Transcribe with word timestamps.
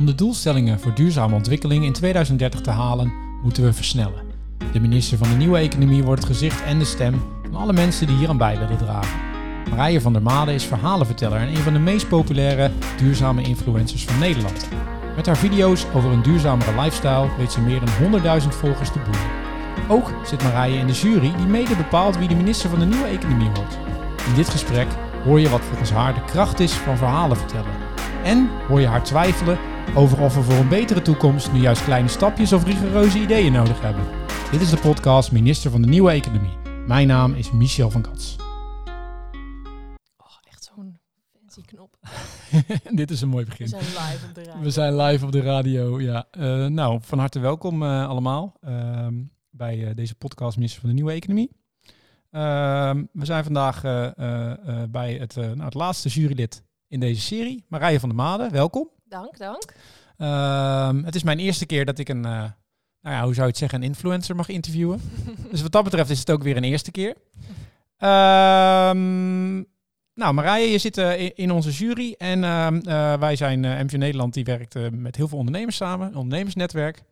Om 0.00 0.06
de 0.06 0.14
doelstellingen 0.14 0.80
voor 0.80 0.94
duurzame 0.94 1.34
ontwikkeling 1.34 1.84
in 1.84 1.92
2030 1.92 2.60
te 2.60 2.70
halen, 2.70 3.12
moeten 3.42 3.64
we 3.64 3.72
versnellen. 3.72 4.22
De 4.72 4.80
minister 4.80 5.18
van 5.18 5.28
de 5.28 5.34
Nieuwe 5.34 5.58
Economie 5.58 6.02
wordt 6.02 6.22
het 6.22 6.30
gezicht 6.30 6.62
en 6.62 6.78
de 6.78 6.84
stem 6.84 7.22
van 7.42 7.60
alle 7.60 7.72
mensen 7.72 8.06
die 8.06 8.16
hier 8.16 8.28
aan 8.28 8.38
bij 8.38 8.58
willen 8.58 8.76
dragen. 8.76 9.20
Marije 9.70 10.00
van 10.00 10.12
der 10.12 10.22
Made 10.22 10.54
is 10.54 10.64
verhalenverteller 10.64 11.38
en 11.38 11.48
een 11.48 11.56
van 11.56 11.72
de 11.72 11.78
meest 11.78 12.08
populaire 12.08 12.70
duurzame 12.96 13.42
influencers 13.42 14.04
van 14.04 14.18
Nederland. 14.18 14.68
Met 15.16 15.26
haar 15.26 15.36
video's 15.36 15.86
over 15.94 16.10
een 16.10 16.22
duurzamere 16.22 16.80
lifestyle 16.80 17.28
weet 17.38 17.52
ze 17.52 17.60
meer 17.60 17.80
dan 17.80 18.20
100.000 18.40 18.48
volgers 18.48 18.90
te 18.92 18.98
boeien. 18.98 19.30
Ook 19.88 20.12
zit 20.24 20.42
Marije 20.42 20.78
in 20.78 20.86
de 20.86 20.92
jury 20.92 21.32
die 21.36 21.46
mede 21.46 21.76
bepaalt 21.76 22.18
wie 22.18 22.28
de 22.28 22.34
minister 22.34 22.70
van 22.70 22.78
de 22.78 22.86
Nieuwe 22.86 23.06
Economie 23.08 23.50
wordt. 23.54 23.78
In 24.26 24.34
dit 24.34 24.48
gesprek 24.48 24.88
hoor 25.24 25.40
je 25.40 25.48
wat 25.48 25.64
volgens 25.64 25.90
haar 25.90 26.14
de 26.14 26.24
kracht 26.24 26.60
is 26.60 26.72
van 26.72 26.96
verhalen 26.96 27.36
vertellen. 27.36 27.88
En 28.24 28.48
hoor 28.68 28.80
je 28.80 28.86
haar 28.86 29.04
twijfelen 29.04 29.58
over 29.94 30.20
of 30.20 30.34
we 30.34 30.42
voor 30.42 30.54
een 30.54 30.68
betere 30.68 31.02
toekomst 31.02 31.52
nu 31.52 31.60
juist 31.60 31.84
kleine 31.84 32.08
stapjes 32.08 32.52
of 32.52 32.64
rigoureuze 32.64 33.18
ideeën 33.18 33.52
nodig 33.52 33.80
hebben. 33.80 34.04
Dit 34.50 34.60
is 34.60 34.70
de 34.70 34.76
podcast 34.76 35.32
Minister 35.32 35.70
van 35.70 35.82
de 35.82 35.88
Nieuwe 35.88 36.10
Economie. 36.10 36.56
Mijn 36.86 37.06
naam 37.06 37.34
is 37.34 37.50
Michel 37.52 37.90
van 37.90 38.02
Kats. 38.02 38.36
Oh, 40.16 40.26
echt 40.50 40.70
zo'n 40.74 40.98
fancy 41.38 41.60
knop. 41.60 41.96
Dit 43.00 43.10
is 43.10 43.20
een 43.20 43.28
mooi 43.28 43.44
We 43.44 43.50
begin. 43.50 43.68
zijn 43.68 43.82
live 43.84 44.26
op 44.26 44.34
de 44.34 44.42
radio. 44.42 44.62
We 44.62 44.70
zijn 44.70 44.96
live 44.96 45.24
op 45.24 45.32
de 45.32 45.40
radio, 45.40 46.00
ja. 46.00 46.26
Eh, 46.30 46.66
nou, 46.66 46.98
van 47.02 47.18
harte 47.18 47.38
welkom 47.38 47.82
eh, 47.82 48.08
allemaal 48.08 48.56
ehm, 48.60 49.14
bij 49.50 49.86
eh, 49.86 49.94
deze 49.94 50.14
podcast 50.14 50.56
Minister 50.56 50.80
van 50.80 50.88
de 50.88 50.94
Nieuwe 50.94 51.12
Economie. 51.12 51.50
Ehm, 52.30 53.04
we 53.12 53.24
zijn 53.24 53.44
vandaag 53.44 53.80
bij 54.90 55.14
het, 55.14 55.36
nou, 55.36 55.62
het 55.62 55.74
laatste 55.74 56.08
jurylid 56.08 56.62
in 56.88 57.00
deze 57.00 57.20
serie, 57.20 57.64
Marije 57.68 58.00
van 58.00 58.08
der 58.08 58.18
Made. 58.18 58.50
Welkom. 58.50 58.88
Dank, 59.10 59.38
dank. 59.38 59.74
Ehm, 60.16 61.04
het 61.04 61.14
is 61.14 61.22
mijn 61.22 61.38
eerste 61.38 61.66
keer 61.66 61.84
dat 61.84 61.98
ik 61.98 62.08
een, 62.08 62.24
eh, 62.24 62.30
nou 63.00 63.16
ja, 63.16 63.22
hoe 63.22 63.34
zou 63.34 63.46
je 63.46 63.50
het 63.52 63.56
zeggen, 63.56 63.82
een 63.82 63.88
influencer 63.88 64.36
mag 64.36 64.48
interviewen. 64.48 65.00
dus 65.50 65.62
wat 65.62 65.72
dat 65.72 65.84
betreft 65.84 66.10
is 66.10 66.18
het 66.18 66.30
ook 66.30 66.42
weer 66.42 66.56
een 66.56 66.64
eerste 66.64 66.90
keer. 66.90 67.16
Ehm, 67.96 69.56
nou, 70.14 70.34
Marije, 70.34 70.70
je 70.70 70.78
zit 70.78 70.98
eh, 70.98 71.30
in, 71.34 71.50
onze 71.50 71.70
jury 71.70 72.14
en 72.18 72.44
ehm, 72.44 72.76
eh, 72.76 73.18
wij 73.18 73.36
zijn 73.36 73.84
MVO 73.84 73.96
Nederland, 73.96 74.34
die 74.34 74.44
werkt 74.44 74.90
met 74.90 75.16
heel 75.16 75.28
veel 75.28 75.38
ondernemers 75.38 75.76
samen, 75.76 76.06
een 76.06 76.16
ondernemersnetwerk. 76.16 77.02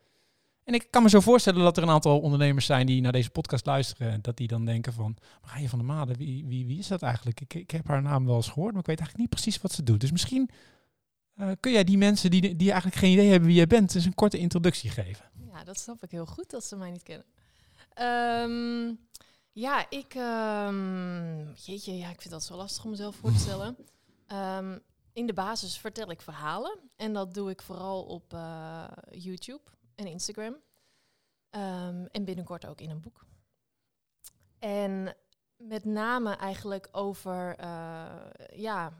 En 0.65 0.75
ik 0.75 0.87
kan 0.91 1.03
me 1.03 1.09
zo 1.09 1.21
voorstellen 1.21 1.63
dat 1.63 1.77
er 1.77 1.83
een 1.83 1.91
aantal 1.91 2.21
ondernemers 2.21 2.67
zijn 2.67 2.87
die 2.87 3.01
naar 3.01 3.13
deze 3.13 3.31
podcast 3.31 3.67
luisteren, 3.67 4.23
dat 4.23 4.37
die 4.37 4.49
dan 4.49 4.65
denken 4.65 4.93
van, 4.93 5.17
Marije 5.47 5.69
van 5.69 5.79
der 5.79 5.89
Made, 5.89 6.15
wie, 6.15 6.45
wie, 6.47 6.67
wie 6.67 6.79
is 6.79 6.89
dat 6.89 7.03
eigenlijk? 7.03 7.41
Ik, 7.41 7.55
ik 7.55 7.71
heb 7.71 7.89
haar 7.89 8.03
naam 8.03 8.27
wel 8.27 8.37
eens 8.37 8.49
gehoord, 8.49 8.71
maar 8.71 8.81
ik 8.81 8.87
weet 8.87 8.99
eigenlijk 8.99 9.19
niet 9.31 9.41
precies 9.41 9.63
wat 9.63 9.73
ze 9.73 9.83
doet. 9.83 10.01
Dus 10.01 10.13
misschien 10.13 10.51
eh, 11.39 11.51
kun 11.61 11.73
jij 11.73 11.85
die 11.85 11.99
mensen 11.99 12.31
die, 12.31 12.57
die 12.57 12.71
eigenlijk 12.71 13.01
geen 13.01 13.13
idee 13.13 13.31
hebben 13.31 13.49
wie 13.49 13.57
jij 13.57 13.67
bent, 13.67 13.95
eens 13.95 14.05
een 14.05 14.15
korte 14.15 14.39
introductie 14.39 14.91
geven? 14.91 15.25
Ja, 15.53 15.65
dat 15.65 15.79
snap 15.79 16.03
ik 16.03 16.11
heel 16.11 16.27
goed 16.27 16.51
dat 16.51 16.65
ze 16.65 16.77
mij 16.77 16.91
niet 16.91 17.03
kennen. 17.03 17.27
Ehm, 17.95 18.95
ja, 19.53 19.91
ik... 19.91 20.15
ehm, 20.15 21.53
jeetje, 21.55 21.97
ja, 21.97 22.11
ik 22.11 22.21
vind 22.21 22.35
dat 22.35 22.45
zo 22.45 22.57
lastig 22.57 22.85
om 22.85 22.91
mezelf 22.91 23.17
voor 23.17 23.33
te 23.33 23.39
stellen. 23.39 23.77
Ehm, 24.27 24.79
in 25.13 25.27
de 25.27 25.33
basis 25.33 25.79
vertel 25.79 26.11
ik 26.11 26.21
verhalen. 26.21 26.79
En 26.97 27.13
dat 27.13 27.35
doe 27.35 27.51
ik 27.51 27.63
vooral 27.63 28.03
op 28.03 28.33
eh, 28.33 28.85
YouTube 29.11 29.63
en 29.95 30.07
Instagram. 30.07 30.57
En 32.11 32.25
binnenkort 32.25 32.67
ook 32.67 32.81
in 32.81 32.91
een 32.91 33.01
boek. 33.01 33.27
En 34.59 35.17
met 35.59 35.85
name 35.85 36.37
eigenlijk 36.37 36.89
over 36.93 37.57
eh, 37.57 38.31
ja, 38.55 38.93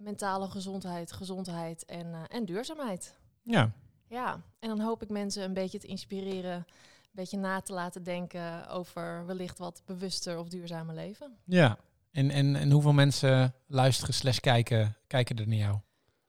mentale 0.00 0.48
gezondheid, 0.48 1.12
gezondheid 1.12 1.84
en, 1.84 2.14
eh, 2.14 2.20
en 2.28 2.44
duurzaamheid. 2.44 3.14
Ja, 3.42 3.72
Ja, 4.08 4.40
en 4.58 4.68
dan 4.68 4.80
hoop 4.80 5.02
ik 5.02 5.08
mensen 5.08 5.44
een 5.44 5.54
beetje 5.54 5.78
te 5.78 5.86
inspireren, 5.86 6.54
een 6.54 6.64
beetje 7.12 7.38
na 7.38 7.60
te 7.60 7.72
laten 7.72 8.02
denken 8.02 8.68
over 8.68 9.26
wellicht 9.26 9.58
wat 9.58 9.82
bewuster 9.84 10.38
of 10.38 10.48
duurzamer 10.48 10.94
leven. 10.94 11.36
ja. 11.44 11.78
En, 12.10 12.30
en, 12.30 12.56
en 12.56 12.70
hoeveel 12.70 12.92
mensen 12.92 13.54
luisteren 13.66 14.14
slash 14.14 14.38
kijken, 14.38 14.96
kijken 15.06 15.36
er 15.36 15.48
naar 15.48 15.56
jou? 15.56 15.78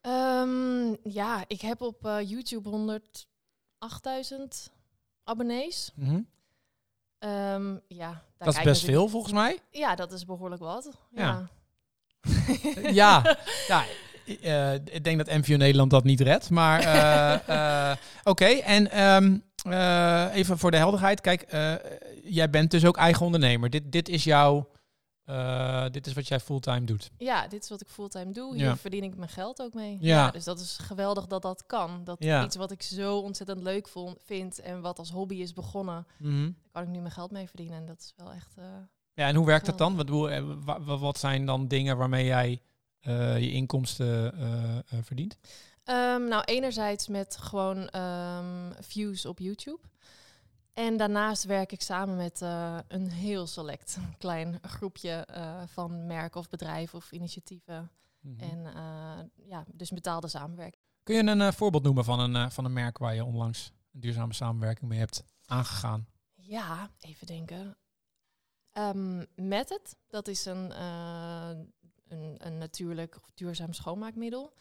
Ehm, 0.01 0.95
ja, 1.13 1.43
ik 1.47 1.61
heb 1.61 1.81
op 1.81 2.05
eh, 2.05 2.29
YouTube 2.29 2.69
108.000 2.69 4.71
abonnees. 5.23 5.91
Mhm. 5.95 6.21
Ehm, 7.19 7.77
ja, 7.87 8.23
Dat 8.37 8.57
is 8.57 8.63
best 8.63 8.83
veel 8.83 9.07
volgens 9.07 9.33
mij. 9.33 9.59
Ja, 9.71 9.95
dat 9.95 10.11
is 10.11 10.25
behoorlijk 10.25 10.61
wat. 10.61 10.89
Ja. 11.11 11.21
Ja. 11.21 11.49
ja, 13.03 13.37
ja 13.67 13.83
eh, 14.41 14.73
ik 14.73 15.03
denk 15.03 15.17
dat 15.25 15.37
MVO 15.37 15.55
Nederland 15.55 15.91
dat 15.91 16.03
niet 16.03 16.21
redt. 16.21 16.49
Maar 16.49 16.79
eh, 16.79 17.89
eh, 17.91 17.97
oké, 18.23 18.45
en 18.45 18.91
ehm, 18.91 19.37
eh, 19.69 20.35
even 20.35 20.57
voor 20.57 20.71
de 20.71 20.77
helderheid. 20.77 21.21
Kijk, 21.21 21.41
eh, 21.41 21.73
jij 22.23 22.49
bent 22.49 22.71
dus 22.71 22.85
ook 22.85 22.97
eigen 22.97 23.25
ondernemer. 23.25 23.69
Dit, 23.69 23.91
dit 23.91 24.09
is 24.09 24.23
jouw, 24.23 24.69
eh, 25.25 25.85
dit 25.91 26.07
is 26.07 26.13
wat 26.13 26.27
jij 26.27 26.39
fulltime 26.39 26.83
doet. 26.83 27.09
Ja, 27.17 27.47
dit 27.47 27.63
is 27.63 27.69
wat 27.69 27.81
ik 27.81 27.87
fulltime 27.89 28.31
doe. 28.31 28.55
Hier 28.55 28.65
Ja. 28.65 28.77
verdien 28.77 29.03
ik 29.03 29.15
mijn 29.15 29.29
geld 29.29 29.61
ook 29.61 29.73
mee. 29.73 29.97
Ja. 29.99 30.15
Ja. 30.25 30.31
dus 30.31 30.43
dat 30.43 30.59
is 30.59 30.77
geweldig 30.81 31.25
dat 31.27 31.41
dat 31.41 31.63
kan. 31.65 32.03
Dat 32.03 32.23
Ja. 32.23 32.43
iets 32.43 32.55
wat 32.55 32.71
ik 32.71 32.81
zo 32.81 33.17
ontzettend 33.17 33.61
leuk 33.61 33.87
vond, 33.87 34.17
vind 34.25 34.59
en 34.59 34.81
wat 34.81 34.99
als 34.99 35.11
hobby 35.11 35.35
is 35.35 35.53
begonnen, 35.53 36.07
Mhm. 36.17 36.41
daar 36.43 36.53
kan 36.71 36.83
ik 36.83 36.89
nu 36.89 36.99
mijn 36.99 37.11
geld 37.13 37.31
mee 37.31 37.47
verdienen. 37.47 37.77
En 37.77 37.85
dat 37.85 37.99
is 37.99 38.13
wel 38.17 38.31
echt... 38.31 38.53
eh, 38.57 38.63
Ja, 39.13 39.27
en 39.27 39.35
hoe 39.35 39.45
werkt 39.45 39.65
dat 39.65 39.77
dan? 39.77 39.95
Wat, 39.95 40.05
bedoel, 40.05 40.29
eh, 40.29 40.43
wa- 40.63 40.81
wa- 40.81 40.97
wat 40.97 41.17
zijn 41.19 41.45
dan 41.45 41.67
dingen 41.67 41.97
waarmee 41.97 42.25
jij 42.25 42.61
eh, 42.99 43.39
je 43.39 43.51
inkomsten 43.51 44.33
eh, 44.39 44.99
verdient? 45.01 45.37
Ehm, 45.83 46.27
nou, 46.27 46.43
enerzijds 46.43 47.07
met 47.07 47.37
gewoon 47.37 47.89
ehm, 47.89 48.71
views 48.79 49.25
op 49.25 49.39
YouTube. 49.39 49.79
En 50.73 50.97
daarnaast 50.97 51.43
werk 51.43 51.71
ik 51.71 51.81
samen 51.81 52.15
met 52.17 52.41
een 52.87 53.09
heel 53.09 53.47
select 53.47 53.97
klein 54.17 54.59
groepje 54.61 55.27
van 55.65 56.05
merken 56.05 56.39
of 56.39 56.49
bedrijven 56.49 56.97
of 56.97 57.11
initiatieven. 57.11 57.91
Mhm. 58.19 58.39
En 58.39 58.73
ja, 59.35 59.65
dus 59.73 59.89
betaalde 59.89 60.27
samenwerking. 60.27 60.83
Kun 61.03 61.15
je 61.15 61.23
een 61.23 61.53
voorbeeld 61.53 61.83
noemen 61.83 62.03
van 62.05 62.19
een, 62.19 62.51
van 62.51 62.65
een 62.65 62.73
merk 62.73 62.97
waar 62.97 63.15
je 63.15 63.25
onlangs 63.25 63.71
een 63.93 63.99
duurzame 63.99 64.33
samenwerking 64.33 64.89
mee 64.89 64.99
hebt 64.99 65.23
aangegaan? 65.45 66.07
Ja, 66.35 66.89
even 66.99 67.27
denken. 67.27 67.77
Ehm, 68.73 69.23
met 69.35 69.69
het, 69.69 69.95
dat 70.07 70.27
is 70.27 70.45
een, 70.45 70.71
eh, 70.71 71.49
een, 72.07 72.35
een 72.37 72.57
natuurlijk 72.57 73.15
of 73.15 73.31
duurzaam 73.35 73.73
schoonmaakmiddel. 73.73 74.53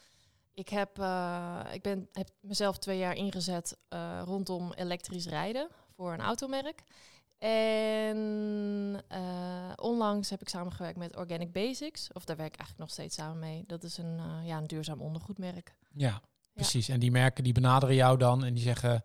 Ik 0.53 0.69
heb, 0.69 0.99
eh, 0.99 1.59
ik 1.71 1.81
ben, 1.81 2.09
heb 2.11 2.29
mezelf 2.39 2.77
twee 2.77 2.97
jaar 2.97 3.15
ingezet 3.15 3.77
eh, 3.87 4.21
rondom 4.25 4.73
elektrisch 4.73 5.27
rijden 5.27 5.69
voor 5.95 6.13
een 6.13 6.21
automerk. 6.21 6.83
En 7.37 9.03
onlangs 9.75 10.29
heb 10.29 10.41
ik 10.41 10.49
samengewerkt 10.49 10.97
met 10.97 11.15
Organic 11.15 11.51
Basics. 11.51 12.13
Of 12.13 12.25
daar 12.25 12.35
werk 12.35 12.53
ik 12.53 12.59
eigenlijk 12.59 12.89
nog 12.89 12.97
steeds 12.97 13.15
samen 13.15 13.39
mee. 13.39 13.63
Dat 13.67 13.83
is 13.83 13.97
een, 13.97 14.45
ja, 14.45 14.57
een 14.57 14.67
duurzaam 14.67 15.01
ondergoedmerk. 15.01 15.75
Ja, 15.93 16.21
precies. 16.53 16.89
En 16.89 16.99
die 16.99 17.11
merken 17.11 17.43
die 17.43 17.53
benaderen 17.53 17.95
jou 17.95 18.17
dan 18.17 18.43
en 18.43 18.53
die 18.53 18.63
zeggen, 18.63 19.03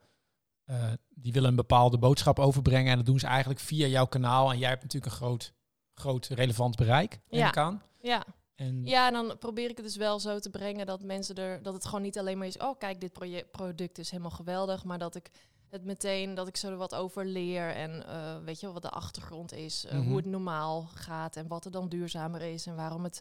eh, 0.67 0.93
die 1.09 1.33
willen 1.33 1.49
een 1.49 1.57
bepaalde 1.57 1.99
boodschap 1.99 2.39
overbrengen. 2.39 2.91
En 2.91 2.97
dat 2.97 3.07
doen 3.07 3.19
ze 3.19 3.27
eigenlijk 3.27 3.61
via 3.61 3.87
jouw 3.87 4.07
kanaal. 4.07 4.53
En 4.53 4.59
jij 4.59 4.69
hebt 4.69 4.83
natuurlijk 4.83 5.13
een 5.13 5.19
groot, 5.19 5.53
groot 5.95 6.27
relevant 6.27 6.77
bereik, 6.77 7.21
Ja. 7.29 7.49
ik 7.49 7.57
aan. 7.57 7.83
Ja, 8.01 8.25
En, 8.55 8.85
Ja, 8.85 9.07
en 9.07 9.13
dan 9.13 9.39
probeer 9.39 9.71
ik 9.71 9.77
het 9.77 9.87
dus 9.87 9.97
wel 9.97 10.21
zo 10.21 10.39
te 10.39 10.51
brengen 10.51 10.87
dat 10.87 11.03
mensen 11.03 11.35
er, 11.35 11.63
dat 11.63 11.75
het 11.75 11.85
gewoon 11.85 12.03
niet 12.03 12.19
alleen 12.19 12.39
maar 12.39 12.47
is, 12.47 12.59
oh 12.59 12.79
kijk, 12.79 13.01
dit 13.01 13.13
proje- 13.13 13.47
product 13.51 13.99
is 13.99 14.11
helemaal 14.11 14.31
geweldig, 14.31 14.85
maar 14.85 14.99
dat 14.99 15.15
ik 15.15 15.31
het 15.71 15.85
meteen, 15.85 16.35
dat 16.35 16.49
ik 16.49 16.57
zo 16.57 16.71
er 16.71 16.77
wat 16.77 16.95
over 16.95 17.27
leer 17.27 17.71
en 17.75 18.07
eh, 18.07 18.37
weet 18.45 18.57
je 18.61 18.65
wel, 18.67 18.75
wat 18.75 18.83
de 18.83 18.91
achtergrond 18.91 19.53
is, 19.53 19.85
eh, 19.85 19.99
Mhm. 19.99 20.07
hoe 20.09 20.17
het 20.17 20.27
normaal 20.27 20.83
gaat 20.95 21.37
en 21.37 21.47
wat 21.49 21.65
er 21.65 21.71
dan 21.71 21.89
duurzamer 21.89 22.43
is 22.43 22.67
en 22.67 22.77
waarom 22.77 23.05
het 23.05 23.21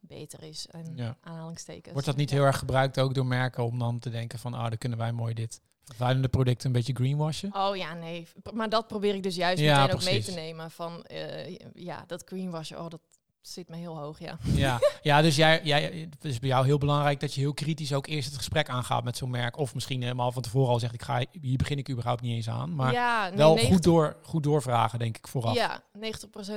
beter 0.00 0.42
is. 0.42 0.66
En 0.70 0.92
Ja. 0.96 1.16
aanhalingstekens. 1.20 1.92
Wordt 1.92 2.06
dat 2.06 2.16
niet 2.16 2.30
heel 2.30 2.44
erg 2.44 2.58
gebruikt 2.58 2.98
ook 2.98 3.14
door 3.14 3.26
merken 3.26 3.64
om 3.64 3.78
dan 3.78 3.98
te 3.98 4.10
denken 4.10 4.38
van, 4.38 4.54
ah, 4.54 4.68
dan 4.68 4.78
kunnen 4.78 4.98
wij 4.98 5.12
mooi 5.12 5.34
dit 5.34 5.60
vervuilende 5.84 6.28
product 6.28 6.64
een 6.64 6.72
beetje 6.72 6.94
greenwashen? 6.94 7.54
Oh 7.54 7.76
ja, 7.76 7.94
nee. 7.94 8.26
Maar 8.54 8.68
dat 8.68 8.86
probeer 8.88 9.14
ik 9.14 9.22
dus 9.22 9.34
juist 9.36 9.62
meteen 9.62 9.92
ook 9.92 10.04
mee 10.04 10.22
te 10.22 10.32
nemen. 10.32 10.70
Van 10.70 11.04
eh, 11.04 11.56
ja, 11.74 12.04
dat 12.06 12.22
greenwashen, 12.26 12.78
oh, 12.80 12.88
dat 12.88 13.00
zit 13.48 13.68
me 13.68 13.76
heel 13.76 13.98
hoog, 13.98 14.18
ja. 14.18 14.38
Ja, 14.42 14.78
ja 15.02 15.22
dus 15.22 15.36
jij, 15.36 15.60
jij, 15.64 16.08
het 16.10 16.24
is 16.24 16.38
bij 16.38 16.48
jou 16.48 16.64
heel 16.64 16.78
belangrijk 16.78 17.20
dat 17.20 17.34
je 17.34 17.40
heel 17.40 17.54
kritisch 17.54 17.92
ook 17.92 18.06
eerst 18.06 18.28
het 18.28 18.36
gesprek 18.36 18.68
aangaat 18.68 19.04
met 19.04 19.16
zo'n 19.16 19.30
merk. 19.30 19.58
Of 19.58 19.74
misschien 19.74 20.02
helemaal 20.02 20.32
van 20.32 20.42
tevoren 20.42 20.72
al 20.72 20.78
zegt, 20.78 20.94
ik 20.94 21.02
ga, 21.02 21.24
hier 21.40 21.56
begin 21.56 21.78
ik 21.78 21.90
überhaupt 21.90 22.20
niet 22.20 22.34
eens 22.34 22.48
aan. 22.48 22.74
Maar 22.74 22.92
ja, 22.92 23.28
nee, 23.28 23.36
wel 23.36 23.54
90 23.54 23.74
goed, 23.74 23.82
door, 23.84 24.16
goed 24.22 24.42
doorvragen, 24.42 24.98
denk 24.98 25.16
ik, 25.16 25.28
vooraf. 25.28 25.54
Ja, 25.54 25.82
90% 25.98 26.00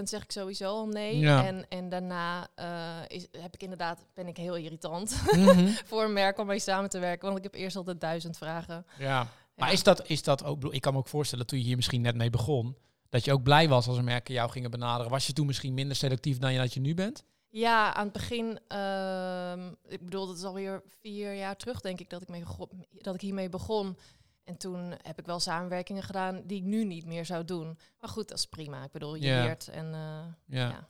zeg 0.04 0.24
ik 0.24 0.32
sowieso 0.32 0.66
al 0.66 0.88
nee. 0.88 1.18
Ja. 1.20 1.46
En, 1.46 1.66
en 1.70 1.90
daarna 1.90 2.48
eh, 2.56 2.68
is, 3.08 3.28
heb 3.38 3.54
ik 3.54 3.64
inderdaad, 3.64 4.06
ben 4.14 4.28
ik 4.28 4.38
heel 4.38 4.56
irritant 4.56 5.22
Mhm. 5.32 5.68
voor 5.86 6.04
een 6.04 6.14
merk 6.14 6.40
om 6.40 6.48
mee 6.48 6.60
samen 6.60 6.90
te 6.90 7.00
werken. 7.00 7.26
Want 7.26 7.38
ik 7.38 7.44
heb 7.44 7.54
eerst 7.54 7.76
altijd 7.76 8.02
duizend 8.02 8.38
vragen. 8.38 8.86
ja. 8.98 9.28
Maar 9.56 9.72
is 9.72 9.84
dat, 9.84 10.08
is 10.08 10.24
dat 10.24 10.44
ook, 10.44 10.74
ik 10.74 10.82
kan 10.82 10.94
me 10.94 11.00
ook 11.00 11.08
voorstellen 11.08 11.46
toen 11.46 11.60
je 11.60 11.66
hier 11.66 11.76
misschien 11.76 12.02
net 12.02 12.16
mee 12.16 12.30
begon, 12.30 12.76
dat 13.10 13.26
je 13.26 13.34
ook 13.34 13.44
blij 13.44 13.68
was 13.68 13.88
als 13.88 13.98
een 13.98 14.04
merken 14.04 14.34
jou 14.34 14.50
gingen 14.50 14.72
benaderen. 14.72 15.12
Was 15.12 15.28
je 15.28 15.34
toen 15.34 15.46
misschien 15.46 15.74
minder 15.74 15.96
selectief 15.96 16.38
dan 16.38 16.54
je 16.54 16.60
dat 16.60 16.74
je 16.74 16.80
nu 16.80 16.94
bent? 16.94 17.24
Ja, 17.50 17.94
aan 17.94 18.04
het 18.04 18.14
begin, 18.14 18.60
ehm, 18.68 19.68
ik 19.88 20.06
bedoel, 20.06 20.28
dat 20.28 20.38
is 20.38 20.44
alweer 20.44 20.82
vier 21.02 21.34
jaar 21.34 21.56
terug, 21.56 21.82
denk 21.82 22.00
ik, 22.00 22.10
dat 22.10 22.22
ik, 22.22 22.28
mee 22.28 22.44
dat 22.92 23.16
ik 23.16 23.22
hiermee 23.22 23.50
begon. 23.50 23.98
En 24.44 24.58
toen 24.58 24.94
heb 25.02 25.20
ik 25.20 25.26
wel 25.26 25.40
samenwerkingen 25.40 26.04
gedaan 26.04 26.42
die 26.46 26.58
ik 26.58 26.64
nu 26.64 26.86
niet 26.86 27.06
meer 27.06 27.26
zou 27.26 27.46
doen. 27.46 27.78
Maar 28.00 28.10
goed, 28.10 28.28
dat 28.28 28.38
is 28.38 28.46
prima. 28.46 28.84
Ik 28.84 28.92
bedoel, 28.92 29.16
je 29.16 29.22
leert 29.22 29.68
en 29.68 29.94
eh, 29.94 30.58
Ja. 30.58 30.70
ja. 30.70 30.88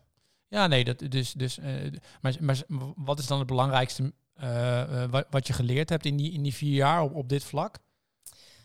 Ja, 0.48 0.68
nee, 0.68 0.84
dat, 0.84 1.00
dus, 1.00 1.34
dus, 1.34 1.58
eh, 1.58 1.92
maar, 2.22 2.36
maar 2.40 2.64
wat 2.96 3.20
is 3.20 3.28
dan 3.28 3.38
het 3.38 3.48
belangrijkste 3.48 4.14
eh, 4.34 5.04
wat, 5.10 5.28
wat 5.30 5.48
je 5.48 5.54
geleerd 5.54 5.90
hebt 5.90 6.06
in 6.06 6.18
die, 6.18 6.32
in 6.32 6.44
die 6.44 6.54
vier 6.54 6.74
jaar 6.74 7.02
op, 7.02 7.16
op 7.16 7.30
dit 7.30 7.44
vlak? 7.44 7.78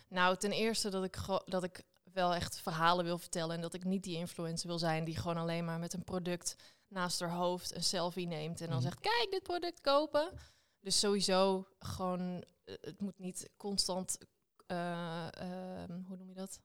Nou, 0.08 0.36
ten 0.36 0.52
eerste 0.52 0.90
dat 0.90 1.04
ik, 1.04 1.16
dat 1.44 1.64
ik 1.64 1.82
wel 2.14 2.34
echt 2.34 2.60
verhalen 2.60 3.04
wil 3.04 3.18
vertellen. 3.18 3.54
En 3.56 3.60
dat 3.60 3.74
ik 3.74 3.84
niet 3.84 4.02
die 4.02 4.16
influencer 4.16 4.68
wil 4.68 4.78
zijn 4.78 5.04
die 5.04 5.16
gewoon 5.16 5.36
alleen 5.36 5.64
maar 5.64 5.78
met 5.78 5.92
een 5.92 6.04
product 6.04 6.56
naast 6.88 7.20
haar 7.20 7.30
hoofd 7.30 7.74
een 7.74 7.82
selfie 7.82 8.26
neemt. 8.26 8.60
En 8.60 8.66
dan 8.66 8.74
Mhm. 8.76 8.84
zegt, 8.84 9.00
kijk, 9.00 9.26
dit 9.30 9.42
product 9.42 9.80
kopen. 9.80 10.32
Dus 10.80 10.98
sowieso 11.00 11.68
gewoon, 11.78 12.44
eh, 12.64 12.74
het 12.80 13.00
moet 13.00 13.18
niet 13.18 13.50
constant, 13.56 14.18
eh, 14.66 15.26
ehm, 15.40 16.02
hoe 16.02 16.16
noem 16.16 16.28
je 16.28 16.34
dat? 16.34 16.60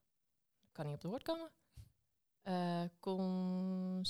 Ik 0.62 0.70
kan 0.72 0.86
niet 0.86 0.96
op 0.96 1.02
het 1.02 1.12
woord 1.12 1.24
komen. 1.24 1.52
Eh 2.42 2.82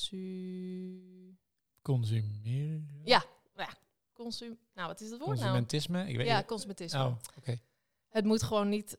consu... 0.10 1.38
Consumeren? 1.82 3.02
Ja, 3.04 3.24
ja, 3.56 3.70
consum... 4.14 4.60
Nou, 4.74 4.88
wat 4.88 5.02
is 5.02 5.10
het 5.10 5.20
woord 5.20 5.30
nou? 5.30 5.40
Consumentisme? 5.40 6.08
Ik 6.08 6.18
weet 6.18 6.26
Ja, 6.28 6.44
consumentisme. 6.44 7.00
Oh, 7.06 7.16
oké. 7.38 7.60
Het 8.10 8.26
moet 8.26 8.44
gewoon 8.44 8.70
niet 8.70 8.98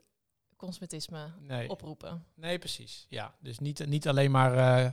consumentisme 0.60 1.32
Nee. 1.40 1.68
oproepen. 1.70 2.24
nee, 2.34 2.58
precies. 2.58 3.06
Ja, 3.08 3.34
dus 3.40 3.58
niet, 3.58 3.86
niet 3.86 4.08
alleen 4.08 4.30
maar 4.30 4.54
eh, 4.84 4.92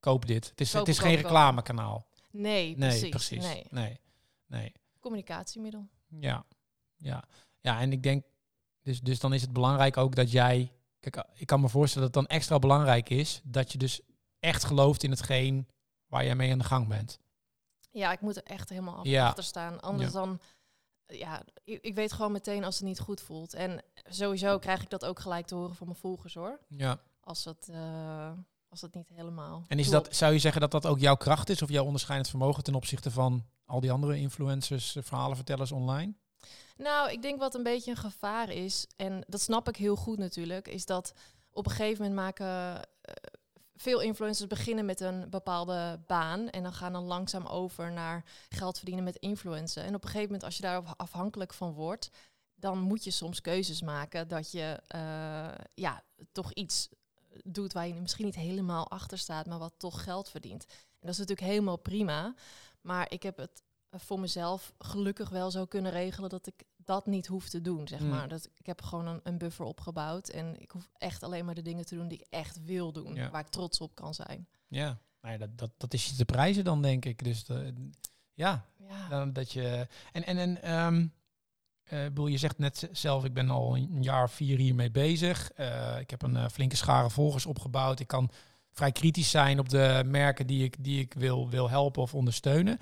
koop 0.00 0.26
dit. 0.26 0.48
Het 0.48 0.60
is, 0.60 0.72
het 0.72 0.88
is 0.88 0.98
geen 0.98 1.14
reclamekanaal. 1.16 2.06
Nee, 2.30 2.76
Nee, 2.76 2.88
precies. 2.88 3.08
precies. 3.08 3.44
Nee. 3.44 3.66
Nee. 3.70 4.00
nee. 4.46 4.72
Communicatiemiddel. 5.00 5.88
Ja, 6.20 6.44
ja. 6.96 7.24
Ja, 7.60 7.80
en 7.80 7.92
ik 7.92 8.02
denk, 8.02 8.24
dus, 8.82 9.00
dus 9.00 9.18
dan 9.20 9.32
is 9.32 9.42
het 9.42 9.52
belangrijk 9.52 9.96
ook 9.96 10.14
dat 10.14 10.30
jij, 10.30 10.72
kijk, 11.00 11.24
ik 11.34 11.46
kan 11.46 11.60
me 11.60 11.68
voorstellen 11.68 12.06
dat 12.12 12.16
het 12.16 12.24
dan 12.28 12.36
extra 12.38 12.58
belangrijk 12.58 13.08
is 13.10 13.40
dat 13.44 13.72
je 13.72 13.78
dus 13.78 14.00
echt 14.40 14.64
gelooft 14.64 15.02
in 15.02 15.10
hetgeen 15.10 15.68
waar 16.06 16.24
jij 16.24 16.34
mee 16.34 16.52
aan 16.52 16.58
de 16.58 16.64
gang 16.64 16.88
bent. 16.88 17.18
Ja, 17.90 18.12
ik 18.12 18.20
moet 18.20 18.36
er 18.36 18.42
echt 18.42 18.68
helemaal 18.68 19.06
Ja. 19.06 19.26
achter 19.26 19.44
staan. 19.44 19.80
Anders 19.80 20.12
dan, 20.12 20.40
ja, 21.08 21.42
ik, 21.64 21.78
ik 21.82 21.94
weet 21.94 22.12
gewoon 22.12 22.32
meteen 22.32 22.64
als 22.64 22.74
het 22.74 22.84
niet 22.84 23.00
goed 23.00 23.20
voelt. 23.20 23.54
En 23.54 23.82
sowieso 24.08 24.58
krijg 24.58 24.82
ik 24.82 24.90
dat 24.90 25.04
ook 25.04 25.18
gelijk 25.20 25.46
te 25.46 25.54
horen 25.54 25.74
van 25.74 25.86
mijn 25.86 25.98
volgers 25.98 26.34
hoor. 26.34 26.58
Ja. 26.68 27.00
Als 27.20 27.44
het, 27.44 27.68
eh, 27.72 28.30
als 28.68 28.80
het 28.80 28.94
niet 28.94 29.08
helemaal. 29.08 29.64
En 29.68 29.78
is 29.78 29.88
klopt. 29.88 30.04
dat, 30.04 30.16
zou 30.16 30.32
je 30.32 30.38
zeggen 30.38 30.60
dat 30.60 30.70
dat 30.70 30.86
ook 30.86 30.98
jouw 30.98 31.16
kracht 31.16 31.48
is 31.48 31.62
of 31.62 31.68
jouw 31.68 31.84
onderscheidend 31.84 32.30
vermogen 32.30 32.62
ten 32.62 32.74
opzichte 32.74 33.10
van 33.10 33.44
al 33.64 33.80
die 33.80 33.92
andere 33.92 34.18
influencers, 34.18 34.96
eh, 34.96 35.02
verhalenvertellers 35.02 35.72
online? 35.72 36.14
Nou, 36.76 37.10
ik 37.10 37.22
denk 37.22 37.38
wat 37.38 37.54
een 37.54 37.62
beetje 37.62 37.90
een 37.90 37.96
gevaar 37.96 38.50
is, 38.50 38.86
en 38.96 39.24
dat 39.26 39.40
snap 39.40 39.68
ik 39.68 39.76
heel 39.76 39.96
goed 39.96 40.18
natuurlijk, 40.18 40.68
is 40.68 40.86
dat 40.86 41.12
op 41.50 41.66
een 41.66 41.72
gegeven 41.72 42.02
moment 42.02 42.20
maken 42.20 42.82
eh, 43.00 43.14
veel 43.78 44.00
influencers 44.00 44.48
beginnen 44.48 44.84
met 44.84 45.00
een 45.00 45.30
bepaalde 45.30 46.00
baan 46.06 46.50
en 46.50 46.62
dan 46.62 46.72
gaan 46.72 46.92
dan 46.92 47.04
langzaam 47.04 47.46
over 47.46 47.92
naar 47.92 48.24
geld 48.48 48.76
verdienen 48.76 49.04
met 49.04 49.16
influencen. 49.16 49.82
En 49.82 49.94
op 49.94 50.02
een 50.02 50.08
gegeven 50.08 50.26
moment, 50.26 50.44
als 50.44 50.56
je 50.56 50.62
daar 50.62 50.82
afhankelijk 50.96 51.52
van 51.52 51.72
wordt, 51.72 52.10
dan 52.54 52.78
moet 52.78 53.04
je 53.04 53.10
soms 53.10 53.40
keuzes 53.40 53.82
maken 53.82 54.28
dat 54.28 54.50
je 54.50 54.80
eh, 54.86 55.64
ja, 55.74 56.02
toch 56.32 56.52
iets 56.52 56.88
doet 57.42 57.72
waar 57.72 57.86
je 57.86 57.94
misschien 57.94 58.24
niet 58.24 58.34
helemaal 58.34 58.90
achter 58.90 59.18
staat, 59.18 59.46
maar 59.46 59.58
wat 59.58 59.74
toch 59.76 60.02
geld 60.02 60.28
verdient. 60.28 60.64
En 60.68 61.06
dat 61.06 61.10
is 61.10 61.18
natuurlijk 61.18 61.48
helemaal 61.48 61.76
prima. 61.78 62.34
Maar 62.80 63.12
ik 63.12 63.22
heb 63.22 63.36
het 63.36 63.62
voor 63.90 64.20
mezelf 64.20 64.72
gelukkig 64.78 65.28
wel 65.28 65.50
zo 65.50 65.64
kunnen 65.64 65.92
regelen 65.92 66.30
dat 66.30 66.46
ik 66.46 66.64
dat 66.88 67.06
niet 67.06 67.26
hoef 67.26 67.48
te 67.48 67.60
doen, 67.60 67.88
zeg 67.88 68.00
Mm. 68.00 68.08
maar. 68.08 68.28
Dat, 68.28 68.48
ik 68.54 68.66
heb 68.66 68.82
gewoon 68.82 69.06
een, 69.06 69.20
een 69.22 69.38
buffer 69.38 69.64
opgebouwd 69.64 70.28
en 70.28 70.60
ik 70.60 70.70
hoef 70.70 70.88
echt 70.98 71.22
alleen 71.22 71.44
maar 71.44 71.54
de 71.54 71.62
dingen 71.62 71.86
te 71.86 71.94
doen 71.94 72.08
die 72.08 72.18
ik 72.18 72.26
echt 72.30 72.64
wil 72.64 72.92
doen, 72.92 73.14
Ja. 73.14 73.30
waar 73.30 73.40
ik 73.40 73.48
trots 73.48 73.80
op 73.80 73.94
kan 73.94 74.14
zijn. 74.14 74.48
Ja, 74.68 74.98
nou 75.20 75.32
ja 75.32 75.38
dat, 75.38 75.58
dat, 75.58 75.70
dat 75.76 75.94
is 75.94 76.06
je 76.06 76.14
te 76.16 76.24
prijzen 76.24 76.64
dan, 76.64 76.82
denk 76.82 77.04
ik. 77.04 77.24
Dus 77.24 77.44
de, 77.44 77.74
ja, 78.34 78.64
Ja, 78.88 79.08
dan 79.08 79.32
dat 79.32 79.52
je. 79.52 79.86
En, 80.12 80.24
en, 80.26 80.38
en 80.38 80.62
ehm, 80.62 81.06
eh, 81.84 82.04
bedoel, 82.04 82.26
je 82.26 82.38
zegt 82.38 82.58
net 82.58 82.88
zelf, 82.92 83.24
ik 83.24 83.34
ben 83.34 83.50
al 83.50 83.76
een 83.76 84.02
jaar 84.02 84.22
of 84.24 84.32
vier 84.32 84.58
hiermee 84.58 84.90
bezig. 84.90 85.52
Eh, 85.52 85.98
ik 86.00 86.10
heb 86.10 86.22
een 86.22 86.36
eh, 86.36 86.48
flinke 86.48 86.76
schare 86.76 87.10
volgers 87.10 87.46
opgebouwd. 87.46 88.00
Ik 88.00 88.06
kan 88.06 88.30
vrij 88.72 88.92
kritisch 88.92 89.30
zijn 89.30 89.58
op 89.58 89.68
de 89.68 90.02
merken 90.06 90.46
die 90.46 90.64
ik, 90.64 90.84
die 90.84 91.00
ik 91.00 91.14
wil, 91.14 91.48
wil 91.48 91.70
helpen 91.70 92.02
of 92.02 92.14
ondersteunen. 92.14 92.78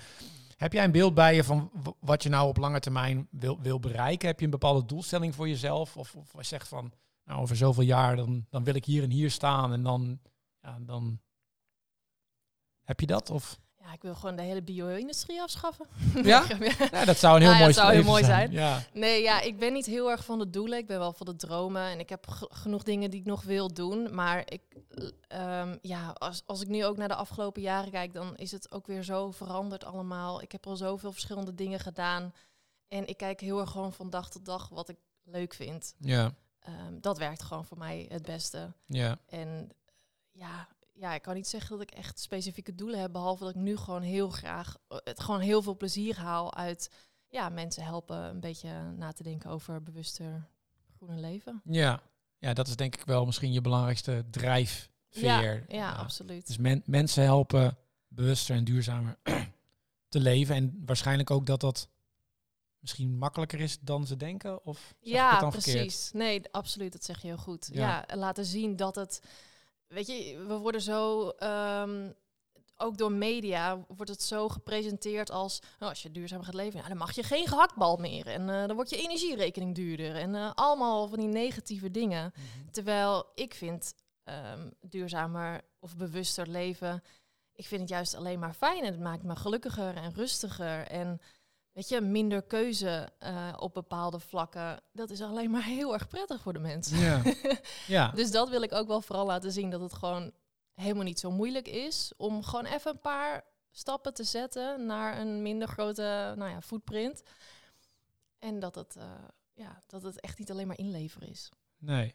Heb 0.56 0.72
jij 0.72 0.84
een 0.84 0.92
beeld 0.92 1.14
bij 1.14 1.34
je 1.34 1.44
van 1.44 1.70
wat 2.00 2.22
je 2.22 2.28
nou 2.28 2.48
op 2.48 2.56
lange 2.56 2.80
termijn 2.80 3.28
wil, 3.30 3.60
wil 3.60 3.80
bereiken? 3.80 4.28
Heb 4.28 4.38
je 4.38 4.44
een 4.44 4.50
bepaalde 4.50 4.84
doelstelling 4.84 5.34
voor 5.34 5.48
jezelf? 5.48 5.96
Of, 5.96 6.14
of 6.14 6.32
zegt 6.40 6.68
van, 6.68 6.92
nou, 7.24 7.40
over 7.40 7.56
zoveel 7.56 7.82
jaar 7.82 8.16
dan, 8.16 8.46
dan 8.50 8.64
wil 8.64 8.74
ik 8.74 8.84
hier 8.84 9.02
en 9.02 9.10
hier 9.10 9.30
staan 9.30 9.72
en 9.72 9.82
dan, 9.82 10.20
ja, 10.60 10.78
dan 10.80 11.20
heb 12.82 13.00
je 13.00 13.06
dat? 13.06 13.30
Of? 13.30 13.60
Ja, 13.86 13.92
ik 13.92 14.02
wil 14.02 14.14
gewoon 14.14 14.36
de 14.36 14.42
hele 14.42 14.62
bio-industrie 14.62 15.40
afschaffen. 15.42 15.86
Ja? 16.22 16.44
Ja, 16.92 17.04
dat 17.04 17.16
zou 17.16 17.34
een 17.36 17.42
heel 17.42 17.50
Nou 17.50 17.52
ja, 17.52 17.58
mooi 17.58 17.64
het 17.66 17.74
zou 17.74 17.92
heel 17.92 18.02
mooi 18.04 18.24
zijn. 18.24 18.50
Ja. 18.50 18.82
Nee, 18.92 19.22
ja, 19.22 19.40
ik 19.40 19.58
ben 19.58 19.72
niet 19.72 19.86
heel 19.86 20.10
erg 20.10 20.24
van 20.24 20.38
de 20.38 20.50
doelen. 20.50 20.78
Ik 20.78 20.86
ben 20.86 20.98
wel 20.98 21.12
van 21.12 21.26
de 21.26 21.36
dromen. 21.36 21.82
En 21.82 21.98
ik 21.98 22.08
heb 22.08 22.28
ge- 22.28 22.48
genoeg 22.52 22.82
dingen 22.82 23.10
die 23.10 23.20
ik 23.20 23.26
nog 23.26 23.42
wil 23.42 23.72
doen. 23.74 24.14
Maar 24.14 24.42
ik, 24.44 24.62
eh, 25.28 25.60
ehm, 25.60 25.76
ja, 25.82 26.10
als, 26.10 26.42
als 26.46 26.60
ik 26.60 26.68
nu 26.68 26.84
ook 26.84 26.96
naar 26.96 27.08
de 27.08 27.14
afgelopen 27.14 27.62
jaren 27.62 27.90
kijk, 27.90 28.12
dan 28.12 28.36
is 28.36 28.52
het 28.52 28.70
ook 28.72 28.86
weer 28.86 29.02
zo 29.02 29.30
veranderd 29.30 29.84
allemaal. 29.84 30.42
Ik 30.42 30.52
heb 30.52 30.66
al 30.66 30.76
zoveel 30.76 31.12
verschillende 31.12 31.54
dingen 31.54 31.80
gedaan. 31.80 32.32
En 32.88 33.06
ik 33.06 33.16
kijk 33.16 33.40
heel 33.40 33.60
erg 33.60 33.70
gewoon 33.70 33.92
van 33.92 34.10
dag 34.10 34.30
tot 34.30 34.44
dag 34.44 34.68
wat 34.68 34.88
ik 34.88 34.96
leuk 35.24 35.54
vind. 35.54 35.94
Ja, 35.98 36.32
Ehm, 36.60 37.00
dat 37.00 37.18
werkt 37.18 37.42
gewoon 37.42 37.64
voor 37.64 37.78
mij 37.78 38.06
het 38.08 38.22
beste. 38.22 38.72
ja, 38.86 39.18
En 39.26 39.70
ja, 40.32 40.68
ja, 40.98 41.14
ik 41.14 41.22
kan 41.22 41.34
niet 41.34 41.46
zeggen 41.48 41.70
dat 41.78 41.80
ik 41.90 41.90
echt 41.90 42.18
specifieke 42.20 42.74
doelen 42.74 43.00
heb, 43.00 43.12
behalve 43.12 43.44
dat 43.44 43.54
ik 43.54 43.60
nu 43.60 43.76
gewoon 43.76 44.02
heel 44.02 44.30
graag 44.30 44.76
eh, 44.88 44.98
het 45.04 45.20
gewoon 45.20 45.40
heel 45.40 45.62
veel 45.62 45.76
plezier 45.76 46.16
haal 46.18 46.54
uit 46.54 46.90
ja, 47.28 47.48
mensen 47.48 47.84
helpen 47.84 48.16
een 48.16 48.40
beetje 48.40 48.92
na 48.96 49.12
te 49.12 49.22
denken 49.22 49.50
over 49.50 49.82
bewuster 49.82 50.48
groene 50.96 51.20
leven. 51.20 51.60
ja. 51.64 52.02
Ja, 52.38 52.52
dat 52.54 52.66
is 52.68 52.76
denk 52.76 52.94
ik 52.94 53.04
wel 53.04 53.26
misschien 53.26 53.52
je 53.52 53.60
belangrijkste 53.60 54.24
drijfveer. 54.30 54.90
Ja, 55.68 55.76
ja, 55.76 55.92
absoluut. 55.92 56.46
Dus 56.46 56.56
men- 56.58 56.82
mensen 56.86 57.22
helpen 57.24 57.76
bewuster 58.08 58.56
en 58.56 58.64
duurzamer 58.64 59.16
te 60.08 60.20
leven. 60.20 60.54
En 60.54 60.82
waarschijnlijk 60.86 61.30
ook 61.30 61.46
dat 61.46 61.60
dat 61.60 61.88
misschien 62.78 63.18
makkelijker 63.18 63.60
is 63.60 63.78
dan 63.80 64.06
ze 64.06 64.16
denken? 64.16 64.64
Of 64.64 64.94
ja, 65.00 65.40
dan 65.40 65.52
verkeerd? 65.52 65.76
precies. 65.76 66.12
Nee, 66.12 66.42
absoluut. 66.50 66.92
Dat 66.92 67.04
zeg 67.04 67.20
je 67.20 67.26
heel 67.26 67.36
goed. 67.36 67.68
Ja. 67.72 68.04
Ja, 68.08 68.16
laten 68.16 68.44
zien 68.44 68.76
dat 68.76 68.94
het. 68.94 69.20
Weet 69.96 70.06
je, 70.06 70.44
we 70.46 70.56
worden 70.58 70.80
zo. 70.80 71.28
ehm, 71.28 72.10
ook 72.76 72.98
door 72.98 73.12
media 73.12 73.84
wordt 73.88 74.10
het 74.10 74.22
zo 74.22 74.48
gepresenteerd 74.48 75.30
als. 75.30 75.60
Nou, 75.78 75.90
als 75.90 76.02
je 76.02 76.10
duurzaam 76.10 76.42
gaat 76.42 76.54
leven, 76.54 76.88
dan 76.88 76.96
mag 76.96 77.12
je 77.12 77.22
geen 77.22 77.46
gehaktbal 77.46 77.96
meer. 77.96 78.26
En 78.26 78.48
eh, 78.48 78.66
dan 78.66 78.74
wordt 78.74 78.90
je 78.90 79.02
energierekening 79.02 79.74
duurder. 79.74 80.16
En 80.16 80.34
eh, 80.34 80.50
allemaal 80.54 81.08
van 81.08 81.18
die 81.18 81.28
negatieve 81.28 81.90
dingen. 81.90 82.32
Mhm. 82.34 82.70
Terwijl 82.70 83.26
ik 83.34 83.54
vind 83.54 83.94
ehm, 84.24 84.70
duurzamer 84.80 85.60
of 85.78 85.96
bewuster 85.96 86.48
leven. 86.48 87.02
Ik 87.54 87.66
vind 87.66 87.80
het 87.80 87.90
juist 87.90 88.14
alleen 88.14 88.38
maar 88.38 88.54
fijn. 88.54 88.84
En 88.84 88.92
het 88.92 89.00
maakt 89.00 89.22
me 89.22 89.36
gelukkiger 89.36 89.96
en 89.96 90.14
rustiger. 90.14 90.86
En 90.86 91.20
weet 91.76 91.88
je, 91.88 92.00
minder 92.00 92.42
keuze 92.42 93.08
eh, 93.18 93.52
op 93.58 93.74
bepaalde 93.74 94.20
vlakken. 94.20 94.80
Dat 94.92 95.10
is 95.10 95.20
alleen 95.20 95.50
maar 95.50 95.64
heel 95.76 95.92
erg 95.92 96.08
prettig 96.08 96.40
voor 96.40 96.52
de 96.52 96.58
mensen. 96.58 96.98
Ja. 96.98 97.22
ja. 97.86 98.10
Dus 98.10 98.30
dat 98.30 98.48
wil 98.48 98.62
ik 98.62 98.72
ook 98.72 98.86
wel 98.86 99.00
vooral 99.00 99.26
laten 99.26 99.52
zien. 99.52 99.70
Dat 99.70 99.80
het 99.80 99.92
gewoon 99.92 100.32
helemaal 100.74 101.04
niet 101.04 101.20
zo 101.20 101.30
moeilijk 101.30 101.68
is. 101.68 102.12
Om 102.16 102.42
gewoon 102.42 102.64
even 102.64 102.90
een 102.90 103.00
paar 103.00 103.44
stappen 103.70 104.14
te 104.14 104.24
zetten 104.24 104.86
naar 104.86 105.20
een 105.20 105.42
minder 105.42 105.68
grote 105.68 106.34
nou 106.36 106.50
ja, 106.50 106.62
footprint. 106.62 107.22
En 108.38 108.58
dat 108.58 108.74
het, 108.74 108.96
eh, 108.96 109.04
ja, 109.54 109.82
dat 109.86 110.02
het 110.02 110.20
echt 110.20 110.38
niet 110.38 110.50
alleen 110.50 110.66
maar 110.66 110.78
inleveren 110.78 111.28
is. 111.28 111.50
Nee. 111.78 112.14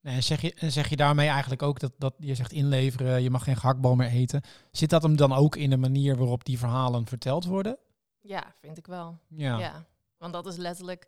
nee 0.00 0.14
en, 0.14 0.22
zeg 0.22 0.40
je, 0.40 0.54
en 0.54 0.72
zeg 0.72 0.88
je 0.88 0.96
daarmee 0.96 1.28
eigenlijk 1.28 1.62
ook 1.62 1.80
dat, 1.80 1.92
dat 1.98 2.14
je 2.18 2.34
zegt 2.34 2.52
inleveren, 2.52 3.22
je 3.22 3.30
mag 3.30 3.44
geen 3.44 3.56
gehaktbal 3.56 3.94
meer 3.94 4.10
eten. 4.10 4.42
Zit 4.70 4.90
dat 4.90 5.02
hem 5.02 5.16
dan 5.16 5.32
ook 5.32 5.56
in 5.56 5.70
de 5.70 5.76
manier 5.76 6.16
waarop 6.16 6.44
die 6.44 6.58
verhalen 6.58 7.06
verteld 7.06 7.44
worden? 7.44 7.78
Ja, 8.26 8.54
vind 8.60 8.78
ik 8.78 8.86
wel. 8.86 9.18
Ja. 9.28 9.58
Ja, 9.58 9.86
want 10.16 10.32
dat 10.32 10.46
is 10.46 10.56
letterlijk, 10.56 11.06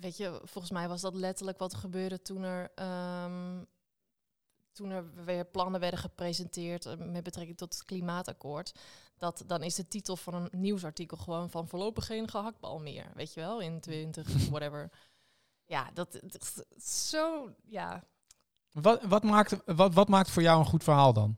weet 0.00 0.16
je, 0.16 0.40
volgens 0.44 0.72
mij 0.72 0.88
was 0.88 1.00
dat 1.00 1.14
letterlijk 1.14 1.58
wat 1.58 1.74
gebeurde 1.74 2.22
toen 2.22 2.42
er, 2.42 2.70
ehm, 2.74 3.64
toen 4.72 4.90
er 4.90 5.24
weer 5.24 5.44
plannen 5.44 5.80
werden 5.80 6.00
gepresenteerd 6.00 6.86
eh, 6.86 6.96
met 6.96 7.22
betrekking 7.22 7.58
tot 7.58 7.74
het 7.74 7.84
klimaatakkoord. 7.84 8.78
Dat 9.16 9.44
dan 9.46 9.62
is 9.62 9.74
de 9.74 9.88
titel 9.88 10.16
van 10.16 10.34
een 10.34 10.48
nieuwsartikel 10.60 11.16
gewoon 11.16 11.50
van 11.50 11.68
voorlopig 11.68 12.06
geen 12.06 12.28
gehaktbal 12.28 12.78
meer, 12.78 13.10
weet 13.14 13.34
je 13.34 13.40
wel, 13.40 13.60
in 13.60 13.80
20, 13.80 14.26
whatever. 14.48 14.90
Ja, 15.64 15.90
dat, 15.94 16.12
dat 16.12 16.66
is 16.76 17.08
zo, 17.08 17.54
ja. 17.66 18.04
Wat, 18.72 19.02
wat, 19.02 19.22
maakt, 19.22 19.56
wat, 19.64 19.94
wat 19.94 20.08
maakt 20.08 20.30
voor 20.30 20.42
jou 20.42 20.58
een 20.58 20.66
goed 20.66 20.84
verhaal 20.84 21.12
dan? 21.12 21.36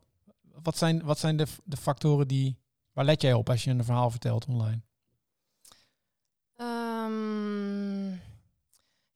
Wat 0.63 0.77
zijn, 0.77 1.05
wat 1.05 1.19
zijn 1.19 1.37
de, 1.37 1.47
de 1.65 1.77
factoren 1.77 2.29
die 2.29 2.63
Waar 2.93 3.05
let 3.05 3.23
jij 3.23 3.33
op 3.33 3.49
als 3.49 3.65
je 3.65 3.71
een 3.71 3.85
verhaal 3.85 4.11
vertelt 4.11 4.47
online? 4.47 4.83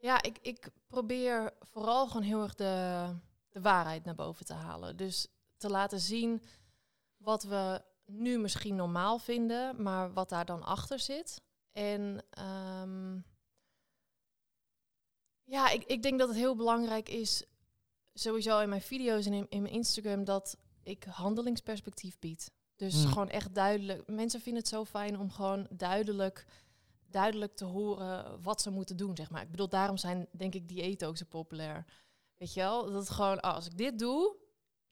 Ja, 0.06 0.22
ik, 0.22 0.38
ik 0.42 0.68
probeer 0.86 1.52
vooral 1.60 2.06
gewoon 2.06 2.22
heel 2.22 2.42
erg 2.42 2.54
de, 2.54 3.06
de 3.50 3.60
waarheid 3.60 4.04
naar 4.04 4.14
boven 4.14 4.46
te 4.46 4.54
halen. 4.54 4.96
Dus 4.96 5.26
te 5.56 5.70
laten 5.70 6.00
zien 6.00 6.42
wat 7.16 7.42
we 7.42 7.82
nu 8.04 8.38
misschien 8.38 8.76
normaal 8.76 9.18
vinden, 9.18 9.82
maar 9.82 10.12
wat 10.12 10.28
daar 10.28 10.44
dan 10.44 10.62
achter 10.62 10.98
zit. 10.98 11.40
En 11.72 12.25
ehm, 12.30 13.18
ja, 15.44 15.70
ik, 15.70 15.84
ik 15.84 16.02
denk 16.02 16.18
dat 16.18 16.28
het 16.28 16.36
heel 16.36 16.56
belangrijk 16.56 17.08
is, 17.08 17.44
sowieso 18.12 18.60
in 18.60 18.68
mijn 18.68 18.82
video's 18.82 19.26
en 19.26 19.32
in, 19.32 19.46
in 19.48 19.62
mijn 19.62 19.75
Instagram, 19.75 20.25
dat 20.25 20.56
ik 20.82 21.04
handelingsperspectief 21.04 22.18
bied. 22.18 22.50
Dus 22.76 22.94
Hmm. 23.02 23.12
gewoon 23.12 23.28
echt 23.28 23.54
duidelijk. 23.54 24.06
Mensen 24.06 24.40
vinden 24.40 24.62
het 24.62 24.70
zo 24.70 24.84
fijn 24.84 25.18
om 25.18 25.30
gewoon 25.30 25.66
duidelijk, 25.70 26.46
duidelijk 27.16 27.56
te 27.56 27.64
horen 27.64 28.42
wat 28.42 28.61
ze 28.62 28.70
moeten 28.70 28.96
doen, 28.96 29.16
zeg 29.16 29.30
maar. 29.30 29.42
Ik 29.42 29.50
bedoel, 29.50 29.68
daarom 29.68 29.96
zijn 29.96 30.26
denk 30.32 30.54
ik 30.54 30.68
diëten 30.68 31.08
ook 31.08 31.16
zo 31.16 31.25
populair. 31.28 31.85
Weet 32.37 32.54
je 32.54 32.61
wel? 32.61 32.85
Dat 32.85 32.94
het 32.94 33.11
gewoon, 33.11 33.40
ah, 33.40 33.54
als 33.54 33.66
ik 33.66 33.76
dit 33.76 33.99
doe, 33.99 34.37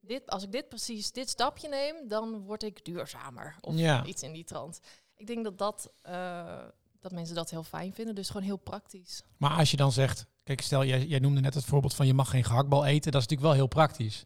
dit, 0.01 0.31
als 0.31 0.43
ik 0.43 0.53
dit 0.53 0.69
precies, 0.69 1.13
dit 1.13 1.29
stapje 1.29 1.69
neem, 1.69 2.09
dan 2.09 2.39
word 2.41 2.63
ik 2.63 2.85
duurzamer. 2.85 3.57
Of 3.61 3.77
Ja. 3.77 4.05
iets 4.05 4.23
in 4.23 4.33
die 4.33 4.45
trant. 4.45 4.81
Ik 5.17 5.27
denk 5.27 5.45
dat, 5.45 5.59
dat, 5.59 5.93
eh, 6.03 6.65
dat 7.01 7.13
mensen 7.13 7.35
dat 7.35 7.51
heel 7.51 7.63
fijn 7.63 7.93
vinden. 7.95 8.15
Dus 8.15 8.27
gewoon 8.27 8.43
heel 8.47 8.57
praktisch. 8.57 9.23
Maar 9.37 9.51
als 9.59 9.71
je 9.71 9.77
dan 9.77 9.93
zegt, 9.93 10.27
kijk, 10.43 10.61
stel 10.61 10.85
jij, 10.85 11.07
jij 11.07 11.19
noemde 11.19 11.41
net 11.41 11.55
het 11.55 11.65
voorbeeld 11.65 11.95
van 11.95 12.07
je 12.07 12.15
mag 12.15 12.31
geen 12.31 12.45
gehaktbal 12.45 12.85
eten, 12.85 13.13
dat 13.13 13.21
is 13.23 13.29
natuurlijk 13.29 13.43
wel 13.49 13.53
heel 13.53 13.67
praktisch. 13.67 14.25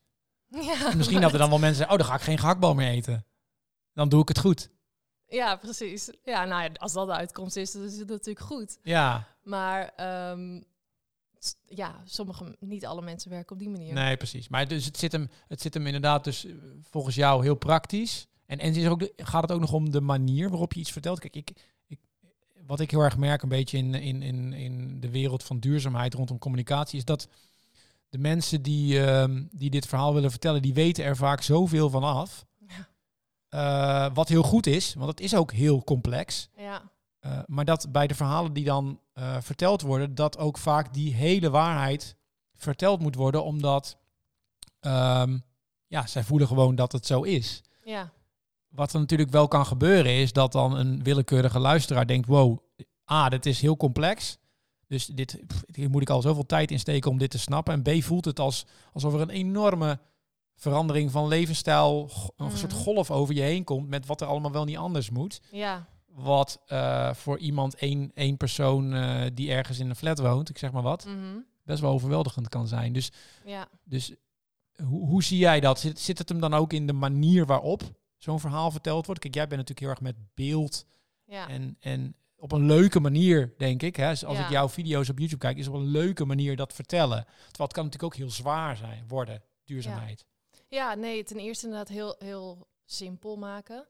Ja, 0.71 0.95
Misschien 0.95 1.21
dat 1.21 1.33
er 1.33 1.38
dan 1.38 1.49
wel 1.49 1.59
mensen 1.59 1.76
zeggen, 1.76 1.95
oh, 1.95 2.00
dan 2.00 2.11
ga 2.11 2.19
ik 2.19 2.26
geen 2.26 2.38
gehaktbal 2.38 2.75
meer 2.75 2.88
eten. 2.90 3.26
Dan 3.93 4.09
doe 4.09 4.23
ik 4.23 4.28
het 4.28 4.38
goed. 4.38 4.71
Ja, 5.29 5.57
precies. 5.57 6.11
Ja, 6.25 6.45
nou 6.45 6.63
ja, 6.63 6.71
als 6.75 6.93
dat 6.93 7.07
de 7.07 7.13
uitkomst 7.13 7.57
is, 7.57 7.73
dan 7.73 7.83
is 7.85 7.99
het 7.99 8.09
natuurlijk 8.09 8.47
goed. 8.47 8.79
Ja, 8.83 9.27
Maar 9.43 9.93
ehm, 9.97 10.61
ja, 11.65 12.01
sommige, 12.05 12.57
niet 12.61 12.87
alle 12.87 13.03
mensen 13.03 13.31
werken 13.31 13.53
op 13.53 13.59
die 13.59 13.69
manier. 13.69 13.95
nee, 13.95 14.17
precies. 14.17 14.49
Maar 14.49 14.69
dus 14.69 14.85
het 14.85 14.97
zit 14.99 15.13
hem, 15.13 15.29
het 15.49 15.61
zit 15.61 15.75
hem 15.75 15.87
inderdaad 15.87 16.25
dus 16.25 16.45
eh, 16.45 16.53
volgens 16.83 17.15
jou 17.15 17.43
heel 17.43 17.55
praktisch. 17.55 18.27
En, 18.47 18.59
en 18.59 18.75
is 18.75 18.83
er 18.85 18.91
ook 18.91 18.99
de- 19.01 19.13
gaat 19.17 19.43
het 19.43 19.53
ook 19.53 19.61
nog 19.61 19.73
om 19.73 19.91
de 19.91 20.01
manier 20.01 20.49
waarop 20.51 20.73
je 20.73 20.81
iets 20.81 20.93
vertelt? 20.93 21.19
Kijk, 21.19 21.37
ik, 21.37 21.51
ik, 21.87 21.99
wat 22.67 22.81
ik 22.81 22.91
heel 22.91 23.01
erg 23.01 23.17
merk 23.17 23.43
een 23.43 23.49
beetje 23.49 23.79
in, 23.79 23.95
in, 23.95 24.23
in, 24.23 24.53
in 24.53 25.01
de 25.01 25.11
wereld 25.11 25.43
van 25.43 25.59
duurzaamheid 25.59 26.15
rondom 26.15 26.39
communicatie, 26.39 26.99
is 26.99 27.05
dat 27.05 27.29
de 28.09 28.19
mensen 28.19 28.63
die, 28.63 29.05
ehm, 29.07 29.45
die 29.51 29.71
dit 29.71 29.87
verhaal 29.87 30.15
willen 30.15 30.31
vertellen, 30.31 30.63
die 30.63 30.75
weten 30.75 31.05
er 31.05 31.17
vaak 31.17 31.43
zoveel 31.43 31.91
van 31.91 32.03
af. 32.03 32.47
Eh, 33.49 34.07
wat 34.14 34.28
heel 34.28 34.43
goed 34.43 34.67
is, 34.67 34.95
want 34.95 35.11
het 35.11 35.21
is 35.21 35.35
ook 35.35 35.52
heel 35.52 35.85
complex. 35.85 36.49
Ja, 36.57 36.83
Uh, 37.26 37.38
maar 37.47 37.64
dat 37.64 37.93
bij 37.93 38.07
de 38.07 38.14
verhalen 38.14 38.52
die 38.52 38.64
dan 38.64 39.00
uh, 39.14 39.37
verteld 39.40 39.83
worden, 39.83 40.14
dat 40.14 40.38
ook 40.38 40.59
vaak 40.59 40.95
die 40.95 41.14
hele 41.14 41.50
waarheid 41.50 42.17
verteld 42.55 43.00
moet 43.00 43.14
worden, 43.14 43.45
omdat 43.45 43.99
um, 44.81 45.45
ja, 45.87 46.07
zij 46.07 46.25
voelen 46.25 46.49
gewoon 46.49 46.75
dat 46.75 46.93
het 46.93 47.07
zo 47.07 47.23
is. 47.23 47.62
ja, 47.85 48.12
Wat 48.69 48.93
er 48.93 49.00
natuurlijk 49.00 49.31
wel 49.31 49.49
kan 49.49 49.67
gebeuren 49.67 50.12
is 50.12 50.33
dat 50.33 50.52
dan 50.52 50.76
een 50.76 51.02
willekeurige 51.02 51.59
luisteraar 51.59 52.07
denkt, 52.07 52.28
wow, 52.28 52.59
A, 53.11 53.28
dit 53.28 53.47
is 53.47 53.61
heel 53.61 53.76
complex. 53.76 54.38
Dus 54.87 55.07
dit, 55.07 55.40
pff, 55.47 55.62
hier 55.73 55.90
moet 55.90 56.02
ik 56.02 56.11
al 56.11 56.23
zoveel 56.23 56.47
tijd 56.47 56.71
in 56.71 56.78
steken 56.78 57.11
om 57.11 57.19
dit 57.19 57.31
te 57.31 57.38
snappen. 57.38 57.75
En 57.75 57.83
B, 57.83 58.02
voelt 58.02 58.25
het 58.25 58.40
als, 58.40 58.67
alsof 58.93 59.14
er 59.14 59.21
een 59.21 59.31
enorme 59.31 60.00
verandering 60.61 61.11
van 61.11 61.29
levensstijl, 61.29 62.11
een 62.37 62.47
Mhm. 62.47 62.57
soort 62.57 62.73
golf 62.73 63.11
over 63.11 63.35
je 63.35 63.41
heen 63.41 63.65
komt 63.65 63.88
met 63.88 64.07
wat 64.07 64.21
er 64.21 64.27
allemaal 64.27 64.53
wel 64.53 64.65
niet 64.65 64.77
anders 64.77 65.11
moet 65.11 65.41
ja, 65.50 65.87
wat 66.07 66.61
uh, 66.73 67.15
voor 67.15 67.38
iemand 67.38 67.75
één, 67.75 68.11
één 68.15 68.37
persoon 68.37 68.95
uh, 68.95 69.21
die 69.35 69.50
ergens 69.53 69.79
in 69.79 69.88
een 69.88 69.97
flat 69.97 70.19
woont, 70.19 70.49
ik 70.49 70.59
zeg 70.59 70.73
maar 70.73 70.83
wat, 70.83 71.05
mhm, 71.05 71.38
best 71.65 71.81
wel 71.81 71.93
overweldigend 71.93 72.49
kan 72.49 72.69
zijn. 72.69 72.93
Dus, 72.93 73.11
ja. 73.45 73.69
dus 73.85 74.12
hoe, 74.85 75.07
hoe 75.07 75.23
zie 75.23 75.38
jij 75.38 75.61
dat? 75.61 75.81
Zit, 75.81 75.99
zit 75.99 76.19
het 76.19 76.29
hem 76.29 76.41
dan 76.41 76.55
ook 76.55 76.73
in 76.73 76.87
de 76.87 76.93
manier 76.93 77.47
waarop 77.47 77.83
zo'n 78.17 78.41
verhaal 78.41 78.71
verteld 78.71 79.07
wordt? 79.07 79.21
Kijk, 79.21 79.35
jij 79.35 79.47
bent 79.49 79.61
natuurlijk 79.69 79.87
heel 79.87 80.07
erg 80.07 80.15
met 80.17 80.35
beeld 80.35 80.87
ja. 81.25 81.49
en, 81.49 81.77
en 81.81 82.15
op 82.37 82.53
een 82.53 82.67
leuke 82.67 83.00
manier, 83.00 83.55
denk 83.59 83.83
ik. 83.83 83.97
Hè? 83.97 84.09
Dus 84.09 84.25
als 84.25 84.38
Ja. 84.38 84.45
ik 84.45 84.50
jouw 84.50 84.69
video's 84.69 85.09
op 85.09 85.19
YouTube 85.19 85.41
kijk, 85.41 85.57
is 85.57 85.69
op 85.69 85.75
een 85.75 85.87
leuke 85.87 86.25
manier 86.25 86.57
dat 86.57 86.73
vertellen. 86.73 87.25
Terwijl 87.25 87.69
het 87.69 87.73
kan 87.73 87.85
natuurlijk 87.85 88.12
ook 88.12 88.17
heel 88.19 88.31
zwaar 88.31 88.77
zijn 88.77 89.05
worden, 89.09 89.43
duurzaamheid. 89.65 90.19
Ja, 90.19 90.27
nee, 90.95 91.25
ten 91.25 91.39
eerste 91.39 91.67
inderdaad 91.67 91.89
heel, 91.89 92.17
heel 92.19 92.69
simpel 92.85 93.37
maken. 93.37 93.87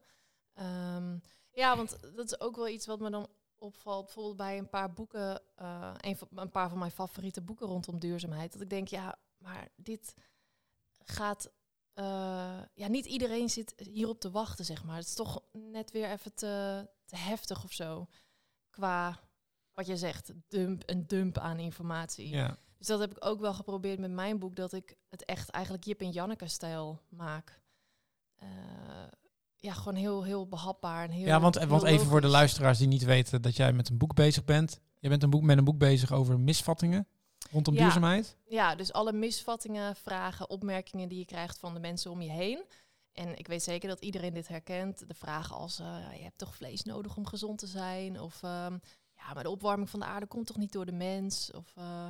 Um, 0.59 1.21
ja, 1.51 1.75
want 1.75 1.97
dat 2.15 2.25
is 2.25 2.39
ook 2.39 2.55
wel 2.55 2.67
iets 2.67 2.85
wat 2.85 2.99
me 2.99 3.09
dan 3.09 3.27
opvalt. 3.57 4.05
Bijvoorbeeld 4.05 4.37
bij 4.37 4.57
een 4.57 4.69
paar 4.69 4.93
boeken, 4.93 5.41
uh, 5.61 5.93
een, 5.97 6.17
een 6.35 6.51
paar 6.51 6.69
van 6.69 6.79
mijn 6.79 6.91
favoriete 6.91 7.41
boeken 7.41 7.67
rondom 7.67 7.99
duurzaamheid. 7.99 8.53
Dat 8.53 8.61
ik 8.61 8.69
denk, 8.69 8.87
ja, 8.87 9.19
maar 9.37 9.69
dit 9.75 10.13
gaat. 11.03 11.51
Uh, 11.95 12.61
ja, 12.73 12.87
niet 12.87 13.05
iedereen 13.05 13.49
zit 13.49 13.73
hierop 13.77 14.19
te 14.19 14.31
wachten, 14.31 14.65
zeg 14.65 14.83
maar. 14.83 14.95
Het 14.95 15.05
is 15.05 15.13
toch 15.13 15.43
net 15.51 15.91
weer 15.91 16.11
even 16.11 16.33
te, 16.33 16.87
te 17.05 17.15
heftig 17.15 17.63
of 17.63 17.71
zo. 17.71 18.07
Qua 18.69 19.19
wat 19.73 19.87
je 19.87 19.97
zegt, 19.97 20.31
dump, 20.47 20.83
een 20.85 21.07
dump 21.07 21.37
aan 21.37 21.59
informatie. 21.59 22.29
Ja. 22.29 22.57
Dus 22.79 22.87
dat 22.87 22.99
heb 22.99 23.11
ik 23.11 23.25
ook 23.25 23.39
wel 23.39 23.53
geprobeerd 23.53 23.99
met 23.99 24.11
mijn 24.11 24.39
boek, 24.39 24.55
dat 24.55 24.73
ik 24.73 24.95
het 25.09 25.25
echt 25.25 25.49
eigenlijk 25.49 25.85
Jip 25.85 26.01
en 26.01 26.11
Janneke-stijl 26.11 27.01
maak. 27.09 27.61
Uh, 28.43 28.49
ja, 29.55 29.73
gewoon 29.73 29.95
heel, 29.95 30.23
heel 30.23 30.47
behapbaar 30.47 31.03
en 31.03 31.09
heel. 31.09 31.25
Ja, 31.25 31.39
want, 31.39 31.55
want 31.55 31.83
even 31.83 32.05
voor 32.05 32.21
de 32.21 32.27
luisteraars 32.27 32.77
die 32.77 32.87
niet 32.87 33.03
weten 33.03 33.41
dat 33.41 33.55
jij 33.55 33.73
met 33.73 33.89
een 33.89 33.97
boek 33.97 34.13
bezig 34.13 34.45
bent. 34.45 34.79
Je 34.99 35.09
bent 35.09 35.23
een 35.23 35.29
boek, 35.29 35.41
met 35.41 35.57
een 35.57 35.63
boek 35.63 35.77
bezig 35.77 36.11
over 36.11 36.39
misvattingen 36.39 37.07
rondom 37.51 37.73
Ja. 37.73 37.81
duurzaamheid. 37.81 38.37
Ja, 38.45 38.75
dus 38.75 38.93
alle 38.93 39.13
misvattingen, 39.13 39.95
vragen, 39.95 40.49
opmerkingen 40.49 41.09
die 41.09 41.19
je 41.19 41.25
krijgt 41.25 41.59
van 41.59 41.73
de 41.73 41.79
mensen 41.79 42.11
om 42.11 42.21
je 42.21 42.31
heen. 42.31 42.65
En 43.11 43.37
ik 43.37 43.47
weet 43.47 43.63
zeker 43.63 43.89
dat 43.89 43.99
iedereen 43.99 44.33
dit 44.33 44.47
herkent. 44.47 45.07
De 45.07 45.13
vragen 45.13 45.55
als, 45.55 45.79
uh, 45.79 45.97
je 46.15 46.23
hebt 46.23 46.37
toch 46.37 46.55
vlees 46.55 46.83
nodig 46.83 47.17
om 47.17 47.25
gezond 47.25 47.57
te 47.57 47.67
zijn? 47.67 48.19
Of, 48.19 48.41
um, 48.43 48.81
ja, 49.15 49.33
maar 49.33 49.43
de 49.43 49.49
opwarming 49.49 49.89
van 49.89 49.99
de 49.99 50.05
aarde 50.05 50.25
komt 50.25 50.47
toch 50.47 50.57
niet 50.57 50.71
door 50.71 50.85
de 50.85 50.91
mens? 50.91 51.51
Of, 51.51 51.73
uh, 51.77 52.09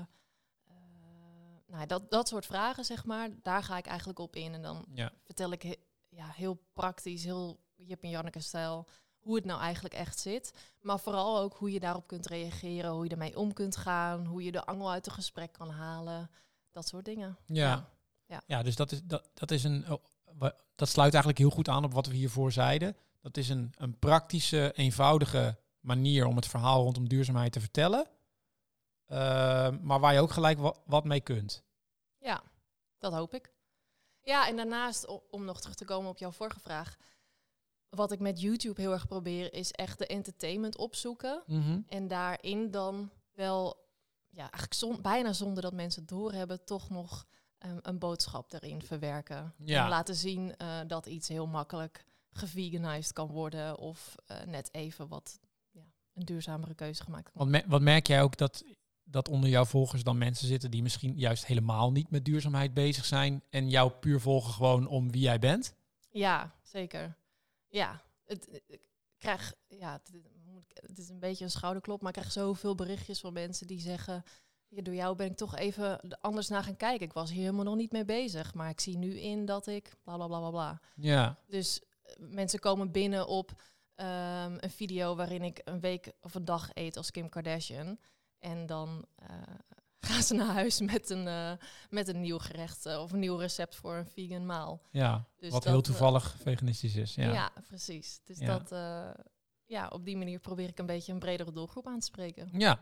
nou, 1.69 1.85
dat, 1.85 2.11
dat 2.11 2.27
soort 2.27 2.45
vragen, 2.45 2.85
zeg 2.85 3.05
maar, 3.05 3.29
daar 3.41 3.63
ga 3.63 3.77
ik 3.77 3.85
eigenlijk 3.85 4.19
op 4.19 4.35
in. 4.35 4.53
En 4.53 4.61
dan 4.61 4.85
Ja. 4.93 5.11
vertel 5.23 5.51
ik 5.51 5.61
he 5.61 5.73
ja, 6.09 6.27
heel 6.27 6.59
praktisch, 6.73 7.23
heel 7.23 7.59
Jip 7.75 8.03
en 8.03 8.09
Janneke-stijl, 8.09 8.87
hoe 9.19 9.35
het 9.35 9.45
nou 9.45 9.61
eigenlijk 9.61 9.93
echt 9.93 10.19
zit. 10.19 10.53
Maar 10.81 10.99
vooral 10.99 11.39
ook 11.39 11.53
hoe 11.55 11.71
je 11.71 11.79
daarop 11.79 12.07
kunt 12.07 12.27
reageren, 12.27 12.91
hoe 12.91 13.03
je 13.03 13.09
ermee 13.09 13.37
om 13.37 13.53
kunt 13.53 13.75
gaan, 13.77 14.25
hoe 14.25 14.43
je 14.43 14.51
de 14.51 14.65
angel 14.65 14.91
uit 14.91 15.05
een 15.05 15.11
gesprek 15.11 15.51
kan 15.53 15.69
halen. 15.69 16.29
Dat 16.71 16.87
soort 16.87 17.05
dingen. 17.05 17.37
Ja. 17.45 17.89
Ja. 18.25 18.41
Ja, 18.47 18.63
dus 18.63 18.75
dat 18.75 18.91
is, 18.91 19.01
dat, 19.03 19.29
dat 19.33 19.51
is 19.51 19.63
een. 19.63 19.91
oh, 19.91 20.03
dat 20.75 20.89
sluit 20.89 21.13
eigenlijk 21.13 21.37
heel 21.37 21.49
goed 21.49 21.69
aan 21.69 21.83
op 21.83 21.93
wat 21.93 22.07
we 22.07 22.13
hiervoor 22.15 22.51
zeiden. 22.51 22.97
Dat 23.21 23.37
is 23.37 23.49
een, 23.49 23.73
een 23.77 23.99
praktische, 23.99 24.71
eenvoudige 24.75 25.57
manier 25.79 26.25
om 26.25 26.35
het 26.35 26.47
verhaal 26.47 26.83
rondom 26.83 27.07
duurzaamheid 27.09 27.51
te 27.51 27.59
vertellen. 27.59 28.07
Uh, 29.11 29.17
maar 29.81 29.99
waar 29.99 30.13
je 30.13 30.19
ook 30.19 30.31
gelijk 30.31 30.59
wat, 30.59 30.79
wat 30.85 31.03
mee 31.03 31.21
kunt. 31.21 31.63
Ja, 32.17 32.43
dat 32.97 33.13
hoop 33.13 33.33
ik. 33.33 33.53
Ja, 34.21 34.47
en 34.47 34.55
daarnaast, 34.55 35.29
om 35.29 35.45
nog 35.45 35.59
terug 35.61 35.75
te 35.75 35.85
komen 35.85 36.09
op 36.09 36.17
jouw 36.17 36.31
vorige 36.31 36.59
vraag. 36.59 36.97
Wat 37.89 38.11
ik 38.11 38.19
met 38.19 38.41
YouTube 38.41 38.81
heel 38.81 38.91
erg 38.91 39.07
probeer, 39.07 39.53
is 39.53 39.71
echt 39.71 39.97
de 39.97 40.07
entertainment 40.07 40.77
opzoeken. 40.77 41.43
Mhm. 41.45 41.79
En 41.87 42.07
daarin 42.07 42.71
dan 42.71 43.11
wel, 43.33 43.87
ja, 44.29 44.41
eigenlijk 44.41 44.73
zon, 44.73 45.01
bijna 45.01 45.33
zonder 45.33 45.63
dat 45.63 45.73
mensen 45.73 46.01
het 46.01 46.09
doorhebben, 46.09 46.65
toch 46.65 46.89
nog 46.89 47.25
um, 47.65 47.79
een 47.81 47.99
boodschap 47.99 48.53
erin 48.53 48.81
verwerken. 48.81 49.53
Ja. 49.57 49.83
En 49.83 49.89
laten 49.89 50.15
zien 50.15 50.53
uh, 50.61 50.79
dat 50.87 51.05
iets 51.05 51.27
heel 51.27 51.47
makkelijk 51.47 52.05
geveganized 52.31 53.13
kan 53.13 53.27
worden. 53.27 53.77
Of 53.77 54.15
uh, 54.31 54.37
net 54.43 54.73
even 54.73 55.07
wat 55.07 55.39
ja, 55.71 55.83
een 56.13 56.25
duurzamere 56.25 56.73
keuze 56.73 57.03
gemaakt 57.03 57.23
kan 57.31 57.33
Want 57.35 57.49
me- 57.49 57.69
wat 57.69 57.81
merk 57.81 58.07
jij 58.07 58.21
ook 58.21 58.37
dat, 58.37 58.63
dat 59.11 59.27
onder 59.27 59.49
jouw 59.49 59.65
volgers 59.65 60.03
dan 60.03 60.17
mensen 60.17 60.47
zitten 60.47 60.71
die 60.71 60.81
misschien 60.81 61.17
juist 61.17 61.45
helemaal 61.45 61.91
niet 61.91 62.11
met 62.11 62.25
duurzaamheid 62.25 62.73
bezig 62.73 63.05
zijn 63.05 63.43
en 63.49 63.69
jou 63.69 63.91
puur 63.91 64.19
volgen 64.19 64.53
gewoon 64.53 64.87
om 64.87 65.11
wie 65.11 65.21
jij 65.21 65.39
bent? 65.39 65.75
Ja, 66.09 66.55
zeker. 66.63 67.17
Ja, 67.67 68.01
het, 68.25 68.61
ik 68.67 68.81
krijg, 69.17 69.53
ja, 69.67 69.91
het, 69.91 70.21
het 70.73 70.97
is 70.97 71.09
een 71.09 71.19
beetje 71.19 71.43
een 71.43 71.51
schouderklop, 71.51 72.01
maar 72.01 72.11
ik 72.11 72.17
krijg 72.17 72.33
zoveel 72.33 72.75
berichtjes 72.75 73.19
van 73.19 73.33
mensen 73.33 73.67
die 73.67 73.79
zeggen, 73.79 74.23
ja, 74.67 74.81
door 74.81 74.95
jou 74.95 75.15
ben 75.15 75.27
ik 75.27 75.37
toch 75.37 75.55
even 75.55 76.17
anders 76.21 76.47
naar 76.47 76.63
gaan 76.63 76.77
kijken. 76.77 77.05
Ik 77.05 77.13
was 77.13 77.29
hier 77.29 77.41
helemaal 77.41 77.63
nog 77.63 77.75
niet 77.75 77.91
mee 77.91 78.05
bezig, 78.05 78.53
maar 78.53 78.69
ik 78.69 78.79
zie 78.79 78.97
nu 78.97 79.19
in 79.19 79.45
dat 79.45 79.67
ik 79.67 79.93
bla 80.03 80.15
bla 80.15 80.27
bla 80.27 80.39
bla 80.39 80.49
bla. 80.49 80.81
Ja. 80.95 81.37
Dus 81.47 81.81
uh, 81.81 82.27
mensen 82.29 82.59
komen 82.59 82.91
binnen 82.91 83.27
op 83.27 83.51
um, 83.95 84.05
een 84.59 84.69
video 84.69 85.15
waarin 85.15 85.41
ik 85.41 85.61
een 85.63 85.79
week 85.79 86.11
of 86.21 86.35
een 86.35 86.45
dag 86.45 86.69
eet 86.73 86.97
als 86.97 87.11
Kim 87.11 87.29
Kardashian. 87.29 87.99
En 88.39 88.65
dan 88.65 89.05
uh, 89.23 89.27
gaan 90.09 90.23
ze 90.23 90.33
naar 90.33 90.53
huis 90.53 90.79
met 90.79 91.09
een, 91.09 91.27
eh, 91.27 91.51
met 91.89 92.07
een 92.07 92.19
nieuw 92.21 92.37
gerecht 92.39 92.85
eh, 92.85 93.01
of 93.01 93.11
een 93.11 93.19
nieuw 93.19 93.35
recept 93.35 93.75
voor 93.75 93.95
een 93.95 94.05
vegan 94.05 94.45
maal. 94.45 94.81
Ja, 94.91 95.27
Dus 95.37 95.51
wat 95.51 95.63
dat, 95.63 95.71
heel 95.71 95.81
eh, 95.81 95.85
toevallig 95.85 96.35
veganistisch 96.41 96.95
is. 96.95 97.15
Ja. 97.15 97.31
Ja, 97.31 97.51
precies. 97.67 98.19
Dus 98.23 98.39
Ja. 98.39 98.45
dat, 98.57 98.71
eh, 98.71 99.23
ja, 99.65 99.87
op 99.87 100.05
die 100.05 100.17
manier 100.17 100.39
probeer 100.39 100.67
ik 100.67 100.79
een 100.79 100.85
beetje 100.85 101.11
een 101.13 101.19
bredere 101.19 101.51
doelgroep 101.51 101.87
aan 101.87 101.99
te 101.99 102.05
spreken. 102.05 102.49
Ja. 102.51 102.79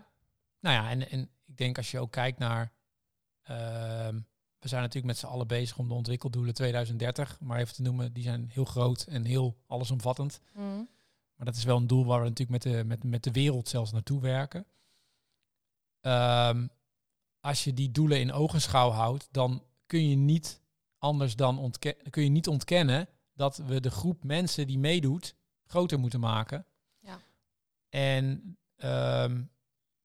Nou 0.59 0.75
ja, 0.75 0.89
en, 0.89 1.09
en 1.09 1.29
ik 1.45 1.57
denk 1.57 1.77
als 1.77 1.91
je 1.91 1.99
ook 1.99 2.11
kijkt 2.11 2.39
naar... 2.39 2.73
ehm, 3.43 4.19
we 4.59 4.67
zijn 4.67 4.81
natuurlijk 4.81 5.07
met 5.13 5.17
z'n 5.17 5.25
allen 5.25 5.47
bezig 5.47 5.77
om 5.77 5.87
de 5.87 5.93
ontwikkeldoelen 5.93 6.53
2030, 6.53 7.39
maar 7.39 7.59
even 7.59 7.73
te 7.75 7.81
noemen, 7.81 8.13
die 8.13 8.23
zijn 8.23 8.49
heel 8.53 8.65
groot 8.65 9.03
en 9.03 9.25
heel 9.25 9.57
allesomvattend. 9.67 10.39
Mhm. 10.53 10.83
Maar 11.35 11.45
dat 11.45 11.55
is 11.55 11.63
wel 11.63 11.77
een 11.77 11.87
doel 11.87 12.05
waar 12.05 12.21
we 12.21 12.27
natuurlijk 12.29 12.63
met 12.63 12.73
de, 12.73 12.83
met, 12.83 13.03
met 13.03 13.23
de 13.23 13.31
wereld 13.31 13.67
zelfs 13.69 13.91
naartoe 13.91 14.21
werken. 14.21 14.65
Ehm, 16.01 16.67
als 17.39 17.63
je 17.63 17.73
die 17.73 17.91
doelen 17.91 18.19
in 18.19 18.31
ogenschouw 18.33 18.89
houdt, 18.89 19.27
dan 19.31 19.63
kun 19.85 20.09
je 20.09 20.15
niet 20.15 20.61
anders 20.97 21.35
dan 21.35 21.59
ontke- 21.59 21.97
kun 22.09 22.23
je 22.23 22.29
niet 22.29 22.47
ontkennen 22.47 23.07
dat 23.33 23.57
we 23.57 23.79
de 23.79 23.91
groep 23.91 24.23
mensen 24.23 24.67
die 24.67 24.79
meedoet 24.79 25.35
groter 25.65 25.99
moeten 25.99 26.19
maken. 26.19 26.65
Ja. 26.99 27.19
En 27.89 28.57
ehm, 28.75 29.43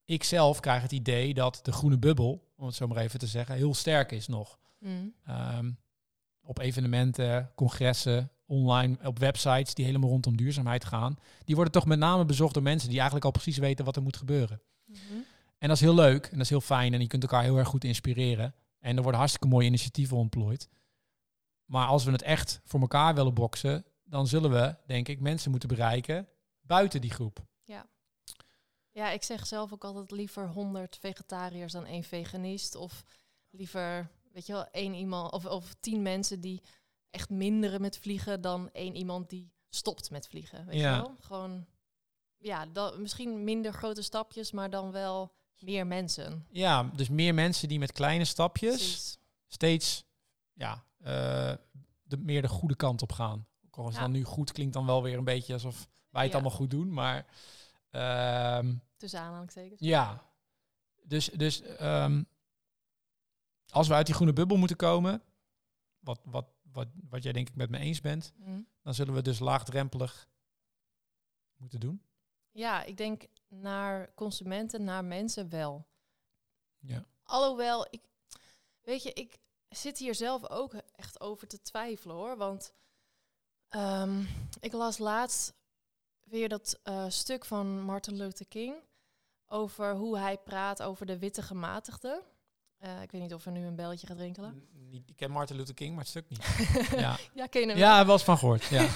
ik 0.04 0.24
zelf 0.24 0.60
krijg 0.60 0.82
het 0.82 0.92
idee 0.92 1.34
dat 1.34 1.60
de 1.62 1.72
groene 1.72 1.98
bubbel, 1.98 2.50
om 2.56 2.66
het 2.66 2.74
zo 2.74 2.86
maar 2.86 2.96
even 2.96 3.18
te 3.18 3.26
zeggen, 3.26 3.54
heel 3.54 3.74
sterk 3.74 4.12
is 4.12 4.26
nog. 4.26 4.58
Mhm. 4.78 5.06
Ehm, 5.24 5.70
op 6.40 6.58
evenementen, 6.58 7.52
congressen, 7.54 8.30
online, 8.46 8.96
op 9.04 9.18
websites 9.18 9.74
die 9.74 9.84
helemaal 9.84 10.10
rondom 10.10 10.36
duurzaamheid 10.36 10.84
gaan. 10.84 11.18
Die 11.44 11.54
worden 11.54 11.72
toch 11.72 11.86
met 11.86 11.98
name 11.98 12.24
bezocht 12.24 12.54
door 12.54 12.62
mensen 12.62 12.86
die 12.88 12.96
eigenlijk 12.96 13.26
al 13.26 13.30
precies 13.32 13.58
weten 13.58 13.84
wat 13.84 13.96
er 13.96 14.02
moet 14.02 14.16
gebeuren. 14.16 14.60
Mhm. 14.84 14.98
En 15.62 15.68
dat 15.68 15.76
is 15.76 15.82
heel 15.82 15.94
leuk 15.94 16.24
en 16.24 16.30
dat 16.32 16.40
is 16.40 16.48
heel 16.48 16.60
fijn 16.60 16.94
en 16.94 17.00
je 17.00 17.06
kunt 17.06 17.22
elkaar 17.22 17.42
heel 17.42 17.56
erg 17.56 17.68
goed 17.68 17.84
inspireren. 17.84 18.54
En 18.78 18.96
er 18.96 19.02
worden 19.02 19.20
hartstikke 19.20 19.48
mooie 19.48 19.66
initiatieven 19.66 20.16
ontplooid. 20.16 20.68
Maar 21.64 21.86
als 21.86 22.04
we 22.04 22.10
het 22.12 22.22
echt 22.22 22.60
voor 22.64 22.80
elkaar 22.80 23.14
willen 23.14 23.34
boksen, 23.34 23.84
dan 24.04 24.26
zullen 24.26 24.50
we, 24.50 24.76
denk 24.86 25.08
ik, 25.08 25.20
mensen 25.20 25.50
moeten 25.50 25.68
bereiken 25.68 26.28
buiten 26.60 27.00
die 27.00 27.10
groep. 27.10 27.44
Ja, 28.94 29.10
ik 29.10 29.22
zeg 29.22 29.46
zelf 29.46 29.72
ook 29.72 29.84
altijd 29.84 30.10
liever 30.10 30.48
100 30.48 30.96
vegetariërs 30.96 31.72
dan 31.72 31.84
één 31.86 32.02
veganist. 32.04 32.74
Of 32.74 33.04
liever, 33.50 34.10
weet 34.32 34.46
je 34.46 34.52
wel, 34.52 34.66
één 34.70 34.94
iemand 34.94 35.32
of, 35.32 35.46
of 35.46 35.74
tien 35.80 36.02
mensen 36.02 36.40
die 36.40 36.62
echt 37.10 37.30
minderen 37.30 37.80
met 37.80 37.98
vliegen 37.98 38.40
dan 38.40 38.70
één 38.72 38.96
iemand 38.96 39.30
die 39.30 39.52
stopt 39.68 40.10
met 40.10 40.28
vliegen. 40.28 40.66
Weet 40.66 40.80
Ja. 40.80 40.94
je 40.96 41.02
wel? 41.02 41.16
Gewoon, 41.20 41.66
ja, 42.36 42.66
dat, 42.66 42.98
misschien 42.98 43.44
minder 43.44 43.72
grote 43.72 44.02
stapjes, 44.02 44.52
maar 44.52 44.70
dan 44.70 44.90
wel 44.90 45.32
meer 45.62 45.86
mensen. 45.86 46.46
Ja, 46.50 46.82
dus 46.82 47.08
meer 47.08 47.34
mensen 47.34 47.68
die 47.68 47.78
met 47.78 47.92
kleine 47.92 48.24
stapjes 48.24 48.74
Precies. 48.76 49.18
steeds 49.46 50.04
ja, 50.52 50.84
eh, 50.98 51.54
de, 52.02 52.16
meer 52.16 52.42
de 52.42 52.48
goede 52.48 52.76
kant 52.76 53.02
op 53.02 53.12
gaan. 53.12 53.46
Ook 53.66 53.76
al 53.76 53.88
is 53.88 53.94
Ja. 53.94 54.00
dan 54.00 54.10
nu 54.10 54.24
goed, 54.24 54.52
klinkt 54.52 54.72
dan 54.72 54.86
wel 54.86 55.02
weer 55.02 55.18
een 55.18 55.24
beetje 55.24 55.52
alsof 55.52 55.88
wij 56.10 56.22
het 56.22 56.30
Ja. 56.32 56.38
allemaal 56.38 56.56
goed 56.58 56.70
doen. 56.70 56.92
Maar 56.92 57.26
ehm, 57.90 58.74
Tussen 58.96 59.20
aanhalingstekens. 59.20 59.80
ja, 59.80 60.30
dus, 61.02 61.26
dus 61.28 61.60
ehm, 61.62 62.22
als 63.68 63.88
we 63.88 63.94
uit 63.94 64.06
die 64.06 64.14
groene 64.14 64.32
bubbel 64.32 64.56
moeten 64.56 64.76
komen, 64.76 65.22
wat, 65.98 66.20
wat, 66.24 66.46
wat, 66.72 66.88
wat 67.08 67.22
jij 67.22 67.32
denk 67.32 67.48
ik 67.48 67.54
met 67.56 67.70
me 67.70 67.78
eens 67.78 68.00
bent, 68.00 68.32
Mhm. 68.36 68.60
dan 68.82 68.94
zullen 68.94 69.14
we 69.14 69.22
dus 69.22 69.38
laagdrempelig 69.38 70.28
moeten 71.56 71.80
doen. 71.80 72.02
Ja, 72.50 72.84
ik 72.84 72.96
denk 72.96 73.22
naar 73.54 74.14
consumenten, 74.14 74.84
naar 74.84 75.04
mensen 75.04 75.48
wel. 75.48 75.86
Ja. 76.78 77.04
Alhoewel, 77.22 77.86
ik, 77.90 78.00
weet 78.80 79.02
je, 79.02 79.12
ik 79.12 79.38
zit 79.68 79.98
hier 79.98 80.14
zelf 80.14 80.48
ook 80.50 80.74
echt 80.96 81.20
over 81.20 81.46
te 81.48 81.62
twijfelen 81.62 82.16
hoor. 82.16 82.36
Want 82.36 82.72
ehm, 83.68 84.24
ik 84.60 84.72
las 84.72 84.98
laatst 84.98 85.54
weer 86.24 86.48
dat 86.48 86.80
eh, 86.82 87.04
stuk 87.08 87.44
van 87.44 87.80
Martin 87.80 88.16
Luther 88.16 88.46
King 88.46 88.74
over 89.46 89.94
hoe 89.94 90.18
hij 90.18 90.38
praat 90.38 90.82
over 90.82 91.06
de 91.06 91.18
witte 91.18 91.42
gematigden. 91.42 92.22
Eh, 92.78 93.02
ik 93.02 93.10
weet 93.10 93.20
niet 93.20 93.34
of 93.34 93.46
er 93.46 93.52
nu 93.52 93.66
een 93.66 93.76
belletje 93.76 94.06
gaat 94.06 94.16
rinkelen. 94.18 94.68
N- 94.74 95.04
Ik 95.06 95.16
ken 95.16 95.30
Martin 95.30 95.56
Luther 95.56 95.74
King, 95.74 95.90
maar 95.90 96.00
het 96.00 96.08
stuk 96.08 96.28
niet. 96.28 96.44
ja, 97.04 97.18
ja, 97.34 97.46
ken 97.46 97.60
je 97.60 97.66
hem? 97.68 97.76
ja 97.76 98.04
wel 98.04 98.14
eens 98.14 98.24
van 98.24 98.38
gehoord. 98.38 98.64
Ja. 98.64 98.88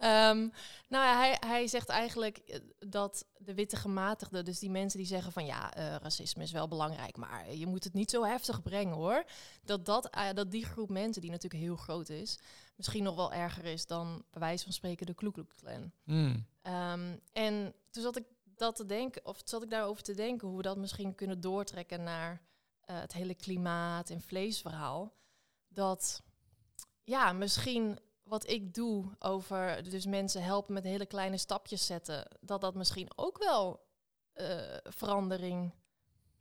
Ehm, 0.00 0.48
nou 0.88 1.04
ja, 1.04 1.16
hij, 1.16 1.36
hij 1.40 1.66
zegt 1.66 1.88
eigenlijk 1.88 2.38
eh, 2.38 2.60
dat 2.78 3.26
de 3.38 3.54
witte 3.54 3.76
gematigden, 3.76 4.44
dus 4.44 4.58
die 4.58 4.70
mensen 4.70 4.98
die 4.98 5.06
zeggen 5.06 5.32
van 5.32 5.44
ja, 5.44 5.74
eh, 5.74 5.96
racisme 5.96 6.42
is 6.42 6.52
wel 6.52 6.68
belangrijk, 6.68 7.16
maar 7.16 7.54
je 7.54 7.66
moet 7.66 7.84
het 7.84 7.92
niet 7.92 8.10
zo 8.10 8.24
heftig 8.24 8.62
brengen 8.62 8.94
hoor. 8.94 9.24
Dat, 9.62 9.84
dat, 9.86 10.10
eh, 10.10 10.32
dat 10.34 10.50
die 10.50 10.64
groep 10.64 10.90
mensen, 10.90 11.22
die 11.22 11.30
natuurlijk 11.30 11.62
heel 11.62 11.76
groot 11.76 12.08
is, 12.08 12.38
misschien 12.76 13.02
nog 13.02 13.14
wel 13.14 13.32
erger 13.32 13.64
is 13.64 13.86
dan 13.86 14.24
bij 14.30 14.40
wijze 14.40 14.64
van 14.64 14.72
spreken 14.72 15.06
de 15.06 15.14
Ku 15.14 15.30
Klux 15.30 15.54
Klan. 15.54 15.92
Hmm. 16.04 16.46
Ehm, 16.62 17.16
en 17.32 17.74
toen 17.90 18.02
zat 18.02 18.16
ik 18.16 18.24
dat 18.44 18.76
te 18.76 18.86
denken, 18.86 19.24
of 19.24 19.40
zat 19.44 19.62
ik 19.62 19.70
daarover 19.70 20.02
te 20.02 20.14
denken, 20.14 20.48
hoe 20.48 20.56
we 20.56 20.62
dat 20.62 20.76
misschien 20.76 21.14
kunnen 21.14 21.40
doortrekken 21.40 22.02
naar 22.02 22.42
het 22.80 23.12
hele 23.12 23.34
klimaat- 23.34 24.10
en 24.10 24.20
vleesverhaal. 24.20 25.12
Dat 25.68 26.22
ja, 27.04 27.32
misschien 27.32 27.98
wat 28.30 28.48
ik 28.48 28.74
doe 28.74 29.04
over 29.18 29.90
dus 29.90 30.06
mensen 30.06 30.42
helpen 30.42 30.74
met 30.74 30.84
hele 30.84 31.06
kleine 31.06 31.36
stapjes 31.36 31.86
zetten, 31.86 32.26
dat 32.40 32.60
dat 32.60 32.74
misschien 32.74 33.10
ook 33.16 33.38
wel 33.38 33.80
eh, 34.32 34.76
verandering 34.82 35.74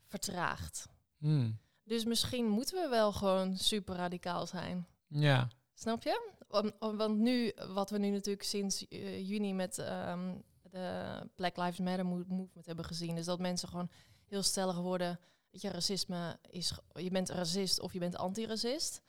vertraagt. 0.06 0.88
Hmm. 1.17 1.60
Dus 1.84 2.06
misschien 2.06 2.47
moeten 2.47 2.82
we 2.82 2.89
wel 2.89 3.12
gewoon 3.12 3.58
super 3.58 3.95
radicaal 3.95 4.47
zijn. 4.47 4.88
Ja. 5.08 5.47
Snap 5.73 6.04
je? 6.04 6.32
Want, 6.47 6.73
want 6.80 7.17
nu, 7.17 7.52
wat 7.67 7.89
we 7.89 7.97
nu 7.97 8.10
natuurlijk 8.10 8.45
sinds 8.45 8.88
eh, 8.88 9.30
juni 9.30 9.54
met 9.54 9.78
ehm, 9.78 10.38
de 10.62 11.19
Black 11.36 11.58
Lives 11.58 11.80
Matter 11.80 12.06
mo- 12.06 12.23
movement 12.28 12.65
hebben 12.65 12.86
gezien, 12.86 13.17
is 13.17 13.25
dat 13.25 13.39
mensen 13.39 13.67
gewoon 13.67 13.89
heel 14.25 14.43
stellig 14.43 14.78
worden. 14.78 15.19
Weet 15.49 15.62
je, 15.62 15.69
racisme 15.69 16.39
is, 16.49 16.73
je 16.93 17.10
bent 17.10 17.30
racist 17.30 17.80
of 17.80 17.93
je 17.93 17.99
bent 17.99 18.17
antiracist. 18.17 19.02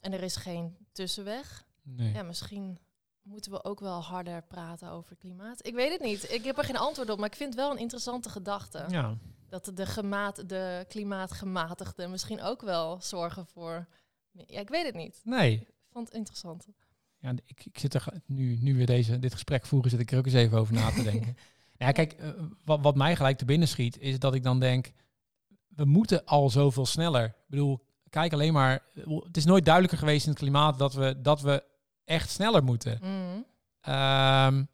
En 0.00 0.12
er 0.12 0.22
is 0.22 0.36
geen 0.36 0.76
tussenweg. 0.92 1.68
Nee. 1.82 2.12
Ja, 2.12 2.22
misschien 2.22 2.78
moeten 3.22 3.52
we 3.52 3.64
ook 3.64 3.80
wel 3.80 4.02
harder 4.02 4.42
praten 4.42 4.90
over 4.90 5.16
klimaat. 5.16 5.66
Ik 5.66 5.74
weet 5.74 5.92
het 5.92 6.00
niet. 6.00 6.32
Ik 6.32 6.44
heb 6.44 6.58
er 6.58 6.64
geen 6.64 6.76
antwoord 6.76 7.10
op, 7.10 7.18
maar 7.18 7.28
ik 7.28 7.36
vind 7.36 7.54
het 7.54 7.62
wel 7.62 7.70
een 7.70 7.78
interessante 7.78 8.28
gedachte. 8.28 8.84
ja. 8.88 9.16
Dat 9.48 9.72
de, 9.74 9.86
gemaat, 9.86 10.48
de 10.48 10.84
klimaatgematigden 10.88 12.10
misschien 12.10 12.42
ook 12.42 12.62
wel 12.62 13.00
zorgen 13.00 13.46
voor... 13.46 13.86
Ja, 14.30 14.60
ik 14.60 14.68
weet 14.68 14.86
het 14.86 14.94
niet. 14.94 15.20
Nee. 15.24 15.52
Ik 15.52 15.92
vond 15.92 16.06
het 16.06 16.16
interessant. 16.16 16.66
Ja, 17.18 17.30
ik, 17.46 17.64
ik 17.64 17.78
zit 17.78 17.94
er 17.94 18.04
nu, 18.26 18.58
nu 18.60 18.76
we 18.76 18.84
deze, 18.84 19.18
dit 19.18 19.32
gesprek 19.32 19.66
voeren, 19.66 19.90
zit 19.90 20.00
ik 20.00 20.10
er 20.10 20.18
ook 20.18 20.24
eens 20.24 20.34
even 20.34 20.58
over 20.58 20.74
na 20.74 20.90
te 20.90 21.02
denken. 21.02 21.36
ja, 21.78 21.92
kijk, 21.92 22.12
eh, 22.12 22.30
wat, 22.64 22.80
wat 22.80 22.96
mij 22.96 23.16
gelijk 23.16 23.38
te 23.38 23.44
binnen 23.44 23.68
schiet, 23.68 23.98
is 23.98 24.18
dat 24.18 24.34
ik 24.34 24.42
dan 24.42 24.60
denk, 24.60 24.92
we 25.68 25.84
moeten 25.84 26.24
al 26.24 26.50
zoveel 26.50 26.86
sneller. 26.86 27.24
Ik 27.24 27.34
bedoel, 27.46 27.84
kijk 28.10 28.32
alleen 28.32 28.52
maar, 28.52 28.82
eh, 28.94 29.22
het 29.22 29.36
is 29.36 29.44
nooit 29.44 29.64
duidelijker 29.64 29.98
geweest 29.98 30.24
in 30.24 30.30
het 30.30 30.40
klimaat 30.40 30.78
dat 30.78 30.94
we, 30.94 31.20
dat 31.20 31.40
we 31.40 31.62
echt 32.10 32.30
sneller 32.30 32.64
moeten. 32.64 32.98
Mhm. 33.00 33.40
Ehm, 33.80 34.64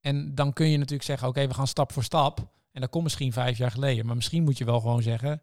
en 0.00 0.34
dan 0.34 0.52
kun 0.52 0.68
je 0.68 0.76
natuurlijk 0.76 1.04
zeggen, 1.04 1.28
oké, 1.28 1.46
we 1.46 1.54
gaan 1.54 1.66
stap 1.66 1.92
voor 1.92 2.04
stap. 2.04 2.38
En 2.72 2.80
dat 2.80 2.90
komt 2.90 3.04
misschien 3.04 3.32
vijf 3.32 3.58
jaar 3.58 3.70
geleden. 3.70 4.06
Maar 4.06 4.16
misschien 4.16 4.42
moet 4.42 4.58
je 4.58 4.64
wel 4.64 4.80
gewoon 4.80 5.02
zeggen, 5.02 5.42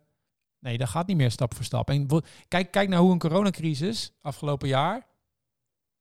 nee, 0.60 0.78
dat 0.78 0.90
gaat 0.90 1.08
niet 1.08 1.18
meer 1.18 1.32
stap 1.32 1.56
voor 1.56 1.66
stap. 1.66 1.90
En 1.90 2.08
kijk, 2.48 2.72
kijk 2.72 2.90
naar 2.90 3.00
hoe 3.00 3.12
een 3.12 3.20
coronacrisis 3.20 4.12
afgelopen 4.22 4.68
jaar, 4.68 5.08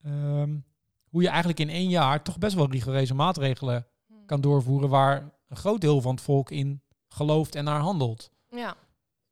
ehm, 0.03 0.57
hoe 1.09 1.23
je 1.23 1.29
eigenlijk 1.29 1.61
in 1.61 1.69
één 1.69 1.89
jaar 1.89 2.23
toch 2.23 2.39
best 2.39 2.55
wel 2.55 2.71
rigoureuze 2.71 3.15
maatregelen 3.15 3.87
kan 4.27 4.41
doorvoeren 4.41 4.89
waar 4.89 5.31
een 5.49 5.57
groot 5.57 5.81
deel 5.81 6.01
van 6.01 6.15
het 6.15 6.25
volk 6.25 6.51
in 6.51 6.83
gelooft 7.09 7.55
en 7.55 7.65
naar 7.65 7.81
handelt. 7.81 8.31
Ja. 8.49 8.77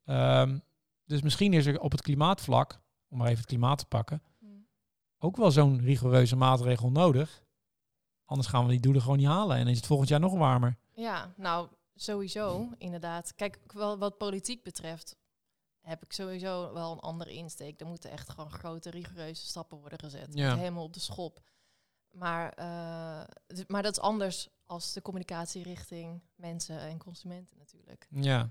Ehm, 0.04 0.58
dus 1.04 1.22
misschien 1.22 1.52
is 1.52 1.66
er 1.66 1.80
op 1.80 1.92
het 1.92 2.02
klimaatvlak, 2.02 2.80
om 3.08 3.18
maar 3.18 3.26
even 3.26 3.38
het 3.38 3.48
klimaat 3.48 3.78
te 3.78 3.86
pakken, 3.86 4.22
ook 5.20 5.36
wel 5.36 5.50
zo'n 5.50 5.80
rigoureuze 5.80 6.36
maatregel 6.36 6.90
nodig. 6.90 7.42
Anders 8.24 8.48
gaan 8.48 8.64
we 8.64 8.70
die 8.70 8.80
doelen 8.80 9.02
gewoon 9.02 9.16
niet 9.16 9.26
halen. 9.26 9.56
En 9.56 9.68
is 9.68 9.76
het 9.76 9.86
volgend 9.86 10.08
jaar 10.08 10.20
nog 10.20 10.34
warmer. 10.34 10.76
Ja, 10.94 11.32
nou, 11.36 11.68
sowieso, 11.94 12.72
inderdaad. 12.78 13.34
Kijk, 13.34 13.58
wel 13.66 13.98
wat 13.98 14.18
politiek 14.18 14.62
betreft 14.62 15.16
heb 15.80 16.04
ik 16.04 16.12
sowieso 16.12 16.72
wel 16.72 16.92
een 16.92 17.00
andere 17.00 17.32
insteek. 17.32 17.80
Er 17.80 17.86
moeten 17.86 18.10
echt 18.10 18.28
gewoon 18.28 18.50
grote, 18.50 18.90
rigoureuze 18.90 19.46
stappen 19.46 19.78
worden 19.78 19.98
gezet. 19.98 20.28
Ja. 20.34 20.56
helemaal 20.56 20.84
op 20.84 20.92
de 20.92 21.00
schop. 21.00 21.40
Maar, 22.10 22.52
eh, 22.52 23.66
maar 23.66 23.82
dat 23.82 23.92
is 23.92 24.00
anders 24.00 24.48
als 24.66 24.92
de 24.92 25.02
communicatie 25.02 25.62
richting 25.62 26.22
mensen 26.34 26.80
en 26.80 26.98
consumenten 26.98 27.56
natuurlijk. 27.58 28.06
Ja. 28.10 28.50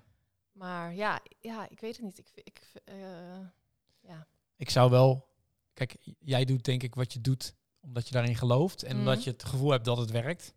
Maar 0.52 0.94
ja, 0.94 1.20
ja 1.40 1.70
ik 1.70 1.80
weet 1.80 1.96
het 1.96 2.06
niet. 2.06 2.18
Ik, 2.18 2.32
ik, 2.34 2.72
eh, 2.86 3.40
ja. 4.00 4.28
Ik 4.56 4.70
zou 4.70 4.90
wel... 4.90 5.29
Kijk, 5.80 5.98
jij 6.20 6.46
doet 6.46 6.64
denk 6.66 6.84
ik 6.84 6.96
wat 6.96 7.14
je 7.14 7.22
doet 7.22 7.54
omdat 7.82 8.08
je 8.08 8.14
daarin 8.14 8.36
gelooft. 8.36 8.84
En 8.84 8.90
Mhm. 8.98 9.00
omdat 9.00 9.24
je 9.24 9.30
het 9.32 9.44
gevoel 9.44 9.72
hebt 9.72 9.86
dat 9.86 9.98
het 9.98 10.12
werkt. 10.12 10.54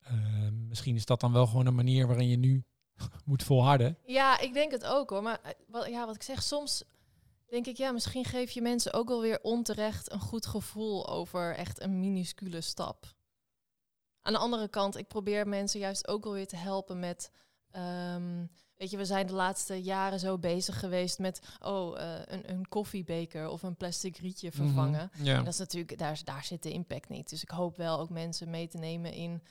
Ehm, 0.00 0.68
misschien 0.68 0.94
is 0.96 1.04
dat 1.04 1.20
dan 1.20 1.32
wel 1.32 1.46
gewoon 1.46 1.66
een 1.66 1.74
manier 1.74 2.06
waarin 2.06 2.28
je 2.28 2.36
nu 2.36 2.64
moet 3.24 3.42
volharden. 3.42 3.98
Ja, 4.06 4.38
ik 4.38 4.52
denk 4.54 4.70
het 4.72 4.84
ook 4.86 5.10
hoor. 5.10 5.22
Maar 5.22 5.40
eh, 5.42 5.50
wat, 5.66 5.86
ja, 5.88 6.06
wat 6.06 6.14
ik 6.14 6.22
zeg, 6.22 6.42
soms 6.42 6.84
denk 7.46 7.66
ik, 7.66 7.76
ja, 7.76 7.92
misschien 7.92 8.24
geef 8.24 8.50
je 8.50 8.62
mensen 8.62 8.92
ook 8.92 9.08
wel 9.08 9.20
weer 9.20 9.40
onterecht 9.42 10.12
een 10.12 10.20
goed 10.20 10.46
gevoel 10.46 11.08
over 11.08 11.54
echt 11.54 11.80
een 11.82 12.00
minuscule 12.00 12.60
stap. 12.60 13.14
Aan 14.22 14.32
de 14.32 14.38
andere 14.38 14.68
kant, 14.68 14.96
ik 14.96 15.08
probeer 15.08 15.48
mensen 15.48 15.80
juist 15.80 16.08
ook 16.08 16.24
wel 16.24 16.32
weer 16.32 16.46
te 16.46 16.56
helpen 16.56 16.98
met. 16.98 17.30
ehm, 17.70 18.46
weet 18.82 18.90
je, 18.90 18.96
we 18.96 19.04
zijn 19.04 19.26
de 19.26 19.32
laatste 19.32 19.82
jaren 19.82 20.20
zo 20.20 20.38
bezig 20.38 20.78
geweest 20.78 21.18
met 21.18 21.40
oh, 21.60 22.00
eh, 22.00 22.20
een, 22.24 22.50
een 22.50 22.68
koffiebeker 22.68 23.48
of 23.48 23.62
een 23.62 23.76
plastic 23.76 24.16
rietje 24.16 24.52
vervangen. 24.52 25.10
Mhm, 25.12 25.24
Ja. 25.24 25.36
En 25.36 25.44
dat 25.44 25.52
is 25.52 25.58
natuurlijk, 25.58 25.98
daar, 25.98 26.20
daar 26.24 26.44
zit 26.44 26.62
de 26.62 26.72
impact 26.72 27.08
niet. 27.08 27.28
Dus 27.28 27.42
ik 27.42 27.50
hoop 27.50 27.76
wel 27.76 27.98
ook 27.98 28.10
mensen 28.10 28.50
mee 28.50 28.68
te 28.68 28.78
nemen 28.78 29.12
in 29.12 29.42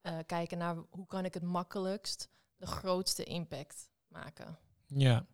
eh, 0.00 0.18
kijken 0.26 0.58
naar 0.58 0.76
hoe 0.90 1.06
kan 1.06 1.24
ik 1.24 1.34
het 1.34 1.42
makkelijkst 1.42 2.28
de 2.56 2.66
grootste 2.66 3.24
impact 3.24 3.90
maken. 4.08 4.58
ja. 4.86 5.26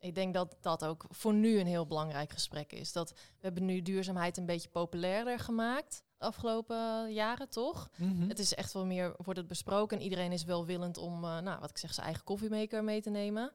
Ik 0.00 0.14
denk 0.14 0.34
dat 0.34 0.56
dat 0.60 0.84
ook 0.84 1.04
voor 1.08 1.34
nu 1.34 1.58
een 1.58 1.66
heel 1.66 1.86
belangrijk 1.86 2.32
gesprek 2.32 2.72
is. 2.72 2.92
Dat 2.92 3.10
we 3.10 3.16
hebben 3.40 3.64
nu 3.64 3.82
duurzaamheid 3.82 4.36
een 4.36 4.46
beetje 4.46 4.68
populairder 4.68 5.38
gemaakt 5.38 6.02
afgelopen 6.18 7.12
jaren, 7.12 7.48
toch? 7.48 7.90
Mhm. 7.96 8.28
Het 8.28 8.38
is 8.38 8.54
echt 8.54 8.72
wel 8.72 8.86
meer, 8.86 9.14
wordt 9.16 9.38
het 9.38 9.48
besproken 9.48 9.96
en 9.98 10.02
iedereen 10.02 10.32
is 10.32 10.44
welwillend 10.44 10.96
om, 10.96 11.24
eh, 11.24 11.38
nou, 11.38 11.60
wat 11.60 11.70
ik 11.70 11.78
zeg, 11.78 11.94
zijn 11.94 12.06
eigen 12.06 12.24
koffiemaker 12.24 12.84
mee 12.84 13.02
te 13.02 13.10
nemen. 13.10 13.52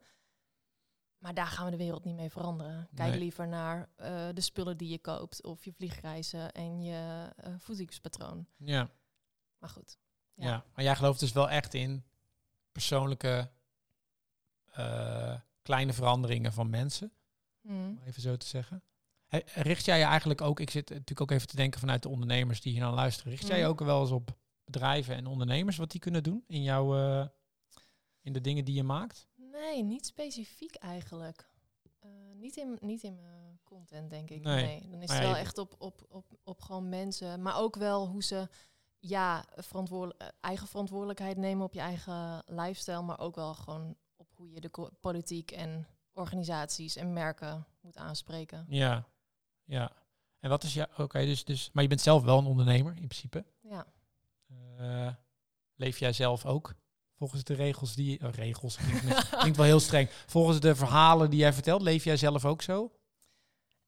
Maar 1.17 1.33
daar 1.33 1.47
gaan 1.47 1.65
we 1.65 1.71
de 1.71 1.77
wereld 1.77 2.03
niet 2.03 2.15
mee 2.15 2.29
veranderen. 2.31 2.87
Kijk 2.95 3.09
Nee. 3.09 3.19
liever 3.19 3.47
naar 3.47 3.89
eh, 3.95 4.27
de 4.33 4.41
spullen 4.41 4.77
die 4.77 4.89
je 4.89 4.99
koopt 4.99 5.43
of 5.43 5.65
je 5.65 5.73
vliegreizen 5.73 6.51
en 6.51 6.81
je 6.81 7.29
eh, 7.35 7.53
voedingspatroon. 7.57 8.47
ja. 8.57 8.89
Maar 9.57 9.69
goed. 9.71 9.97
Ja. 10.33 10.47
Ja. 10.47 10.65
maar 10.75 10.83
jij 10.85 10.95
gelooft 10.95 11.19
dus 11.19 11.31
wel 11.31 11.49
echt 11.49 11.73
in 11.73 12.03
persoonlijke 12.71 13.51
kleine 15.61 15.93
veranderingen 15.93 16.53
van 16.53 16.69
mensen, 16.69 17.11
Mm. 17.61 17.87
om 17.87 17.99
even 18.05 18.21
zo 18.21 18.37
te 18.37 18.45
zeggen. 18.47 18.83
Richt 19.53 19.85
jij 19.85 19.97
je 19.99 20.03
eigenlijk 20.05 20.41
ook, 20.41 20.59
ik 20.59 20.69
zit 20.69 20.89
natuurlijk 20.89 21.21
ook 21.21 21.31
even 21.31 21.47
te 21.47 21.55
denken 21.55 21.79
vanuit 21.79 22.01
de 22.03 22.09
ondernemers 22.09 22.61
die 22.61 22.71
hier 22.71 22.81
naar 22.81 22.93
luisteren, 22.93 23.31
richt 23.31 23.47
jij 23.47 23.57
je 23.57 23.63
Mhm. 23.63 23.71
ook 23.71 23.79
wel 23.79 24.01
eens 24.01 24.11
op 24.11 24.37
bedrijven 24.65 25.15
en 25.15 25.25
ondernemers 25.27 25.77
wat 25.77 25.91
die 25.91 25.99
kunnen 25.99 26.23
doen 26.23 26.43
in 26.47 26.63
jouw, 26.63 26.95
eh, 26.97 27.27
in 28.21 28.33
de 28.33 28.41
dingen 28.41 28.65
die 28.65 28.75
je 28.75 28.83
maakt? 28.83 29.27
Nee, 29.35 29.83
niet 29.83 30.05
specifiek 30.05 30.75
eigenlijk. 30.75 31.49
Eh, 31.99 32.09
niet, 32.35 32.55
in, 32.57 32.77
niet 32.81 33.03
in 33.03 33.21
mijn 33.21 33.59
content, 33.63 34.09
denk 34.09 34.29
ik. 34.29 34.41
Nee. 34.41 34.65
Nee. 34.65 34.89
Dan 34.89 35.01
is 35.01 35.07
Maar 35.07 35.17
het 35.17 35.25
wel 35.25 35.35
echt 35.35 35.57
op, 35.57 35.75
op, 35.77 36.05
op, 36.09 36.25
op 36.43 36.61
gewoon 36.61 36.89
mensen. 36.89 37.41
Maar 37.41 37.57
ook 37.57 37.75
wel 37.75 38.07
hoe 38.07 38.23
ze 38.23 38.47
ja, 38.99 39.45
verantwoordelijk, 39.55 40.21
eh, 40.21 40.27
eigen 40.41 40.67
verantwoordelijkheid 40.67 41.37
nemen 41.37 41.65
op 41.65 41.73
je 41.73 41.79
eigen 41.79 42.43
lifestyle. 42.45 43.01
Maar 43.01 43.19
ook 43.19 43.35
wel 43.35 43.53
gewoon 43.53 43.95
op 44.15 44.27
hoe 44.35 44.49
je 44.51 44.59
de 44.61 44.91
politiek 44.99 45.51
en 45.51 45.87
organisaties 46.13 46.95
en 46.95 47.13
merken 47.13 47.65
moet 47.81 47.97
aanspreken. 47.97 48.65
Ja, 48.69 49.05
ja. 49.65 49.91
En 50.39 50.49
wat 50.49 50.63
is 50.63 50.73
jouw, 50.73 50.87
oké, 50.97 51.25
dus, 51.25 51.43
dus, 51.43 51.69
maar 51.73 51.83
je 51.83 51.89
bent 51.89 52.01
zelf 52.01 52.23
wel 52.23 52.37
een 52.37 52.45
ondernemer 52.45 52.91
in 52.91 53.07
principe. 53.07 53.45
Ja. 53.61 53.85
Eh, 54.77 55.13
leef 55.75 55.99
jij 55.99 56.13
zelf 56.13 56.45
ook 56.45 56.73
volgens 57.15 57.43
de 57.43 57.53
regels 57.53 57.95
die... 57.95 58.25
oh, 58.25 58.31
regels, 58.31 58.75
klinkt, 58.75 59.29
klinkt 59.39 59.57
wel 59.57 59.65
heel 59.65 59.79
streng. 59.79 60.09
Volgens 60.09 60.59
de 60.59 60.75
verhalen 60.75 61.29
die 61.29 61.39
jij 61.39 61.53
vertelt, 61.53 61.81
leef 61.81 62.03
jij 62.03 62.17
zelf 62.17 62.45
ook 62.45 62.61
zo? 62.61 62.91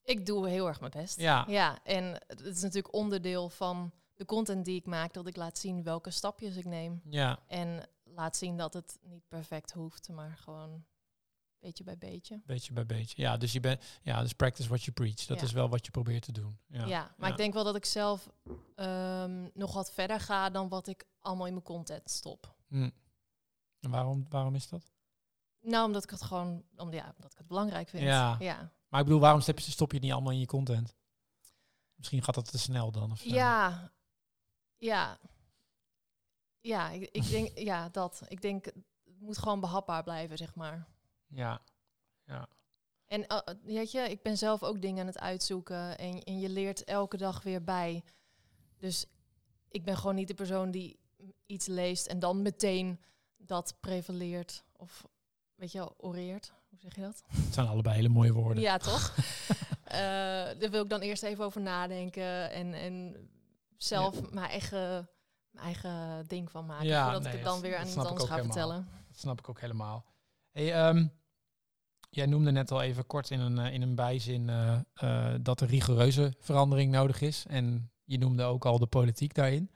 Ik 0.03 0.25
doe 0.25 0.49
heel 0.49 0.67
erg 0.67 0.79
mijn 0.79 0.91
best. 0.91 1.19
Ja. 1.19 1.45
Ja, 1.47 1.79
en 1.83 2.21
het 2.27 2.41
is 2.41 2.61
natuurlijk 2.61 2.93
onderdeel 2.93 3.49
van 3.49 3.91
de 4.13 4.25
content 4.25 4.65
die 4.65 4.75
ik 4.75 4.85
maak, 4.85 5.13
dat 5.13 5.27
ik 5.27 5.35
laat 5.35 5.57
zien 5.57 5.83
welke 5.83 6.11
stapjes 6.11 6.55
ik 6.55 6.65
neem. 6.65 7.01
Ja, 7.09 7.39
En 7.47 7.89
laat 8.03 8.37
zien 8.37 8.57
dat 8.57 8.73
het 8.73 8.97
niet 9.01 9.27
perfect 9.27 9.71
hoeft, 9.71 10.09
maar 10.09 10.37
gewoon 10.37 10.85
beetje 11.65 11.83
bij 11.83 11.97
beetje. 11.97 12.41
beetje 12.45 12.73
bij 12.73 12.85
beetje. 12.85 13.21
Ja, 13.21 13.37
dus 13.37 13.51
je 13.51 13.59
bent, 13.59 13.83
ja, 14.01 14.21
dus 14.21 14.33
practice 14.33 14.67
what 14.67 14.83
you 14.83 14.91
preach. 14.91 15.25
Dat 15.25 15.37
Ja. 15.39 15.43
is 15.45 15.51
wel 15.51 15.69
wat 15.69 15.85
je 15.85 15.91
probeert 15.91 16.23
te 16.23 16.31
doen. 16.31 16.59
Ja, 16.67 16.85
Ja, 16.85 17.13
maar 17.17 17.27
Ja. 17.27 17.33
ik 17.35 17.37
denk 17.37 17.53
wel 17.53 17.63
dat 17.63 17.75
ik 17.75 17.85
zelf 17.85 18.29
ehm, 18.75 19.49
nog 19.53 19.73
wat 19.73 19.91
verder 19.93 20.19
ga 20.19 20.49
dan 20.49 20.69
wat 20.69 20.87
ik 20.87 21.05
allemaal 21.19 21.45
in 21.45 21.53
mijn 21.53 21.65
content 21.65 22.09
stop. 22.09 22.55
Hm. 22.67 22.89
En 23.79 23.89
waarom, 23.89 24.25
waarom 24.29 24.55
is 24.55 24.69
dat? 24.69 24.93
Nou, 25.61 25.85
omdat 25.85 26.03
ik 26.03 26.09
het 26.09 26.21
gewoon, 26.21 26.63
om, 26.75 26.93
ja, 26.93 27.13
omdat 27.15 27.31
ik 27.31 27.37
het 27.37 27.47
belangrijk 27.47 27.89
vind. 27.89 28.03
Ja. 28.03 28.35
ja. 28.39 28.71
Maar 28.89 28.99
ik 28.99 29.05
bedoel, 29.05 29.21
waarom 29.21 29.41
stop 29.41 29.59
je, 29.59 29.71
stop 29.71 29.87
je 29.89 29.95
het 29.95 30.03
niet 30.05 30.13
allemaal 30.13 30.31
in 30.31 30.39
je 30.39 30.45
content? 30.45 30.95
Misschien 31.95 32.23
gaat 32.23 32.35
dat 32.35 32.51
te 32.51 32.57
snel 32.57 32.91
dan. 32.91 33.11
Of 33.11 33.19
zo. 33.19 33.29
Ja, 33.29 33.91
ja. 34.77 35.19
Ja, 36.61 36.89
ik, 36.89 37.09
ik 37.11 37.29
denk, 37.29 37.57
ja, 37.57 37.89
dat. 37.89 38.21
Ik 38.27 38.41
denk, 38.41 38.65
het 38.65 39.19
moet 39.19 39.37
gewoon 39.37 39.59
behapbaar 39.59 40.03
blijven, 40.03 40.37
zeg 40.37 40.55
maar. 40.55 40.87
Ja. 41.27 41.61
En 43.05 43.27
eh, 43.27 43.39
weet 43.63 43.91
je, 43.91 43.99
ik 43.99 44.21
ben 44.21 44.37
zelf 44.37 44.63
ook 44.63 44.81
dingen 44.81 45.01
aan 45.01 45.07
het 45.07 45.19
uitzoeken 45.19 45.97
en, 45.97 46.23
en 46.23 46.39
je 46.39 46.49
leert 46.49 46.83
elke 46.83 47.17
dag 47.17 47.43
weer 47.43 47.63
bij. 47.63 48.03
Dus 48.77 49.05
ik 49.69 49.83
ben 49.83 49.97
gewoon 49.97 50.15
niet 50.15 50.27
de 50.27 50.33
persoon 50.33 50.71
die 50.71 50.99
iets 51.45 51.67
leest 51.67 52.07
en 52.07 52.19
dan 52.19 52.41
meteen 52.41 52.99
dat 53.37 53.75
prevaleert 53.79 54.63
of 54.71 55.07
weet 55.55 55.71
je, 55.71 55.77
wel, 55.77 55.93
oreert. 55.97 56.53
Hoe 56.69 56.79
zeg 56.79 56.95
je 56.95 57.01
dat? 57.01 57.23
Het 57.27 57.53
zijn 57.53 57.67
allebei 57.67 57.95
hele 57.95 58.09
mooie 58.09 58.33
woorden. 58.33 58.63
Ja, 58.63 58.77
toch? 58.77 59.13
Eh, 59.85 60.01
daar 60.59 60.69
wil 60.69 60.83
ik 60.83 60.89
dan 60.89 60.99
eerst 60.99 61.23
even 61.23 61.45
over 61.45 61.61
nadenken 61.61 62.51
en, 62.51 62.73
en 62.73 63.15
zelf 63.77 64.31
mijn, 64.31 64.49
eigen, 64.49 65.09
mijn 65.49 65.65
eigen 65.65 66.27
ding 66.27 66.51
van 66.51 66.65
maken. 66.65 66.85
Ja, 66.85 67.03
voordat 67.03 67.21
nee, 67.21 67.31
ik 67.31 67.37
het 67.37 67.47
dan 67.47 67.61
weer 67.61 67.77
aan 67.77 67.87
iemand 67.87 68.07
anders 68.07 68.29
ga 68.29 68.43
vertellen. 68.43 68.87
Dat 69.07 69.19
snap 69.19 69.39
ik 69.39 69.49
ook 69.49 69.59
helemaal. 69.59 70.05
Hey, 70.55 70.73
ehm, 70.73 71.07
jij 72.09 72.25
noemde 72.25 72.51
net 72.51 72.71
al 72.71 72.81
even 72.81 73.07
kort 73.07 73.29
in 73.29 73.39
een, 73.39 73.59
eh, 73.59 73.73
in 73.73 73.81
een 73.81 73.95
bijzin 73.95 74.49
eh, 74.49 74.79
eh, 74.93 75.39
dat 75.41 75.61
er 75.61 75.67
rigoureuze 75.67 76.33
verandering 76.39 76.91
nodig 76.91 77.21
is. 77.21 77.45
En 77.47 77.91
je 78.03 78.17
noemde 78.17 78.43
ook 78.43 78.65
al 78.65 78.79
de 78.79 78.85
politiek 78.85 79.33
daarin. 79.33 79.69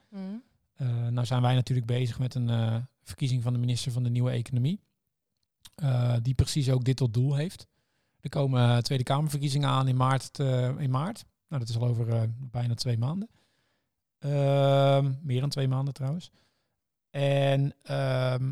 Eh, 0.73 1.07
nou 1.07 1.25
zijn 1.25 1.41
wij 1.41 1.53
natuurlijk 1.53 1.87
bezig 1.87 2.19
met 2.19 2.35
een 2.35 2.87
verkiezing 3.03 3.43
van 3.43 3.53
de 3.53 3.59
minister 3.59 3.91
van 3.91 4.03
de 4.03 4.09
Nieuwe 4.09 4.31
Economie. 4.31 4.81
die 6.21 6.33
precies 6.33 6.69
ook 6.69 6.83
dit 6.83 6.97
tot 6.97 7.13
doel 7.13 7.35
heeft. 7.35 7.67
Er 8.21 8.29
komen 8.29 8.83
Tweede 8.83 9.03
Kamerverkiezingen 9.03 9.69
aan 9.69 9.87
in 9.87 9.95
maart. 9.95 10.39
in 10.77 10.89
maart. 10.89 11.25
Nou, 11.47 11.61
dat 11.61 11.69
is 11.69 11.77
al 11.77 11.87
over 11.87 12.33
bijna 12.37 12.73
twee 12.73 12.97
maanden. 12.97 13.29
Ehm, 14.19 15.13
meer 15.21 15.41
dan 15.41 15.49
twee 15.49 15.67
maanden 15.67 15.93
trouwens. 15.93 16.31
En 17.09 17.73
ehm, 17.83 18.51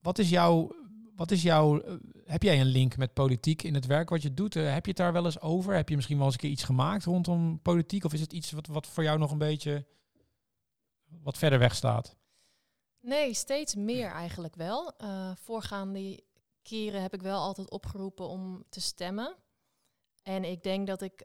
wat 0.00 0.18
is 0.18 0.28
jouw... 0.28 0.84
Wat 1.16 1.30
is 1.30 1.42
jouw 1.42 1.80
eh, 1.80 1.94
heb 2.24 2.42
jij 2.42 2.60
een 2.60 2.66
link 2.66 2.96
met 2.96 3.14
politiek 3.14 3.62
in 3.62 3.74
het 3.74 3.86
werk 3.86 4.08
wat 4.08 4.22
je 4.22 4.34
doet? 4.34 4.56
Eh, 4.56 4.72
heb 4.72 4.84
je 4.84 4.90
het 4.90 5.00
daar 5.00 5.12
wel 5.12 5.24
eens 5.24 5.40
over? 5.40 5.74
Heb 5.74 5.88
je 5.88 5.94
misschien 5.94 6.16
wel 6.16 6.26
eens 6.26 6.34
een 6.34 6.40
keer 6.40 6.50
iets 6.50 6.64
gemaakt 6.64 7.04
rondom 7.04 7.60
politiek? 7.62 8.04
Of 8.04 8.12
is 8.12 8.20
het 8.20 8.32
iets 8.32 8.50
wat, 8.50 8.66
wat 8.66 8.86
voor 8.86 9.02
jou 9.02 9.18
nog 9.18 9.30
een 9.30 9.38
beetje 9.38 9.86
wat 11.22 11.38
verder 11.38 11.58
weg 11.58 11.74
staat? 11.74 12.16
Nee, 13.00 13.34
steeds 13.34 13.74
meer 13.74 14.10
eigenlijk 14.10 14.56
wel. 14.56 14.96
Eh, 14.96 15.30
voorgaande 15.36 16.22
keren 16.62 17.02
heb 17.02 17.14
ik 17.14 17.22
wel 17.22 17.40
altijd 17.40 17.70
opgeroepen 17.70 18.28
om 18.28 18.64
te 18.68 18.80
stemmen. 18.80 19.36
En 20.22 20.44
ik 20.44 20.62
denk 20.62 20.86
dat 20.86 21.02
ik 21.02 21.24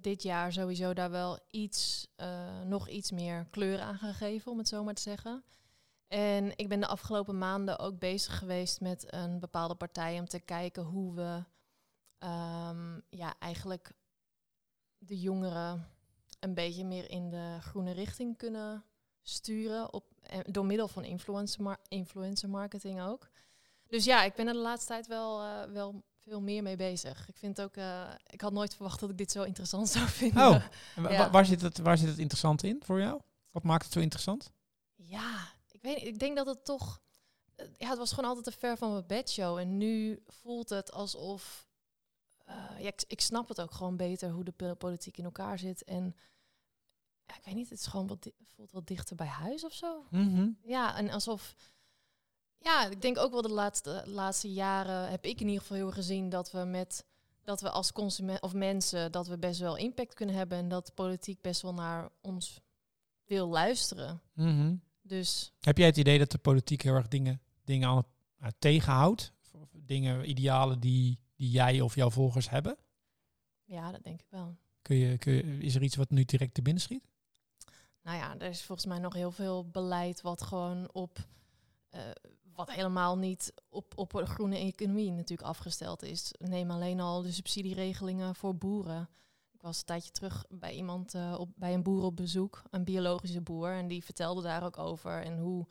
dit 0.00 0.22
jaar 0.22 0.52
sowieso 0.52 0.94
daar 0.94 1.10
wel 1.10 1.38
iets, 1.50 2.08
nog 2.64 2.88
iets 2.88 3.10
meer 3.10 3.46
kleur 3.50 3.80
aan 3.80 3.98
ga 3.98 4.12
geven, 4.12 4.52
om 4.52 4.58
het 4.58 4.68
zo 4.68 4.84
maar 4.84 4.94
te 4.94 5.02
zeggen. 5.02 5.44
En 6.14 6.52
ik 6.56 6.68
ben 6.68 6.80
de 6.80 6.86
afgelopen 6.86 7.38
maanden 7.38 7.78
ook 7.78 7.98
bezig 7.98 8.38
geweest 8.38 8.80
met 8.80 9.12
een 9.12 9.38
bepaalde 9.40 9.74
partij 9.74 10.18
om 10.18 10.28
te 10.28 10.40
kijken 10.40 10.82
hoe 10.82 11.14
we 11.14 11.44
ehm, 12.18 13.00
ja, 13.10 13.34
eigenlijk 13.38 13.92
de 14.98 15.20
jongeren 15.20 15.88
een 16.40 16.54
beetje 16.54 16.84
meer 16.84 17.10
in 17.10 17.30
de 17.30 17.58
groene 17.60 17.92
richting 17.92 18.36
kunnen 18.36 18.84
sturen 19.22 19.92
op, 19.92 20.04
en 20.22 20.42
door 20.52 20.66
middel 20.66 20.88
van 20.88 21.04
influencer, 21.04 21.62
mar 21.62 21.78
influencer 21.88 22.48
marketing 22.48 23.02
ook. 23.02 23.28
Dus 23.86 24.04
ja, 24.04 24.22
ik 24.22 24.34
ben 24.34 24.46
er 24.46 24.52
de 24.52 24.58
laatste 24.58 24.88
tijd 24.88 25.06
wel, 25.06 25.42
eh, 25.42 25.72
wel 25.72 26.02
veel 26.16 26.40
meer 26.40 26.62
mee 26.62 26.76
bezig. 26.76 27.28
Ik 27.28 27.36
vind 27.36 27.60
ook, 27.60 27.76
eh, 27.76 28.10
ik 28.26 28.40
had 28.40 28.52
nooit 28.52 28.74
verwacht 28.74 29.00
dat 29.00 29.10
ik 29.10 29.18
dit 29.18 29.30
zo 29.32 29.42
interessant 29.42 29.88
zou 29.96 30.08
vinden. 30.08 30.48
Oh, 30.48 30.62
Ja. 31.10 31.30
waar, 31.30 31.46
zit 31.46 31.60
het, 31.60 31.78
waar 31.78 31.98
zit 31.98 32.08
het 32.08 32.18
interessant 32.18 32.62
in 32.62 32.82
voor 32.84 33.00
jou? 33.00 33.20
Wat 33.50 33.62
maakt 33.62 33.84
het 33.84 33.92
zo 33.92 34.00
interessant? 34.00 34.52
Ja, 34.94 35.52
weet 35.84 35.96
niet, 35.96 36.06
ik 36.06 36.18
denk 36.18 36.36
dat 36.36 36.46
het 36.46 36.64
toch, 36.64 37.00
eh, 37.54 37.66
ja, 37.78 37.88
het 37.88 37.98
was 37.98 38.12
gewoon 38.12 38.28
altijd 38.28 38.44
te 38.54 38.60
ver 38.60 38.76
van 38.76 38.92
mijn 38.92 39.06
bedshow. 39.06 39.58
En 39.58 39.76
nu 39.76 40.22
voelt 40.26 40.68
het 40.68 40.92
alsof, 40.92 41.68
eh, 42.44 42.54
ja, 42.78 42.88
ik, 42.88 43.04
ik 43.06 43.20
snap 43.20 43.48
het 43.48 43.60
ook 43.60 43.72
gewoon 43.72 43.96
beter 43.96 44.30
hoe 44.30 44.44
de 44.44 44.52
po- 44.52 44.74
politiek 44.74 45.16
in 45.18 45.24
elkaar 45.24 45.58
zit. 45.58 45.84
En 45.84 46.16
ja, 47.26 47.36
ik 47.36 47.44
weet 47.44 47.54
niet, 47.54 47.70
het 47.70 47.78
is 47.78 47.86
gewoon 47.86 48.06
wat, 48.06 48.30
voelt 48.42 48.72
wat 48.72 48.86
dichter 48.86 49.16
bij 49.16 49.26
huis 49.26 49.64
of 49.64 49.72
zo. 49.72 50.06
Ja, 50.62 50.96
en 50.96 51.10
alsof. 51.10 51.54
Ja, 52.58 52.86
ik 52.86 53.02
denk 53.02 53.18
ook 53.18 53.32
wel 53.32 53.42
de 53.42 53.48
laatste, 53.52 54.02
laatste 54.06 54.52
jaren 54.52 55.10
heb 55.10 55.24
ik 55.24 55.40
in 55.40 55.46
ieder 55.46 55.60
geval 55.60 55.76
heel 55.76 55.90
gezien 55.90 56.28
dat 56.28 56.50
we 56.50 56.58
met 56.58 57.04
dat 57.42 57.60
we 57.60 57.70
als 57.70 57.92
consument 57.92 58.40
of 58.42 58.52
mensen 58.52 59.12
dat 59.12 59.26
we 59.26 59.38
best 59.38 59.60
wel 59.60 59.76
impact 59.76 60.14
kunnen 60.14 60.34
hebben 60.34 60.58
en 60.58 60.68
dat 60.68 60.94
politiek 60.94 61.40
best 61.40 61.62
wel 61.62 61.74
naar 61.74 62.10
ons 62.20 62.60
wil 63.24 63.48
luisteren. 63.48 64.22
Mhm. 64.32 64.76
Dus 65.06 65.52
Heb 65.60 65.78
jij 65.78 65.86
het 65.86 65.96
idee 65.96 66.18
dat 66.18 66.30
de 66.30 66.38
politiek 66.38 66.82
heel 66.82 66.94
erg 66.94 67.08
dingen, 67.08 67.40
dingen 67.64 67.88
aan, 67.88 67.96
het, 67.96 68.06
nou, 68.38 68.52
tegenhoudt? 68.58 69.32
Dingen, 69.70 70.30
idealen 70.30 70.80
die, 70.80 71.18
die 71.34 71.50
jij 71.50 71.80
of 71.80 71.94
jouw 71.94 72.10
volgers 72.10 72.50
hebben? 72.50 72.76
Ja, 73.64 73.92
dat 73.92 74.04
denk 74.04 74.20
ik 74.20 74.26
wel. 74.30 74.56
Kun 74.82 74.96
je, 74.96 75.18
kun 75.18 75.32
je, 75.32 75.42
is 75.42 75.74
er 75.74 75.82
iets 75.82 75.96
wat 75.96 76.10
nu 76.10 76.24
direct 76.24 76.54
te 76.54 76.62
binnen 76.62 76.82
schiet? 76.82 77.04
Nou 78.02 78.16
ja, 78.16 78.38
er 78.38 78.48
is 78.48 78.62
volgens 78.62 78.86
mij 78.86 78.98
nog 78.98 79.14
heel 79.14 79.30
veel 79.30 79.68
beleid 79.70 80.20
wat 80.20 80.42
gewoon 80.42 80.88
op 80.92 81.26
eh, 81.88 82.00
wat 82.54 82.70
helemaal 82.72 83.18
niet 83.18 83.52
op, 83.68 83.92
op 83.96 84.10
de 84.10 84.26
groene 84.26 84.56
economie 84.56 85.10
natuurlijk 85.10 85.48
afgesteld 85.48 86.02
is. 86.02 86.34
Neem 86.38 86.70
alleen 86.70 87.00
al 87.00 87.22
de 87.22 87.32
subsidieregelingen 87.32 88.34
voor 88.34 88.56
boeren. 88.56 89.08
Ik 89.64 89.70
was 89.70 89.78
een 89.78 89.86
tijdje 89.86 90.10
terug 90.10 90.44
bij 90.48 90.74
iemand 90.74 91.14
uh, 91.14 91.34
op, 91.38 91.48
bij 91.54 91.74
een 91.74 91.82
boer 91.82 92.02
op 92.02 92.16
bezoek, 92.16 92.62
een 92.70 92.84
biologische 92.84 93.40
boer, 93.40 93.72
en 93.72 93.88
die 93.88 94.04
vertelde 94.04 94.42
daar 94.42 94.64
ook 94.64 94.78
over 94.78 95.22
en 95.22 95.38
hoe 95.38 95.66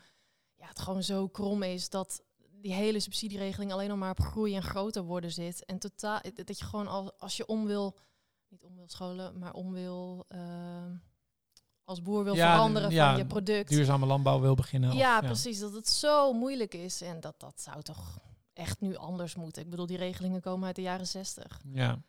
ja, 0.56 0.68
het 0.68 0.80
gewoon 0.80 1.04
zo 1.04 1.28
krom 1.28 1.64
is 1.64 1.90
dat 1.90 2.24
die 2.62 2.74
hele 2.74 3.00
subsidieregeling 3.00 3.72
alleen 3.72 3.90
nog 3.90 3.98
maar 3.98 4.10
op 4.10 4.20
groei 4.20 4.56
en 4.56 4.64
groter 4.64 5.04
worden 5.04 5.32
zit. 5.32 5.66
En 5.66 5.80
totaal 5.80 6.22
dat 6.44 6.60
je 6.60 6.66
gewoon 6.66 6.88
al, 6.88 7.14
als 7.18 7.38
je 7.38 7.46
om 7.46 7.66
wil, 7.66 7.98
niet 8.48 8.64
om 8.64 8.76
wil 8.76 8.90
scholen, 8.90 9.40
maar 9.40 9.54
om 9.54 9.72
wil. 9.72 10.26
Uh, 10.30 10.40
als 11.84 12.02
boer 12.02 12.24
wil 12.24 12.36
veranderen 12.36 12.92
van 12.92 13.18
je 13.18 13.26
product. 13.26 13.70
Duurzame 13.70 14.06
landbouw 14.06 14.40
wil 14.40 14.56
beginnen. 14.56 14.96
Ja, 14.96 15.22
precies. 15.22 15.60
Dat 15.60 15.74
het 15.74 15.90
zo 15.90 16.34
moeilijk 16.34 16.74
is. 16.74 17.02
En 17.02 17.20
dat, 17.20 17.40
dat 17.40 17.62
zou 17.62 17.82
toch 17.82 18.20
echt 18.54 18.80
nu 18.82 18.96
anders 18.96 19.36
moeten. 19.36 19.62
Ik 19.62 19.70
bedoel, 19.70 19.86
die 19.86 19.98
regelingen 19.98 20.42
komen 20.42 20.66
uit 20.66 20.76
de 20.76 20.82
jaren 20.82 21.08
zestig. 21.08 21.62
Ja. 21.74 22.02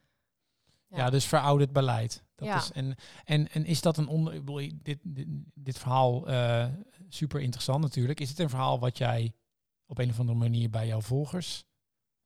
Ja. 0.96 1.10
dus 1.10 1.24
verouderd 1.24 1.72
beleid. 1.72 2.24
Dat 2.34 2.48
ja. 2.48 2.56
is, 2.56 2.72
en, 2.72 2.94
en, 3.24 3.50
en 3.50 3.64
is 3.64 3.80
dat 3.80 3.96
een 3.96 4.06
onder. 4.06 4.34
Ik 4.34 4.44
bedoel, 4.44 4.70
dit, 4.82 4.98
dit, 5.02 5.26
dit 5.54 5.78
verhaal 5.78 6.30
uh, 6.30 6.66
super 7.08 7.40
interessant 7.40 7.80
natuurlijk. 7.80 8.20
Is 8.20 8.28
het 8.28 8.38
een 8.38 8.48
verhaal 8.48 8.78
wat 8.78 8.98
jij 8.98 9.34
op 9.86 9.98
een 9.98 10.10
of 10.10 10.20
andere 10.20 10.38
manier 10.38 10.70
bij 10.70 10.86
jouw 10.86 11.00
volgers 11.00 11.64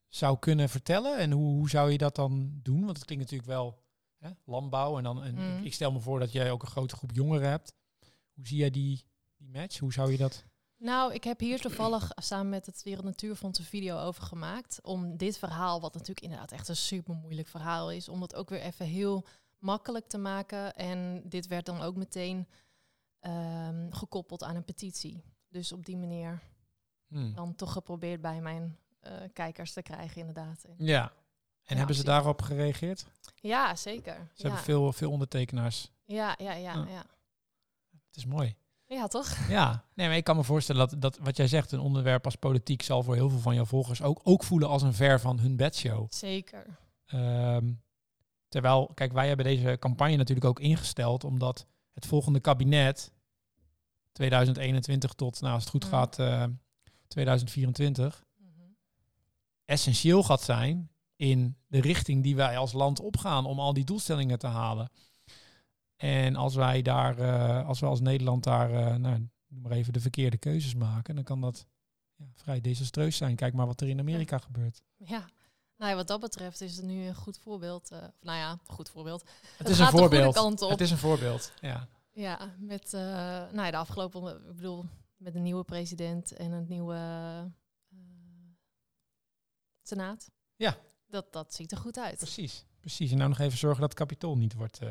zou 0.08 0.38
kunnen 0.38 0.68
vertellen? 0.68 1.18
En 1.18 1.30
hoe, 1.30 1.56
hoe 1.56 1.70
zou 1.70 1.90
je 1.90 1.98
dat 1.98 2.14
dan 2.14 2.50
doen? 2.62 2.84
Want 2.84 2.96
het 2.96 3.06
klinkt 3.06 3.24
natuurlijk 3.24 3.50
wel 3.50 3.82
hè, 4.18 4.30
landbouw. 4.44 4.96
En 4.96 5.04
dan 5.04 5.22
en 5.22 5.34
mm. 5.34 5.64
ik 5.64 5.74
stel 5.74 5.92
me 5.92 6.00
voor 6.00 6.18
dat 6.18 6.32
jij 6.32 6.50
ook 6.50 6.62
een 6.62 6.68
grote 6.68 6.96
groep 6.96 7.12
jongeren 7.12 7.48
hebt. 7.48 7.74
Hoe 8.34 8.46
zie 8.46 8.58
jij 8.58 8.70
die, 8.70 9.04
die 9.36 9.48
match? 9.48 9.78
Hoe 9.78 9.92
zou 9.92 10.10
je 10.10 10.18
dat? 10.18 10.44
Nou, 10.78 11.14
ik 11.14 11.24
heb 11.24 11.40
hier 11.40 11.60
toevallig 11.60 12.10
samen 12.14 12.48
met 12.48 12.66
het 12.66 12.82
Wereld 12.82 13.04
Natuurfonds 13.04 13.58
een 13.58 13.64
video 13.64 13.98
over 13.98 14.22
gemaakt. 14.22 14.78
Om 14.82 15.16
dit 15.16 15.38
verhaal, 15.38 15.80
wat 15.80 15.92
natuurlijk 15.92 16.20
inderdaad 16.20 16.52
echt 16.52 16.68
een 16.68 16.76
super 16.76 17.14
moeilijk 17.14 17.48
verhaal 17.48 17.90
is, 17.90 18.08
om 18.08 18.22
het 18.22 18.34
ook 18.34 18.48
weer 18.48 18.60
even 18.60 18.86
heel 18.86 19.24
makkelijk 19.58 20.08
te 20.08 20.18
maken. 20.18 20.74
En 20.74 21.22
dit 21.24 21.46
werd 21.46 21.66
dan 21.66 21.80
ook 21.80 21.96
meteen 21.96 22.48
um, 23.20 23.92
gekoppeld 23.92 24.42
aan 24.42 24.56
een 24.56 24.64
petitie. 24.64 25.22
Dus 25.48 25.72
op 25.72 25.84
die 25.84 25.96
manier 25.96 26.42
hmm. 27.06 27.34
dan 27.34 27.54
toch 27.54 27.72
geprobeerd 27.72 28.20
bij 28.20 28.40
mijn 28.40 28.78
uh, 29.02 29.12
kijkers 29.32 29.72
te 29.72 29.82
krijgen, 29.82 30.20
inderdaad. 30.20 30.64
Ja, 30.76 31.12
en 31.64 31.76
hebben 31.76 31.96
ze 31.96 32.04
daarop 32.04 32.42
gereageerd? 32.42 33.06
Ja, 33.34 33.76
zeker. 33.76 34.28
Ze 34.34 34.42
hebben 34.42 34.60
veel, 34.60 34.92
veel 34.92 35.10
ondertekenaars. 35.10 35.90
Ja, 36.04 36.34
ja, 36.38 36.52
ja, 36.52 36.86
ja. 36.88 37.06
Het 38.06 38.16
is 38.16 38.26
mooi. 38.26 38.56
Ja, 38.88 39.06
toch? 39.06 39.48
Ja, 39.48 39.84
nee, 39.94 40.06
maar 40.06 40.16
ik 40.16 40.24
kan 40.24 40.36
me 40.36 40.44
voorstellen 40.44 40.88
dat, 40.88 41.00
dat 41.00 41.18
wat 41.18 41.36
jij 41.36 41.48
zegt, 41.48 41.72
een 41.72 41.80
onderwerp 41.80 42.24
als 42.24 42.36
politiek, 42.36 42.82
zal 42.82 43.02
voor 43.02 43.14
heel 43.14 43.28
veel 43.30 43.38
van 43.38 43.54
jouw 43.54 43.64
volgers 43.64 44.02
ook, 44.02 44.20
ook 44.22 44.44
voelen 44.44 44.68
als 44.68 44.82
een 44.82 44.94
ver 44.94 45.20
van 45.20 45.38
hun 45.38 45.56
bedshow. 45.56 46.06
Zeker. 46.10 46.78
Um, 47.14 47.82
terwijl, 48.48 48.90
kijk, 48.94 49.12
wij 49.12 49.26
hebben 49.26 49.46
deze 49.46 49.76
campagne 49.80 50.16
natuurlijk 50.16 50.46
ook 50.46 50.60
ingesteld, 50.60 51.24
omdat 51.24 51.66
het 51.92 52.06
volgende 52.06 52.40
kabinet, 52.40 53.12
2021 54.12 55.12
tot, 55.12 55.40
nou 55.40 55.54
als 55.54 55.62
het 55.62 55.72
goed 55.72 55.84
gaat, 55.84 56.18
uh, 56.18 56.44
2024, 57.08 58.24
mm 58.36 58.52
-hmm. 58.56 58.76
essentieel 59.64 60.22
gaat 60.22 60.42
zijn 60.42 60.90
in 61.16 61.56
de 61.66 61.80
richting 61.80 62.22
die 62.22 62.36
wij 62.36 62.58
als 62.58 62.72
land 62.72 63.00
opgaan 63.00 63.46
om 63.46 63.60
al 63.60 63.72
die 63.72 63.84
doelstellingen 63.84 64.38
te 64.38 64.46
halen. 64.46 64.90
En 65.98 66.36
als 66.36 66.54
wij 66.54 66.82
daar, 66.82 67.18
uh, 67.18 67.66
als 67.66 67.80
we 67.80 67.86
als 67.86 68.00
Nederland 68.00 68.44
daar, 68.44 68.70
uh, 68.70 68.94
nou, 68.94 69.28
noem 69.46 69.62
maar 69.62 69.72
even 69.72 69.92
de 69.92 70.00
verkeerde 70.00 70.36
keuzes 70.36 70.74
maken, 70.74 71.14
dan 71.14 71.24
kan 71.24 71.40
dat 71.40 71.66
ja, 72.14 72.24
vrij 72.34 72.60
desastreus 72.60 73.16
zijn. 73.16 73.36
Kijk 73.36 73.54
maar 73.54 73.66
wat 73.66 73.80
er 73.80 73.88
in 73.88 73.98
Amerika 73.98 74.38
gebeurt. 74.38 74.82
Ja. 74.96 75.28
Nou 75.76 75.90
ja, 75.90 75.96
wat 75.96 76.06
dat 76.06 76.20
betreft 76.20 76.60
is 76.60 76.76
het 76.76 76.84
nu 76.84 77.04
een 77.04 77.14
goed 77.14 77.38
voorbeeld. 77.38 77.92
Uh, 77.92 77.98
nou 78.20 78.38
ja, 78.38 78.50
een 78.50 78.74
goed 78.74 78.88
voorbeeld. 78.88 79.20
Het, 79.20 79.58
het 79.58 79.68
is 79.68 79.78
een 79.78 79.86
voorbeeld. 79.86 80.60
Het 80.60 80.80
is 80.80 80.90
een 80.90 80.98
voorbeeld. 80.98 81.52
Ja. 81.60 81.88
Ja, 82.10 82.54
met 82.58 82.90
nou 82.92 83.62
ja, 83.62 83.70
de 83.70 83.76
afgelopen, 83.76 84.36
ik 84.48 84.56
bedoel, 84.56 84.84
met 85.16 85.34
een 85.34 85.42
nieuwe 85.42 85.64
president 85.64 86.32
en 86.32 86.52
een 86.52 86.66
nieuwe 86.68 86.98
senaat. 89.82 90.30
Ja, 90.56 90.76
dat, 91.06 91.32
dat 91.32 91.54
ziet 91.54 91.72
er 91.72 91.78
goed 91.78 91.98
uit. 91.98 92.16
Precies, 92.16 92.64
precies. 92.88 93.10
En 93.10 93.18
nou 93.18 93.28
nog 93.28 93.38
even 93.38 93.58
zorgen 93.58 93.80
dat 93.80 93.90
het 93.90 93.98
kapitool 93.98 94.36
niet 94.36 94.54
wordt. 94.54 94.80
Uh, 94.82 94.90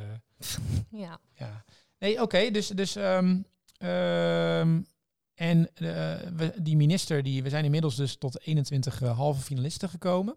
ja. 1.03 1.19
ja. 1.33 1.63
Nee, 1.99 2.21
oké. 2.21 2.51
dus 2.51 2.67
dus 2.67 2.95
um, 2.95 3.45
um, 3.83 4.85
en 5.33 5.59
uh, 5.59 6.15
we, 6.35 6.53
die 6.61 6.75
minister, 6.75 7.23
die, 7.23 7.43
we 7.43 7.49
zijn 7.49 7.65
inmiddels 7.65 7.95
dus 7.95 8.17
tot 8.17 8.41
21 8.41 9.01
uh, 9.01 9.17
halve 9.17 9.41
finalisten 9.41 9.89
gekomen. 9.89 10.35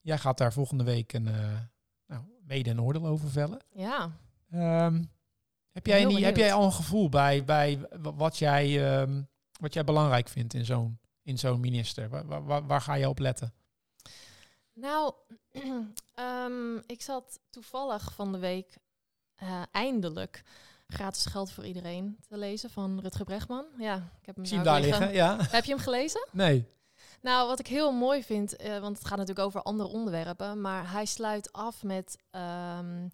Jij 0.00 0.18
gaat 0.18 0.38
daar 0.38 0.52
volgende 0.52 0.84
week 0.84 1.12
een, 1.12 1.26
uh, 1.26 1.58
nou, 2.06 2.22
mede 2.46 2.70
een 2.70 2.80
oordeel 2.80 3.06
over 3.06 3.30
vellen. 3.30 3.58
Ja. 3.72 4.18
Um, 4.84 5.10
heb, 5.70 5.86
jij 5.86 6.04
niet, 6.04 6.24
heb 6.24 6.36
jij 6.36 6.52
al 6.52 6.64
een 6.64 6.72
gevoel 6.72 7.08
bij, 7.08 7.44
bij 7.44 7.78
wat, 8.00 8.38
jij, 8.38 9.06
wat 9.60 9.74
jij 9.74 9.84
belangrijk 9.84 10.28
vindt 10.28 10.54
in 10.54 10.64
zo'n 10.64 10.98
in 11.22 11.38
zo'n 11.38 11.60
minister? 11.60 12.08
Waar, 12.08 12.44
waar, 12.44 12.66
waar 12.66 12.80
ga 12.80 12.94
je 12.94 13.08
op 13.08 13.18
letten? 13.18 13.54
Nou, 14.74 15.14
um, 16.14 16.82
ik 16.86 17.02
zat 17.02 17.40
toevallig 17.50 18.12
van 18.14 18.32
de 18.32 18.38
week 18.38 18.78
uh, 19.42 19.62
eindelijk 19.70 20.42
gratis 20.86 21.26
geld 21.26 21.50
voor 21.50 21.66
iedereen 21.66 22.18
te 22.28 22.36
lezen 22.36 22.70
van 22.70 23.00
Rutger 23.00 23.24
Bregman. 23.24 23.64
Ja, 23.78 23.96
ik 24.20 24.26
heb 24.26 24.36
hem 24.36 24.44
Zie 24.44 24.62
daar 24.62 24.80
liggen. 24.80 25.12
Ja. 25.12 25.36
Heb 25.40 25.64
je 25.64 25.72
hem 25.72 25.82
gelezen? 25.82 26.28
Nee. 26.32 26.68
Nou, 27.20 27.48
wat 27.48 27.58
ik 27.58 27.66
heel 27.66 27.92
mooi 27.92 28.22
vind, 28.22 28.62
uh, 28.62 28.78
want 28.78 28.98
het 28.98 29.06
gaat 29.06 29.18
natuurlijk 29.18 29.46
over 29.46 29.62
andere 29.62 29.88
onderwerpen, 29.88 30.60
maar 30.60 30.90
hij 30.90 31.04
sluit 31.04 31.52
af 31.52 31.82
met 31.82 32.18
um, 32.30 33.10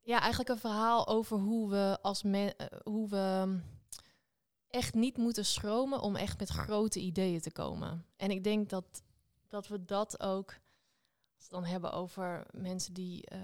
ja, 0.00 0.20
eigenlijk 0.20 0.48
een 0.48 0.58
verhaal 0.58 1.06
over 1.06 1.38
hoe 1.38 1.70
we 1.70 1.98
als 2.02 2.22
me 2.22 2.54
uh, 2.60 2.66
hoe 2.82 3.08
we 3.08 3.58
echt 4.68 4.94
niet 4.94 5.16
moeten 5.16 5.44
schromen 5.44 6.00
om 6.00 6.16
echt 6.16 6.38
met 6.38 6.48
grote 6.48 7.00
ideeën 7.00 7.40
te 7.40 7.52
komen. 7.52 8.06
En 8.16 8.30
ik 8.30 8.44
denk 8.44 8.68
dat, 8.68 9.02
dat 9.48 9.68
we 9.68 9.84
dat 9.84 10.20
ook 10.20 10.54
dan 11.48 11.64
hebben 11.64 11.92
over 11.92 12.46
mensen 12.50 12.94
die 12.94 13.32
uh, 13.32 13.40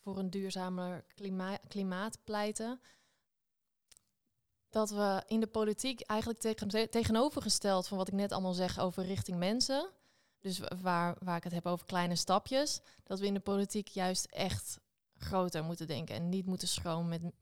voor 0.00 0.18
een 0.18 0.30
duurzamer 0.30 1.04
klima 1.14 1.56
klimaat 1.68 2.18
pleiten. 2.24 2.80
Dat 4.70 4.90
we 4.90 5.22
in 5.26 5.40
de 5.40 5.46
politiek 5.46 6.00
eigenlijk 6.00 6.40
tegen, 6.40 6.90
tegenovergesteld 6.90 7.88
van 7.88 7.98
wat 7.98 8.08
ik 8.08 8.14
net 8.14 8.32
allemaal 8.32 8.52
zeg 8.52 8.78
over 8.78 9.04
richting 9.04 9.38
mensen. 9.38 9.90
Dus 10.38 10.60
waar, 10.80 11.16
waar 11.22 11.36
ik 11.36 11.44
het 11.44 11.52
heb 11.52 11.66
over 11.66 11.86
kleine 11.86 12.16
stapjes. 12.16 12.80
Dat 13.04 13.18
we 13.18 13.26
in 13.26 13.34
de 13.34 13.40
politiek 13.40 13.88
juist 13.88 14.24
echt 14.24 14.78
groter 15.16 15.64
moeten 15.64 15.86
denken. 15.86 16.14
En 16.14 16.28
niet 16.28 16.46
moeten 16.46 16.68
schromen 16.68 17.08
met 17.08 17.32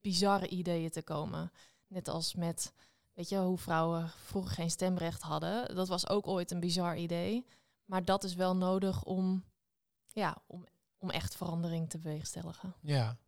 bizarre 0.00 0.48
ideeën 0.48 0.90
te 0.90 1.02
komen. 1.02 1.52
Net 1.86 2.08
als 2.08 2.34
met, 2.34 2.72
weet 3.12 3.28
je, 3.28 3.38
hoe 3.38 3.58
vrouwen 3.58 4.08
vroeger 4.08 4.52
geen 4.52 4.70
stemrecht 4.70 5.22
hadden. 5.22 5.74
Dat 5.74 5.88
was 5.88 6.08
ook 6.08 6.26
ooit 6.26 6.50
een 6.50 6.60
bizar 6.60 6.96
idee. 6.96 7.46
Maar 7.92 8.04
dat 8.04 8.24
is 8.24 8.34
wel 8.34 8.56
nodig 8.56 9.04
om, 9.04 9.44
ja, 10.12 10.42
om, 10.46 10.66
om 10.98 11.10
echt 11.10 11.36
verandering 11.36 11.90
te 11.90 11.98
bewerkstelligen. 11.98 12.74
Ja, 12.80 13.18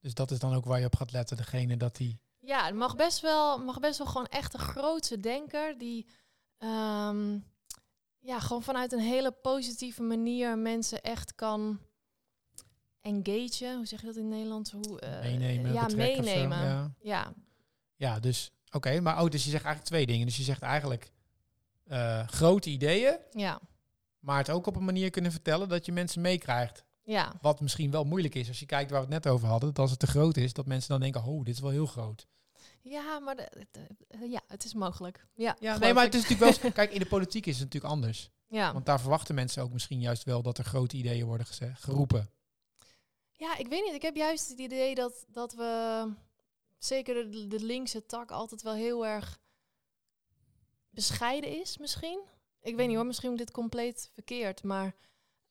dus 0.00 0.14
dat 0.14 0.30
is 0.30 0.38
dan 0.38 0.54
ook 0.54 0.64
waar 0.64 0.80
je 0.80 0.86
op 0.86 0.96
gaat 0.96 1.12
letten, 1.12 1.36
degene 1.36 1.76
dat 1.76 1.96
die... 1.96 2.20
Ja, 2.38 2.64
het 2.64 2.74
mag 2.74 2.96
best 2.96 3.20
wel, 3.20 3.58
mag 3.58 3.80
best 3.80 3.98
wel 3.98 4.06
gewoon 4.06 4.26
echt 4.26 4.54
een 4.54 4.60
grootse 4.60 5.20
denker 5.20 5.78
die 5.78 6.06
um, 6.58 7.44
ja, 8.18 8.40
gewoon 8.40 8.62
vanuit 8.62 8.92
een 8.92 8.98
hele 8.98 9.30
positieve 9.30 10.02
manier 10.02 10.58
mensen 10.58 11.02
echt 11.02 11.34
kan 11.34 11.80
engagen. 13.00 13.76
Hoe 13.76 13.86
zeg 13.86 14.00
je 14.00 14.06
dat 14.06 14.16
in 14.16 14.28
Nederland? 14.28 14.70
Hoe, 14.70 15.02
uh, 15.02 15.20
meenemen. 15.20 15.72
Ja, 15.72 15.86
meenemen. 15.96 16.58
ja. 16.58 16.94
ja. 17.00 17.32
Ja, 17.96 18.20
dus 18.20 18.52
oké, 18.70 19.00
maar 19.00 19.22
oh, 19.22 19.30
dus 19.30 19.44
je 19.44 19.50
zegt 19.50 19.64
eigenlijk 19.64 19.94
twee 19.94 20.06
dingen. 20.06 20.26
Dus 20.26 20.36
je 20.36 20.42
zegt 20.42 20.62
eigenlijk 20.62 21.12
uh, 21.86 22.28
grote 22.28 22.70
ideeën. 22.70 23.18
Ja. 23.30 23.60
Maar 24.24 24.38
het 24.38 24.50
ook 24.50 24.66
op 24.66 24.76
een 24.76 24.84
manier 24.84 25.10
kunnen 25.10 25.32
vertellen 25.32 25.68
dat 25.68 25.86
je 25.86 25.92
mensen 25.92 26.20
meekrijgt. 26.20 26.84
Ja. 27.02 27.32
Wat 27.40 27.60
misschien 27.60 27.90
wel 27.90 28.04
moeilijk 28.04 28.34
is 28.34 28.48
als 28.48 28.58
je 28.58 28.66
kijkt 28.66 28.90
waar 28.90 29.06
we 29.06 29.14
het 29.14 29.24
net 29.24 29.32
over 29.32 29.48
hadden. 29.48 29.68
Dat 29.68 29.78
als 29.78 29.90
het 29.90 30.00
te 30.00 30.06
groot 30.06 30.36
is, 30.36 30.52
dat 30.52 30.66
mensen 30.66 30.88
dan 30.88 31.00
denken, 31.00 31.24
oh, 31.24 31.44
dit 31.44 31.54
is 31.54 31.60
wel 31.60 31.70
heel 31.70 31.86
groot. 31.86 32.26
Ja, 32.80 33.18
maar 33.18 33.36
de, 33.36 33.66
ja, 34.28 34.40
het 34.48 34.64
is 34.64 34.74
mogelijk. 34.74 35.26
Ja, 35.34 35.56
ja 35.60 35.78
nee, 35.78 35.94
maar 35.94 36.04
het 36.04 36.14
is 36.14 36.28
natuurlijk 36.28 36.62
wel. 36.62 36.72
Kijk, 36.72 36.92
in 36.92 36.98
de 36.98 37.06
politiek 37.06 37.46
is 37.46 37.54
het 37.54 37.64
natuurlijk 37.64 37.92
anders. 37.92 38.30
Ja. 38.46 38.72
Want 38.72 38.86
daar 38.86 39.00
verwachten 39.00 39.34
mensen 39.34 39.62
ook 39.62 39.72
misschien 39.72 40.00
juist 40.00 40.24
wel 40.24 40.42
dat 40.42 40.58
er 40.58 40.64
grote 40.64 40.96
ideeën 40.96 41.26
worden 41.26 41.46
gezegd, 41.46 41.82
geroepen. 41.82 42.30
Ja, 43.32 43.56
ik 43.56 43.68
weet 43.68 43.84
niet. 43.84 43.94
Ik 43.94 44.02
heb 44.02 44.16
juist 44.16 44.48
het 44.48 44.58
idee 44.58 44.94
dat, 44.94 45.24
dat 45.28 45.54
we 45.54 46.12
zeker 46.78 47.30
de, 47.30 47.46
de 47.46 47.60
linkse 47.60 48.06
tak 48.06 48.30
altijd 48.30 48.62
wel 48.62 48.74
heel 48.74 49.06
erg 49.06 49.40
bescheiden 50.90 51.60
is 51.60 51.78
misschien. 51.78 52.20
Ik 52.64 52.76
weet 52.76 52.86
niet 52.86 52.96
hoor, 52.96 53.06
misschien 53.06 53.36
dit 53.36 53.50
compleet 53.50 54.10
verkeerd. 54.12 54.62
Maar 54.62 54.94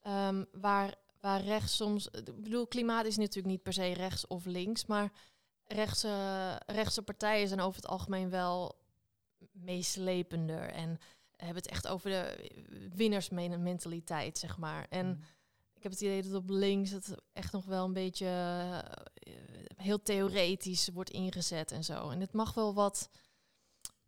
ehm, 0.01 0.43
waar, 0.51 0.95
waar 1.19 1.41
rechts 1.41 1.75
soms... 1.75 2.07
Ik 2.07 2.41
bedoel, 2.41 2.67
klimaat 2.67 3.05
is 3.05 3.17
natuurlijk 3.17 3.47
niet 3.53 3.63
per 3.63 3.73
se 3.73 3.93
rechts 3.93 4.27
of 4.27 4.45
links. 4.45 4.85
Maar 4.85 5.11
rechtse, 5.63 6.61
rechtse 6.65 7.01
partijen 7.01 7.47
zijn 7.47 7.59
over 7.59 7.81
het 7.81 7.89
algemeen 7.89 8.29
wel 8.29 8.75
meeslepender. 9.51 10.69
En 10.69 10.99
hebben 11.37 11.55
het 11.63 11.67
echt 11.71 11.87
over 11.87 12.09
de 12.09 12.51
winnersmentaliteit, 12.95 14.37
zeg 14.37 14.57
maar. 14.57 14.85
En 14.89 15.05
Mm. 15.07 15.19
ik 15.73 15.83
heb 15.83 15.91
het 15.91 16.01
idee 16.01 16.23
dat 16.23 16.33
op 16.33 16.49
links 16.49 16.89
het 16.89 17.15
echt 17.33 17.51
nog 17.53 17.65
wel 17.65 17.85
een 17.85 17.93
beetje 17.93 18.25
eh, 18.25 18.79
heel 19.75 20.01
theoretisch 20.01 20.89
wordt 20.93 21.09
ingezet 21.09 21.71
en 21.71 21.83
zo. 21.83 22.09
En 22.09 22.19
het 22.19 22.33
mag 22.33 22.53
wel 22.53 22.73
wat 22.73 23.09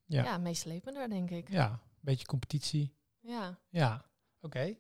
Ja. 0.06 0.24
ja. 0.24 0.38
meeslepender, 0.38 1.10
denk 1.10 1.30
ik. 1.30 1.50
Ja, 1.50 1.80
beetje 2.06 2.26
competitie. 2.26 2.94
Ja. 3.20 3.60
Ja, 3.70 4.06
oké. 4.42 4.74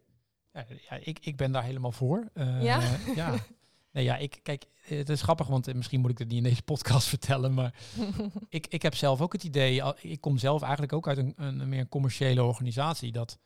Ja, 0.54 0.66
ja, 0.90 0.96
ik, 1.04 1.20
ik 1.20 1.38
ben 1.38 1.52
daar 1.52 1.64
helemaal 1.64 1.92
voor. 1.92 2.30
Eh, 2.34 2.64
Ja? 2.64 2.82
ja. 3.16 3.36
Nee, 3.92 4.04
ja, 4.04 4.18
ik, 4.18 4.40
kijk, 4.44 4.66
het 4.76 5.10
is 5.10 5.22
grappig, 5.22 5.48
want 5.48 5.68
eh, 5.68 5.76
misschien 5.76 6.00
moet 6.02 6.12
ik 6.12 6.18
het 6.18 6.28
niet 6.28 6.38
in 6.38 6.44
deze 6.44 6.62
podcast 6.62 7.08
vertellen, 7.16 7.54
maar 7.54 7.74
ik, 8.50 8.68
ik 8.68 8.82
heb 8.82 8.96
zelf 8.96 9.22
ook 9.22 9.34
het 9.34 9.44
idee, 9.44 9.82
ik 10.02 10.22
kom 10.22 10.38
zelf 10.38 10.62
eigenlijk 10.62 10.94
ook 10.94 11.08
uit 11.08 11.18
een, 11.18 11.34
een, 11.36 11.60
een 11.60 11.70
meer 11.70 11.88
commerciële 11.88 12.44
organisatie, 12.44 13.12
dat, 13.12 13.40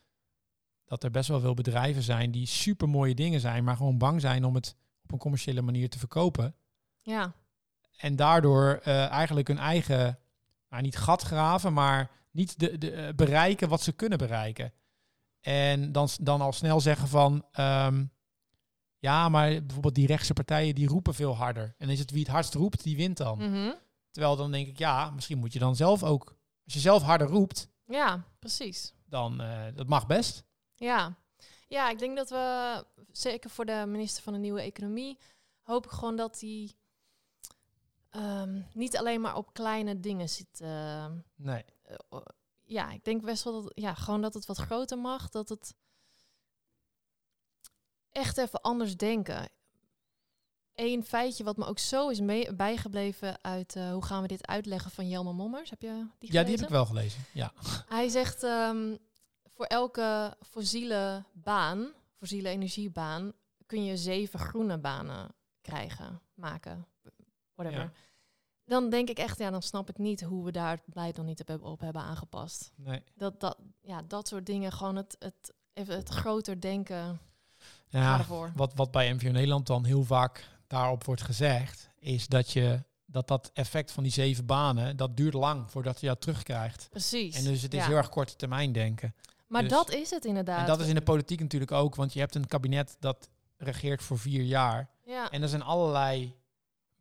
dat 0.86 1.04
er 1.04 1.12
best 1.12 1.30
wel 1.30 1.40
veel 1.40 1.54
bedrijven 1.54 2.04
zijn 2.04 2.32
die 2.32 2.46
super 2.46 2.90
mooie 2.90 3.16
dingen 3.16 3.40
zijn, 3.40 3.64
maar 3.64 3.76
gewoon 3.76 3.98
bang 3.98 4.22
zijn 4.22 4.46
om 4.46 4.56
het 4.56 4.76
op 5.04 5.12
een 5.12 5.18
commerciële 5.18 5.62
manier 5.62 5.90
te 5.90 6.00
verkopen. 6.00 6.56
ja. 7.02 7.34
En 7.98 8.16
daardoor 8.16 8.80
eh, 8.84 9.08
eigenlijk 9.08 9.48
hun 9.48 9.58
eigen, 9.58 10.20
nou, 10.70 10.82
niet 10.84 10.98
gat 10.98 11.22
graven, 11.22 11.74
maar 11.74 12.12
niet 12.40 12.60
de, 12.60 12.78
de, 12.78 12.92
eh, 12.92 13.14
bereiken 13.16 13.70
wat 13.70 13.82
ze 13.82 13.92
kunnen 13.92 14.18
bereiken. 14.18 14.74
En 15.40 15.92
dan, 15.92 16.10
dan 16.22 16.42
al 16.42 16.52
snel 16.54 16.82
zeggen 16.82 17.08
van, 17.08 17.46
ehm, 17.52 18.06
ja, 18.98 19.30
maar 19.30 19.50
bijvoorbeeld 19.50 19.96
die 19.96 20.08
rechtse 20.08 20.34
partijen 20.34 20.76
die 20.76 20.88
roepen 20.88 21.14
veel 21.14 21.36
harder. 21.36 21.76
En 21.78 21.90
is 21.90 22.00
het 22.00 22.12
wie 22.12 22.20
het 22.22 22.32
hardst 22.32 22.54
roept, 22.54 22.84
die 22.84 22.96
wint 22.96 23.18
dan. 23.18 23.38
Mhm. 23.38 23.72
Terwijl 24.12 24.36
dan 24.36 24.52
denk 24.52 24.68
ik, 24.68 24.78
ja, 24.78 25.10
misschien 25.10 25.38
moet 25.38 25.54
je 25.54 25.60
dan 25.60 25.76
zelf 25.76 26.04
ook, 26.04 26.36
als 26.66 26.74
je 26.74 26.80
zelf 26.80 27.04
harder 27.04 27.28
roept, 27.28 27.70
ja, 27.86 28.24
precies. 28.40 28.94
dan 29.06 29.42
eh, 29.42 29.66
dat 29.76 29.88
mag 29.88 30.08
best. 30.08 30.44
Ja. 30.76 31.16
ja, 31.68 31.90
ik 31.90 32.00
denk 32.00 32.18
dat 32.18 32.30
we, 32.30 32.86
zeker 33.12 33.50
voor 33.50 33.66
de 33.66 33.84
minister 33.88 34.24
van 34.24 34.34
de 34.34 34.40
Nieuwe 34.40 34.62
Economie, 34.62 35.18
hoop 35.62 35.86
ik 35.86 35.92
gewoon 35.92 36.16
dat 36.16 36.40
hij 36.40 36.72
ehm, 38.10 38.62
niet 38.74 38.98
alleen 38.98 39.22
maar 39.22 39.36
op 39.36 39.54
kleine 39.54 40.00
dingen 40.00 40.30
zit. 40.30 40.62
ehm, 40.62 41.18
Nee. 41.36 41.64
Eh, 41.90 42.20
ja, 42.64 42.92
ik 42.92 43.04
denk 43.04 43.22
best 43.22 43.44
wel 43.44 43.62
dat, 43.62 43.72
ja, 43.76 43.94
gewoon 43.94 44.22
dat 44.22 44.34
het 44.34 44.46
wat 44.46 44.58
groter 44.58 44.98
mag. 44.98 45.30
Dat 45.30 45.50
het 45.50 45.76
echt 48.12 48.38
even 48.38 48.62
anders 48.62 48.98
denken. 48.98 49.50
Eén 50.76 51.04
feitje 51.04 51.44
wat 51.44 51.58
me 51.58 51.66
ook 51.66 51.80
zo 51.80 52.10
is 52.10 52.20
mee, 52.20 52.54
bijgebleven 52.56 53.44
uit 53.44 53.76
eh, 53.76 53.92
hoe 53.92 54.06
gaan 54.06 54.22
we 54.22 54.28
dit 54.28 54.48
uitleggen 54.48 54.92
van 54.92 55.10
Jelme 55.10 55.34
Mommers. 55.34 55.70
Heb 55.70 55.82
je 55.82 56.08
die 56.18 56.34
Ja, 56.34 56.44
die 56.44 56.56
heb 56.56 56.64
ik 56.64 56.70
wel 56.70 56.86
gelezen. 56.86 57.26
Ja. 57.34 57.54
Hij 57.88 58.10
zegt 58.10 58.44
ehm, 58.44 58.96
voor 59.46 59.66
elke 59.66 60.38
fossiele 60.42 61.24
baan, 61.34 61.92
fossiele 62.18 62.50
energiebaan, 62.50 63.34
kun 63.66 63.84
je 63.84 63.98
zeven 63.98 64.40
groene 64.40 64.78
banen 64.78 65.36
krijgen, 65.62 66.22
maken, 66.34 66.88
whatever. 67.56 67.82
Ja. 67.82 67.92
Dan 68.70 68.90
denk 68.90 69.10
ik 69.10 69.18
echt, 69.18 69.38
ja, 69.38 69.50
dan 69.50 69.62
snap 69.62 69.90
ik 69.90 69.98
niet 69.98 70.22
hoe 70.22 70.46
we 70.46 70.52
daar 70.52 70.72
het 70.72 70.86
beleid 70.86 71.18
nog 71.18 71.26
niet 71.26 71.44
op, 71.62 71.80
hebben 71.80 72.02
aangepast. 72.02 72.72
Nee. 72.76 73.04
Dat, 73.16 73.40
dat, 73.40 73.58
ja, 73.82 74.02
dat 74.08 74.28
soort 74.28 74.46
dingen, 74.46 74.72
gewoon 74.72 74.96
het, 74.96 75.16
het, 75.20 75.54
even 75.74 75.96
het 75.96 76.10
groter 76.10 76.62
denken, 76.62 77.20
Ja, 77.88 78.26
wat, 78.56 78.74
wat 78.76 78.92
bij 78.92 79.14
MVO 79.14 79.32
Nederland 79.32 79.68
dan 79.68 79.86
heel 79.86 80.04
vaak 80.04 80.48
daarop 80.68 81.04
wordt 81.04 81.22
gezegd, 81.22 81.90
is 82.00 82.28
dat 82.28 82.52
je 82.52 82.84
dat 83.06 83.28
dat 83.28 83.52
effect 83.54 83.92
van 83.92 84.04
die 84.04 84.12
zeven 84.12 84.46
banen, 84.46 84.98
dat 84.98 85.18
duurt 85.18 85.34
lang 85.34 85.72
voordat 85.72 86.00
je 86.00 86.08
dat 86.08 86.22
terugkrijgt. 86.22 86.88
Precies. 86.90 87.36
En 87.36 87.44
dus 87.44 87.62
het 87.62 87.74
is 87.74 87.80
ja. 87.80 87.88
heel 87.88 87.98
erg 87.98 88.10
korte 88.10 88.36
termijn 88.36 88.72
denken. 88.72 89.16
maar 89.48 89.62
dus- 89.62 89.72
dat 89.72 89.94
is 89.94 90.10
het 90.10 90.26
inderdaad. 90.26 90.60
En 90.60 90.66
dat 90.66 90.80
is 90.80 90.88
in 90.88 90.96
de 90.96 91.02
politiek 91.02 91.40
natuurlijk 91.40 91.72
ook, 91.72 91.96
want 91.96 92.14
je 92.14 92.20
hebt 92.20 92.36
een 92.36 92.48
kabinet 92.48 92.96
dat 93.00 93.30
regeert 93.58 94.04
voor 94.04 94.20
vier 94.20 94.44
jaar. 94.44 94.90
ja. 95.06 95.30
En 95.30 95.42
er 95.42 95.50
zijn 95.50 95.62
allerlei 95.62 96.36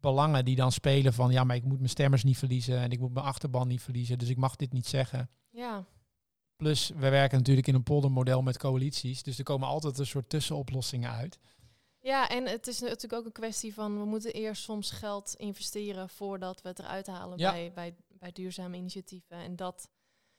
belangen 0.00 0.44
die 0.44 0.56
dan 0.56 0.72
spelen 0.72 1.12
van, 1.12 1.30
ja, 1.32 1.44
maar 1.44 1.56
ik 1.56 1.64
moet 1.64 1.78
mijn 1.78 1.88
stemmers 1.90 2.24
niet 2.24 2.38
verliezen 2.38 2.78
en 2.78 2.90
ik 2.90 3.00
moet 3.00 3.12
mijn 3.14 3.26
achterban 3.26 3.68
niet 3.68 3.82
verliezen, 3.82 4.18
dus 4.18 4.28
ik 4.28 4.36
mag 4.36 4.56
dit 4.56 4.72
niet 4.72 4.86
zeggen. 4.86 5.30
ja, 5.50 5.84
Plus, 6.56 6.88
we 6.88 7.08
werken 7.08 7.38
natuurlijk 7.38 7.66
in 7.66 7.74
een 7.74 7.82
poldermodel 7.82 8.42
met 8.42 8.58
coalities, 8.58 9.22
dus 9.22 9.38
er 9.38 9.44
komen 9.44 9.68
altijd 9.68 9.98
een 9.98 10.06
soort 10.06 10.28
tussenoplossingen 10.28 11.10
uit. 11.10 11.38
Ja, 12.00 12.28
en 12.28 12.46
het 12.46 12.66
is 12.66 12.80
natuurlijk 12.80 13.12
ook 13.12 13.24
een 13.24 13.32
kwestie 13.32 13.74
van 13.74 13.98
we 13.98 14.04
moeten 14.04 14.32
eerst 14.32 14.62
soms 14.62 14.90
geld 14.90 15.34
investeren 15.36 16.08
voordat 16.08 16.62
we 16.62 16.68
het 16.68 16.78
eruit 16.78 17.06
halen 17.06 17.38
Ja. 17.38 17.50
bij, 17.50 17.72
bij, 17.72 17.94
bij 18.08 18.32
duurzame 18.32 18.76
initiatieven. 18.76 19.36
En 19.36 19.56
dat 19.56 19.88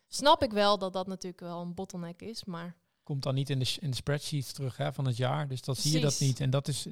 snap 0.08 0.44
ik 0.44 0.52
wel 0.52 0.78
dat 0.78 0.94
dat 0.94 1.08
natuurlijk 1.08 1.42
wel 1.42 1.62
een 1.62 1.74
bottleneck 1.74 2.22
is, 2.22 2.46
maar 2.46 2.76
komt 3.04 3.24
dan 3.24 3.36
niet 3.36 3.50
in 3.50 3.60
de, 3.60 3.78
in 3.80 3.90
de 3.90 3.96
spreadsheets 3.96 4.52
terug 4.52 4.78
hè, 4.78 4.94
van 4.94 5.06
het 5.06 5.18
jaar. 5.18 5.48
Dus 5.48 5.62
dat 5.62 5.78
zie 5.78 5.92
je 5.92 6.00
dat 6.00 6.20
niet. 6.20 6.40
En 6.40 6.50
dat 6.50 6.68
is, 6.68 6.88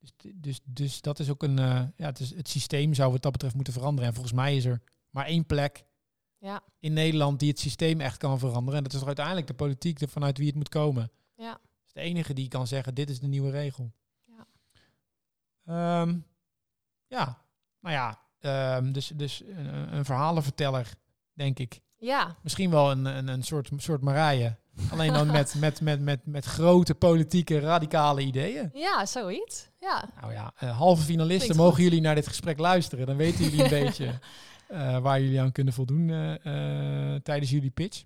dus, 0.00 0.12
dus, 0.34 0.60
dus 0.64 1.00
dat 1.00 1.18
is 1.18 1.30
ook 1.30 1.42
een. 1.42 1.58
eh, 1.58 1.82
ja, 1.96 2.06
het, 2.06 2.20
is, 2.20 2.34
het 2.34 2.48
systeem 2.48 2.94
zou 2.94 3.12
wat 3.12 3.22
dat 3.22 3.32
betreft 3.32 3.54
moeten 3.54 3.72
veranderen. 3.72 4.08
En 4.08 4.14
volgens 4.14 4.34
mij 4.34 4.56
is 4.56 4.64
er 4.64 4.82
maar 5.10 5.26
één 5.26 5.46
plek 5.46 5.84
ja, 6.38 6.62
in 6.78 6.92
Nederland 6.92 7.38
die 7.38 7.48
het 7.48 7.58
systeem 7.58 8.00
echt 8.00 8.16
kan 8.16 8.38
veranderen. 8.38 8.76
En 8.76 8.82
dat 8.82 8.92
is 8.92 8.98
toch 8.98 9.06
uiteindelijk 9.06 9.46
de 9.46 9.54
politiek 9.54 9.98
de, 9.98 10.08
vanuit 10.08 10.38
wie 10.38 10.46
het 10.46 10.56
moet 10.56 10.68
komen. 10.68 11.10
ja, 11.34 11.50
Dat 11.52 11.86
is 11.86 11.92
de 11.92 12.00
enige 12.00 12.34
die 12.34 12.48
kan 12.48 12.66
zeggen: 12.66 12.94
dit 12.94 13.10
is 13.10 13.20
de 13.20 13.26
nieuwe 13.26 13.50
regel. 13.50 13.92
Ja. 14.24 14.46
Ehm, 15.64 16.18
ja, 17.06 17.44
nou 17.80 17.94
ja. 17.94 18.20
ehm, 18.38 18.92
dus 18.92 19.06
dus 19.14 19.42
een, 19.46 19.94
een 19.96 20.04
verhalenverteller, 20.04 20.94
denk 21.32 21.58
ik. 21.58 21.80
ja, 21.96 22.36
Misschien 22.42 22.70
wel 22.70 22.90
een, 22.90 23.04
een, 23.04 23.28
een 23.28 23.42
soort, 23.42 23.70
soort 23.76 24.00
Marije. 24.02 24.56
Alleen 24.90 25.12
dan 25.12 25.26
met, 25.26 25.54
met, 25.54 25.80
met, 25.80 26.00
met, 26.00 26.26
met 26.26 26.44
grote 26.44 26.94
politieke 26.94 27.58
radicale 27.58 28.20
ideeën. 28.20 28.70
ja, 28.74 29.06
zoiets. 29.06 29.68
Ja, 29.78 30.08
Nou 30.20 30.32
ja, 30.32 30.52
eh, 30.56 30.78
halve 30.78 31.02
finalisten, 31.02 31.38
Klinkt 31.38 31.56
mogen 31.56 31.74
goed. 31.74 31.84
jullie 31.84 32.00
naar 32.00 32.14
dit 32.14 32.26
gesprek 32.26 32.58
luisteren. 32.58 33.06
Dan 33.06 33.16
weten 33.16 33.44
jullie 33.44 33.62
een 33.62 33.70
beetje 33.84 34.18
eh, 34.68 34.98
waar 34.98 35.20
jullie 35.20 35.40
aan 35.40 35.52
kunnen 35.52 35.72
voldoen 35.72 36.10
eh, 36.10 37.14
tijdens 37.14 37.50
jullie 37.50 37.70
pitch. 37.70 38.04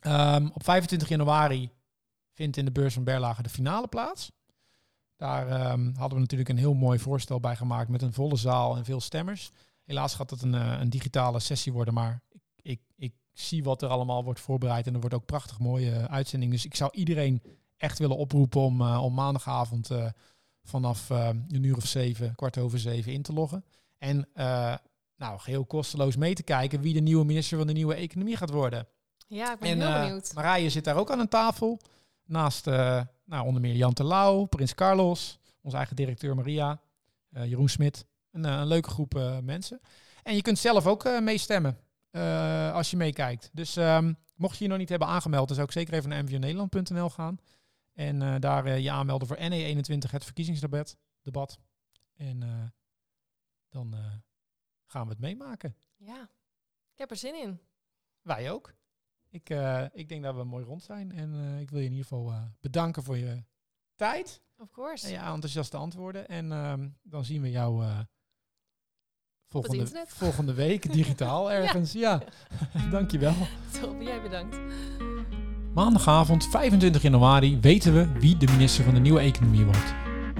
Ehm, 0.00 0.46
op 0.52 0.64
25 0.64 1.08
januari 1.08 1.70
vindt 2.32 2.56
in 2.56 2.64
de 2.64 2.72
beurs 2.72 2.94
van 2.94 3.04
Berlage 3.04 3.42
de 3.42 3.48
finale 3.48 3.88
plaats. 3.88 4.32
Daar 5.16 5.48
ehm, 5.48 5.84
hadden 5.94 6.14
we 6.14 6.20
natuurlijk 6.20 6.48
een 6.50 6.58
heel 6.58 6.74
mooi 6.74 6.98
voorstel 6.98 7.40
bij 7.40 7.56
gemaakt 7.56 7.88
met 7.88 8.02
een 8.02 8.12
volle 8.12 8.36
zaal 8.36 8.76
en 8.76 8.84
veel 8.84 9.00
stemmers. 9.00 9.50
Helaas 9.84 10.14
gaat 10.14 10.30
het 10.30 10.42
een, 10.42 10.52
een 10.52 10.90
digitale 10.90 11.40
sessie 11.40 11.72
worden, 11.72 11.94
maar 11.94 12.22
ik, 12.30 12.42
ik, 12.62 12.80
ik 12.96 13.12
zie 13.40 13.62
wat 13.62 13.82
er 13.82 13.88
allemaal 13.88 14.24
wordt 14.24 14.40
voorbereid 14.40 14.86
en 14.86 14.94
er 14.94 15.00
wordt 15.00 15.14
ook 15.14 15.26
prachtig 15.26 15.58
mooie 15.58 15.90
eh, 15.90 16.04
uitzending. 16.04 16.52
Dus 16.52 16.64
ik 16.64 16.74
zou 16.74 16.90
iedereen 16.94 17.42
echt 17.76 17.98
willen 17.98 18.16
oproepen 18.16 18.60
om, 18.60 18.80
eh, 18.80 19.04
om 19.04 19.14
maandagavond 19.14 19.90
eh, 19.90 20.06
vanaf 20.62 21.08
een 21.08 21.62
uur 21.62 21.76
of 21.76 21.86
zeven, 21.86 22.34
kwart 22.34 22.58
over 22.58 22.78
zeven 22.78 23.12
in 23.12 23.22
te 23.22 23.32
loggen. 23.32 23.64
En 23.98 24.28
nou, 25.16 25.38
geheel 25.38 25.64
kosteloos 25.64 26.16
mee 26.16 26.34
te 26.34 26.42
kijken 26.42 26.80
wie 26.80 26.94
de 26.94 27.00
nieuwe 27.00 27.24
minister 27.24 27.58
van 27.58 27.66
de 27.66 27.72
nieuwe 27.72 27.94
economie 27.94 28.36
gaat 28.36 28.50
worden. 28.50 28.86
ja, 29.26 29.52
ik 29.52 29.58
ben 29.58 29.70
En 29.70 29.80
heel 29.80 30.00
benieuwd. 30.00 30.34
Marije 30.34 30.70
zit 30.70 30.84
daar 30.84 30.96
ook 30.96 31.10
aan 31.10 31.18
een 31.18 31.28
tafel. 31.28 31.80
Naast 32.24 32.64
nou, 33.24 33.46
onder 33.46 33.60
meer 33.60 33.74
Jan 33.74 33.92
Terlouw, 33.92 34.44
Prins 34.44 34.74
Carlos, 34.74 35.38
onze 35.60 35.76
eigen 35.76 35.96
directeur 35.96 36.34
Maria, 36.34 36.80
Jeroen 37.28 37.68
Smit. 37.68 38.06
Een, 38.32 38.44
een 38.44 38.66
leuke 38.66 38.90
groep 38.90 39.40
mensen. 39.42 39.80
En 40.22 40.34
je 40.34 40.42
kunt 40.42 40.58
zelf 40.58 40.86
ook 40.86 41.20
meestemmen 41.20 41.78
eh, 42.10 42.72
als 42.72 42.90
je 42.90 42.96
meekijkt. 42.96 43.50
Dus 43.52 43.76
ehm, 43.76 44.12
mocht 44.34 44.58
je 44.58 44.64
je 44.64 44.70
nog 44.70 44.78
niet 44.78 44.88
hebben 44.88 45.08
aangemeld, 45.08 45.46
dan 45.46 45.56
zou 45.56 45.68
ik 45.68 45.74
zeker 45.74 45.94
even 45.94 46.08
naar 46.08 46.24
mvnederland.nl 46.24 47.10
gaan. 47.10 47.38
En 47.92 48.22
eh, 48.22 48.34
daar 48.38 48.64
eh, 48.66 48.78
je 48.78 48.90
aanmelden 48.90 49.28
voor 49.28 49.36
NE21, 49.36 50.10
het 50.10 50.24
verkiezingsdebat. 50.24 50.96
Debat. 51.22 51.58
En 52.14 52.72
dan 53.68 53.94
gaan 54.86 55.04
we 55.04 55.10
het 55.10 55.20
meemaken. 55.20 55.76
Ja, 55.96 56.22
ik 56.92 56.98
heb 56.98 57.10
er 57.10 57.16
zin 57.16 57.34
in. 57.34 57.60
Wij 58.22 58.50
ook. 58.50 58.74
Ik, 59.28 59.48
ik 59.92 60.08
denk 60.08 60.22
dat 60.22 60.34
we 60.34 60.44
mooi 60.44 60.64
rond 60.64 60.82
zijn. 60.82 61.12
En 61.12 61.58
ik 61.58 61.70
wil 61.70 61.78
je 61.78 61.84
in 61.84 61.92
ieder 61.92 62.06
geval 62.06 62.32
bedanken 62.60 63.02
voor 63.02 63.16
je 63.16 63.44
tijd 63.94 64.42
Of 64.56 64.70
course. 64.70 65.06
en 65.06 65.12
je 65.12 65.18
enthousiaste 65.18 65.76
antwoorden. 65.76 66.28
En 66.28 66.52
ehm, 66.52 66.88
dan 67.02 67.24
zien 67.24 67.42
we 67.42 67.50
jou 67.50 67.84
volgende, 69.50 69.86
volgende 70.06 70.54
week 70.54 70.92
digitaal 70.92 71.52
ergens. 71.52 71.92
Ja, 71.92 72.22
dankjewel. 72.90 73.34
Top, 73.80 74.00
jij 74.00 74.22
bedankt. 74.22 74.56
Maandagavond 75.74 76.48
25 76.48 77.02
januari 77.02 77.58
weten 77.60 77.94
we 77.94 78.08
wie 78.18 78.36
de 78.36 78.46
minister 78.46 78.84
van 78.84 78.94
de 78.94 79.00
nieuwe 79.00 79.20
economie 79.20 79.64
wordt. 79.64 79.94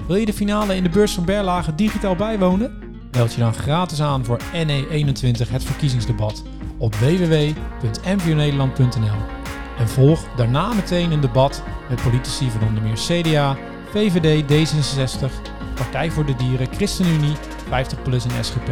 Wil 0.07 0.15
je 0.15 0.25
de 0.25 0.33
finale 0.33 0.75
in 0.75 0.83
de 0.83 0.89
beurs 0.89 1.13
van 1.13 1.25
Berlage 1.25 1.75
digitaal 1.75 2.15
bijwonen? 2.15 2.79
Meld 3.11 3.33
je 3.33 3.39
dan 3.39 3.53
gratis 3.53 4.01
aan 4.01 4.25
voor 4.25 4.39
NE21 4.53 5.49
het 5.49 5.63
verkiezingsdebat 5.63 6.43
op 6.77 6.95
www.mvonederland.nl 6.95 9.39
en 9.77 9.87
volg 9.87 10.27
daarna 10.35 10.73
meteen 10.73 11.11
een 11.11 11.21
debat 11.21 11.63
met 11.89 12.01
politici 12.01 12.49
van 12.49 12.67
onder 12.67 12.83
meer 12.83 12.95
CDA, 12.95 13.57
VVD, 13.91 14.43
D66, 14.43 15.50
Partij 15.75 16.11
voor 16.11 16.25
de 16.25 16.35
Dieren, 16.35 16.67
ChristenUnie, 16.73 17.35
50PLUS 17.65 18.35
en 18.35 18.45
SGP. 18.45 18.69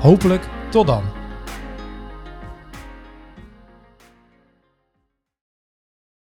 Hopelijk 0.00 0.48
tot 0.70 0.86
dan! 0.86 1.25